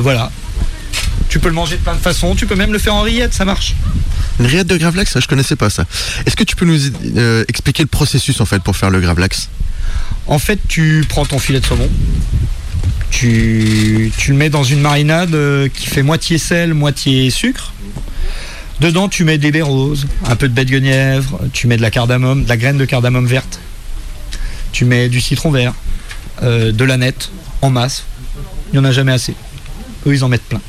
Voilà. 0.00 0.30
Tu 1.28 1.40
peux 1.40 1.48
le 1.48 1.54
manger 1.54 1.76
de 1.76 1.82
plein 1.82 1.94
de 1.94 2.00
façons. 2.00 2.34
Tu 2.34 2.46
peux 2.46 2.54
même 2.54 2.72
le 2.72 2.78
faire 2.78 2.94
en 2.94 3.02
rillette, 3.02 3.34
ça 3.34 3.44
marche. 3.44 3.74
Une 4.40 4.46
rillette 4.46 4.66
de 4.66 4.78
gravlax, 4.78 5.18
je 5.20 5.26
connaissais 5.26 5.56
pas 5.56 5.68
ça. 5.68 5.84
Est-ce 6.24 6.36
que 6.36 6.44
tu 6.44 6.56
peux 6.56 6.64
nous 6.64 6.80
expliquer 7.48 7.82
le 7.82 7.88
processus 7.88 8.40
en 8.40 8.46
fait 8.46 8.62
pour 8.62 8.76
faire 8.76 8.88
le 8.88 9.00
gravlax? 9.00 9.50
En 10.26 10.38
fait, 10.38 10.58
tu 10.68 11.04
prends 11.08 11.24
ton 11.24 11.38
filet 11.38 11.60
de 11.60 11.66
saumon, 11.66 11.88
tu, 13.10 14.12
le 14.28 14.34
mets 14.34 14.50
dans 14.50 14.64
une 14.64 14.80
marinade 14.80 15.34
euh, 15.34 15.68
qui 15.68 15.86
fait 15.86 16.02
moitié 16.02 16.38
sel, 16.38 16.74
moitié 16.74 17.30
sucre. 17.30 17.72
Dedans, 18.80 19.08
tu 19.08 19.24
mets 19.24 19.38
des 19.38 19.50
baies 19.50 19.62
roses, 19.62 20.06
un 20.26 20.36
peu 20.36 20.48
de 20.48 20.54
baie 20.54 20.64
de 20.64 20.70
guenièvre, 20.70 21.40
tu 21.52 21.66
mets 21.66 21.76
de 21.76 21.82
la 21.82 21.90
cardamome, 21.90 22.44
de 22.44 22.48
la 22.48 22.56
graine 22.56 22.78
de 22.78 22.84
cardamome 22.84 23.26
verte, 23.26 23.58
tu 24.70 24.84
mets 24.84 25.08
du 25.08 25.20
citron 25.20 25.50
vert, 25.50 25.74
euh, 26.42 26.70
de 26.70 26.84
l'aneth 26.84 27.30
en 27.62 27.70
masse. 27.70 28.04
Il 28.72 28.78
n'y 28.78 28.86
en 28.86 28.88
a 28.88 28.92
jamais 28.92 29.12
assez. 29.12 29.34
Eux, 30.06 30.14
ils 30.14 30.22
en 30.22 30.28
mettent 30.28 30.44
plein. 30.44 30.60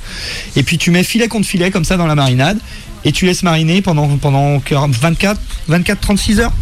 Et 0.56 0.64
puis 0.64 0.78
tu 0.78 0.90
mets 0.90 1.04
filet 1.04 1.28
contre 1.28 1.48
filet 1.48 1.70
comme 1.70 1.86
ça 1.86 1.98
dans 1.98 2.08
la 2.08 2.16
marinade 2.16 2.58
et 3.06 3.12
tu 3.12 3.26
laisses 3.26 3.44
mariner 3.44 3.82
pendant, 3.82 4.18
pendant 4.18 4.60
24, 4.60 5.40
24, 5.68 6.00
36 6.00 6.40
heures. 6.40 6.54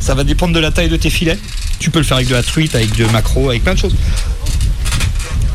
Ça 0.00 0.14
va 0.14 0.24
dépendre 0.24 0.54
de 0.54 0.60
la 0.60 0.70
taille 0.70 0.88
de 0.88 0.96
tes 0.96 1.10
filets. 1.10 1.38
Tu 1.78 1.90
peux 1.90 1.98
le 1.98 2.04
faire 2.04 2.16
avec 2.16 2.28
de 2.28 2.34
la 2.34 2.42
truite, 2.42 2.74
avec 2.74 2.94
de 2.96 3.04
macro, 3.06 3.50
avec 3.50 3.62
plein 3.62 3.74
de 3.74 3.78
choses. 3.78 3.94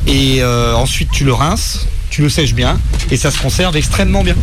Et 0.07 0.41
euh, 0.41 0.74
ensuite 0.76 1.09
tu 1.11 1.24
le 1.26 1.34
rinces, 1.34 1.86
tu 2.09 2.22
le 2.22 2.30
sèches 2.30 2.53
bien 2.53 2.80
et 3.11 3.17
ça 3.17 3.32
se 3.32 3.39
conserve 3.39 3.76
extrêmement 3.78 4.24
bien. 4.24 4.36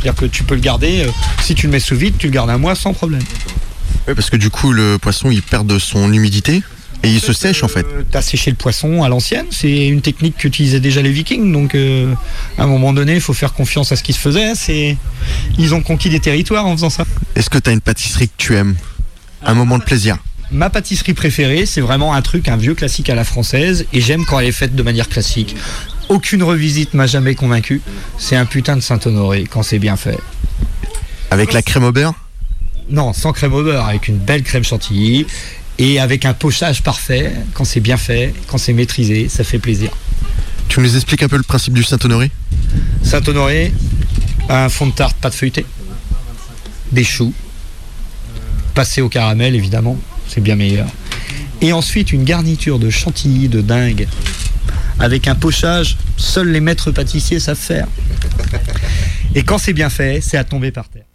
C'est-à-dire 0.00 0.14
que 0.14 0.26
tu 0.26 0.44
peux 0.44 0.54
le 0.54 0.60
garder, 0.60 1.02
euh, 1.02 1.10
si 1.42 1.54
tu 1.54 1.66
le 1.66 1.72
mets 1.72 1.80
sous 1.80 1.96
vide, 1.96 2.14
tu 2.18 2.26
le 2.26 2.32
gardes 2.32 2.50
un 2.50 2.58
mois 2.58 2.74
sans 2.74 2.92
problème. 2.92 3.22
Oui, 4.06 4.14
parce 4.14 4.30
que 4.30 4.36
du 4.36 4.50
coup, 4.50 4.72
le 4.72 4.98
poisson 4.98 5.30
il 5.30 5.42
perd 5.42 5.66
de 5.66 5.78
son 5.78 6.12
humidité 6.12 6.62
et 7.02 7.10
il 7.12 7.20
se 7.20 7.32
sèche 7.32 7.62
en 7.62 7.68
fait. 7.68 7.86
Euh, 7.86 8.02
T'as 8.10 8.22
séché 8.22 8.50
le 8.50 8.56
poisson 8.56 9.02
à 9.02 9.08
l'ancienne, 9.08 9.46
c'est 9.50 9.86
une 9.86 10.00
technique 10.00 10.36
qu'utilisaient 10.36 10.80
déjà 10.80 11.00
les 11.02 11.12
vikings, 11.12 11.52
donc 11.52 11.74
euh, 11.74 12.12
à 12.58 12.64
un 12.64 12.66
moment 12.66 12.92
donné, 12.92 13.14
il 13.14 13.20
faut 13.20 13.34
faire 13.34 13.52
confiance 13.52 13.92
à 13.92 13.96
ce 13.96 14.02
qui 14.02 14.12
se 14.12 14.18
faisait. 14.18 14.54
C'est... 14.54 14.96
Ils 15.58 15.74
ont 15.74 15.80
conquis 15.80 16.10
des 16.10 16.20
territoires 16.20 16.66
en 16.66 16.72
faisant 16.72 16.90
ça. 16.90 17.04
Est-ce 17.36 17.50
que 17.50 17.58
tu 17.58 17.70
as 17.70 17.72
une 17.72 17.80
pâtisserie 17.80 18.28
que 18.28 18.34
tu 18.36 18.56
aimes? 18.56 18.74
Un 19.44 19.54
moment 19.54 19.78
de 19.78 19.84
plaisir 19.84 20.16
Ma 20.50 20.70
pâtisserie 20.70 21.12
préférée, 21.12 21.66
c'est 21.66 21.82
vraiment 21.82 22.14
un 22.14 22.22
truc, 22.22 22.48
un 22.48 22.56
vieux 22.56 22.74
classique 22.74 23.10
à 23.10 23.14
la 23.14 23.24
française, 23.24 23.84
et 23.92 24.00
j'aime 24.00 24.24
quand 24.24 24.40
elle 24.40 24.46
est 24.46 24.52
faite 24.52 24.74
de 24.74 24.82
manière 24.82 25.08
classique. 25.08 25.54
Aucune 26.08 26.42
revisite 26.42 26.94
m'a 26.94 27.06
jamais 27.06 27.34
convaincu. 27.34 27.82
C'est 28.16 28.36
un 28.36 28.46
putain 28.46 28.74
de 28.74 28.80
Saint-Honoré 28.80 29.44
quand 29.44 29.62
c'est 29.62 29.78
bien 29.78 29.96
fait. 29.96 30.18
Avec 31.30 31.52
la 31.52 31.60
crème 31.60 31.84
au 31.84 31.92
beurre 31.92 32.14
Non, 32.88 33.12
sans 33.12 33.32
crème 33.32 33.52
au 33.52 33.62
beurre, 33.62 33.84
avec 33.84 34.08
une 34.08 34.16
belle 34.16 34.42
crème 34.42 34.64
chantilly 34.64 35.26
et 35.78 36.00
avec 36.00 36.24
un 36.24 36.32
pochage 36.32 36.82
parfait. 36.82 37.30
Quand 37.52 37.64
c'est 37.66 37.80
bien 37.80 37.98
fait, 37.98 38.32
quand 38.46 38.56
c'est 38.56 38.72
maîtrisé, 38.72 39.28
ça 39.28 39.44
fait 39.44 39.58
plaisir. 39.58 39.90
Tu 40.68 40.80
nous 40.80 40.96
expliques 40.96 41.22
un 41.22 41.28
peu 41.28 41.36
le 41.36 41.42
principe 41.42 41.74
du 41.74 41.82
Saint-Honoré? 41.82 42.30
Saint-Honoré, 43.02 43.74
un 44.48 44.70
fond 44.70 44.86
de 44.86 44.92
tarte 44.92 45.16
pâte 45.18 45.34
feuilletée, 45.34 45.66
des 46.92 47.04
choux, 47.04 47.34
passé 48.74 49.02
au 49.02 49.10
caramel 49.10 49.54
évidemment, 49.54 49.98
c'est 50.28 50.40
bien 50.40 50.56
meilleur. 50.56 50.86
Et 51.60 51.72
ensuite 51.72 52.12
une 52.12 52.24
garniture 52.24 52.78
de 52.78 52.90
chantilly 52.90 53.48
de 53.48 53.60
dingue, 53.60 54.06
avec 55.00 55.28
un 55.28 55.34
pochage, 55.34 55.96
seuls 56.16 56.50
les 56.50 56.60
maîtres 56.60 56.92
pâtissiers 56.92 57.40
savent 57.40 57.56
faire. 57.56 57.88
Et 59.34 59.42
quand 59.42 59.58
c'est 59.58 59.72
bien 59.72 59.90
fait, 59.90 60.20
c'est 60.20 60.36
à 60.36 60.44
tomber 60.44 60.70
par 60.70 60.88
terre. 60.88 61.07